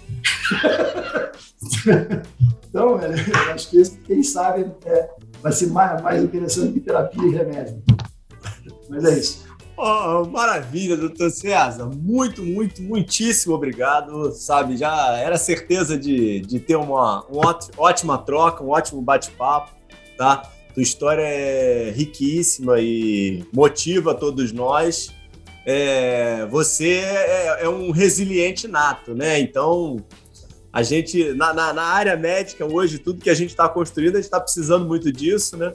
então, 2.68 3.00
eu 3.00 3.53
acho 3.53 3.70
que 3.70 3.78
esse, 3.78 3.96
quem 3.98 4.22
sabe, 4.22 4.70
é, 4.84 5.11
vai 5.42 5.53
ser 5.53 5.68
mais, 5.68 6.00
mais 6.03 6.22
interessante 6.22 6.72
que 6.72 6.80
terapia 6.80 7.24
e 7.24 7.30
remédio. 7.30 7.82
Mas 8.88 9.05
é 9.05 9.18
isso. 9.18 9.53
Oh, 9.76 10.24
maravilha, 10.26 10.96
doutor 10.96 11.30
César. 11.30 11.86
Muito, 11.86 12.42
muito, 12.42 12.82
muitíssimo 12.82 13.55
obrigado. 13.55 14.32
Sabe, 14.32 14.76
já 14.76 15.16
era 15.16 15.38
certeza 15.38 15.98
de, 15.98 16.40
de 16.40 16.61
ter 16.61 16.76
uma, 16.76 17.24
uma 17.24 17.59
ótima 17.76 18.18
troca, 18.18 18.62
um 18.62 18.68
ótimo 18.68 19.00
bate-papo, 19.00 19.72
tá? 20.16 20.42
Tua 20.74 20.82
história 20.82 21.22
é 21.22 21.90
riquíssima 21.90 22.80
e 22.80 23.44
motiva 23.53 24.14
todos 24.14 24.53
nós. 24.53 25.12
É, 25.64 26.44
você 26.46 26.98
é, 26.98 27.64
é, 27.64 27.68
um 27.68 27.90
resiliente 27.90 28.66
nato, 28.66 29.14
né? 29.14 29.38
Então, 29.40 29.98
a 30.72 30.82
gente, 30.82 31.34
na, 31.34 31.52
na, 31.52 31.72
na 31.72 31.82
área 31.82 32.16
médica 32.16 32.64
hoje, 32.64 32.98
tudo 32.98 33.22
que 33.22 33.28
a 33.28 33.34
gente 33.34 33.50
está 33.50 33.68
construindo, 33.68 34.14
a 34.14 34.18
gente 34.18 34.24
está 34.24 34.40
precisando 34.40 34.86
muito 34.86 35.12
disso, 35.12 35.56
né? 35.56 35.74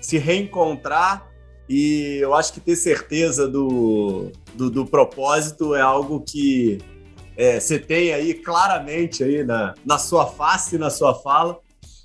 Se 0.00 0.16
reencontrar 0.16 1.30
e 1.68 2.18
eu 2.20 2.34
acho 2.34 2.52
que 2.52 2.60
ter 2.60 2.76
certeza 2.76 3.46
do, 3.46 4.30
do, 4.54 4.70
do 4.70 4.86
propósito 4.86 5.74
é 5.74 5.80
algo 5.80 6.20
que 6.20 6.78
é, 7.36 7.60
você 7.60 7.78
tem 7.78 8.12
aí 8.12 8.32
claramente 8.34 9.22
aí 9.22 9.44
na, 9.44 9.74
na 9.84 9.98
sua 9.98 10.26
face, 10.26 10.78
na 10.78 10.88
sua 10.88 11.14
fala. 11.14 11.58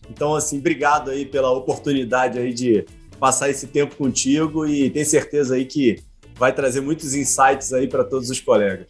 Então, 0.09 0.35
assim, 0.35 0.59
obrigado 0.59 1.11
aí 1.11 1.25
pela 1.25 1.51
oportunidade 1.51 2.37
aí 2.37 2.53
de 2.53 2.85
passar 3.19 3.49
esse 3.49 3.67
tempo 3.67 3.95
contigo 3.95 4.65
e 4.65 4.89
tenho 4.89 5.05
certeza 5.05 5.55
aí 5.55 5.65
que 5.65 6.03
vai 6.35 6.53
trazer 6.53 6.81
muitos 6.81 7.13
insights 7.13 7.71
aí 7.73 7.87
para 7.87 8.03
todos 8.03 8.29
os 8.29 8.39
colegas. 8.39 8.87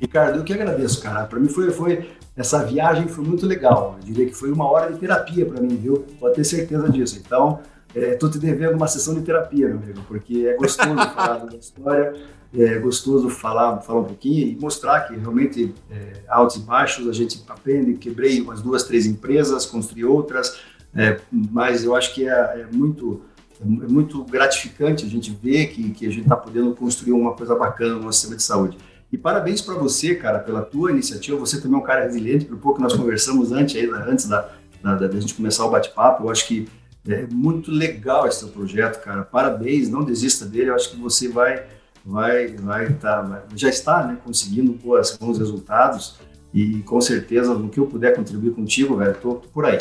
Ricardo, 0.00 0.38
eu 0.38 0.44
que 0.44 0.52
agradeço, 0.52 1.00
cara. 1.02 1.24
Para 1.24 1.38
mim 1.38 1.48
foi, 1.48 1.70
foi 1.70 2.10
essa 2.36 2.64
viagem 2.64 3.08
foi 3.08 3.24
muito 3.24 3.46
legal. 3.46 3.96
Eu 3.98 4.04
diria 4.04 4.26
que 4.26 4.34
foi 4.34 4.50
uma 4.50 4.70
hora 4.70 4.92
de 4.92 4.98
terapia 4.98 5.46
para 5.46 5.60
mim, 5.60 5.76
viu? 5.76 6.04
Pode 6.18 6.34
ter 6.34 6.44
certeza 6.44 6.88
disso. 6.90 7.20
Então, 7.24 7.60
Estou 7.94 8.28
é, 8.28 8.32
te 8.32 8.38
devendo 8.38 8.74
uma 8.74 8.88
sessão 8.88 9.14
de 9.14 9.22
terapia, 9.22 9.68
meu 9.68 9.78
amigo, 9.78 10.00
porque 10.08 10.48
é 10.48 10.56
gostoso 10.56 10.96
falar 11.14 11.46
da 11.46 11.56
história, 11.56 12.12
é 12.52 12.78
gostoso 12.80 13.30
falar, 13.30 13.80
falar 13.82 14.00
um 14.00 14.04
pouquinho 14.04 14.48
e 14.48 14.56
mostrar 14.56 15.02
que 15.02 15.16
realmente 15.16 15.72
é, 15.88 16.22
altos 16.28 16.56
e 16.56 16.60
baixos 16.60 17.08
a 17.08 17.12
gente 17.12 17.40
aprende. 17.48 17.94
Quebrei 17.94 18.40
umas 18.40 18.60
duas, 18.60 18.82
três 18.82 19.06
empresas, 19.06 19.64
construí 19.64 20.04
outras, 20.04 20.58
é, 20.92 21.20
mas 21.30 21.84
eu 21.84 21.94
acho 21.94 22.12
que 22.14 22.28
é, 22.28 22.32
é 22.32 22.68
muito 22.72 23.22
é 23.60 23.64
muito 23.64 24.22
gratificante 24.24 25.06
a 25.06 25.08
gente 25.08 25.30
ver 25.30 25.68
que, 25.68 25.90
que 25.90 26.06
a 26.06 26.10
gente 26.10 26.24
está 26.24 26.36
podendo 26.36 26.74
construir 26.74 27.12
uma 27.12 27.34
coisa 27.34 27.54
bacana 27.54 27.94
no 27.94 28.02
nosso 28.02 28.18
sistema 28.18 28.36
de 28.36 28.42
saúde. 28.42 28.78
E 29.14 29.16
parabéns 29.16 29.60
para 29.60 29.74
você, 29.74 30.16
cara, 30.16 30.40
pela 30.40 30.60
tua 30.60 30.90
iniciativa. 30.90 31.38
Você 31.38 31.60
também 31.60 31.78
é 31.78 31.80
um 31.80 31.84
cara 31.84 32.02
resiliente, 32.02 32.46
por 32.46 32.58
pouco 32.58 32.82
nós 32.82 32.94
conversamos 32.94 33.52
antes, 33.52 33.76
aí, 33.76 33.88
antes 33.88 34.26
da, 34.26 34.50
da, 34.82 34.96
da 34.96 35.20
gente 35.20 35.34
começar 35.34 35.64
o 35.64 35.70
bate-papo. 35.70 36.24
Eu 36.24 36.30
acho 36.30 36.44
que 36.48 36.68
é 37.08 37.24
muito 37.30 37.70
legal 37.70 38.26
esse 38.26 38.40
seu 38.40 38.48
projeto, 38.48 39.00
cara. 39.04 39.22
Parabéns, 39.22 39.88
não 39.88 40.02
desista 40.02 40.44
dele. 40.44 40.70
Eu 40.70 40.74
acho 40.74 40.90
que 40.90 40.96
você 40.96 41.28
vai, 41.28 41.62
vai, 42.04 42.48
vai 42.56 42.86
estar, 42.86 43.22
tá, 43.22 43.44
já 43.54 43.68
está, 43.68 44.04
né, 44.04 44.18
conseguindo 44.24 44.76
bons 45.20 45.38
resultados 45.38 46.16
e 46.52 46.80
com 46.80 47.00
certeza 47.00 47.54
no 47.54 47.68
que 47.68 47.78
eu 47.78 47.86
puder 47.86 48.16
contribuir 48.16 48.50
contigo, 48.50 48.96
velho, 48.96 49.14
tô, 49.14 49.34
tô 49.36 49.48
por 49.48 49.64
aí. 49.64 49.78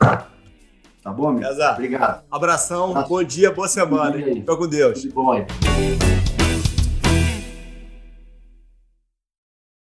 Tá 0.00 1.12
bom, 1.12 1.28
amigo? 1.28 1.46
Obrigado. 1.74 2.24
Abração, 2.28 2.92
bom 3.06 3.22
dia, 3.22 3.52
boa 3.52 3.68
semana. 3.68 4.20
Fica 4.20 4.56
com 4.56 4.66
Deus. 4.66 5.02
Tudo 5.02 5.14
bom 5.14 5.30
aí. 5.30 5.46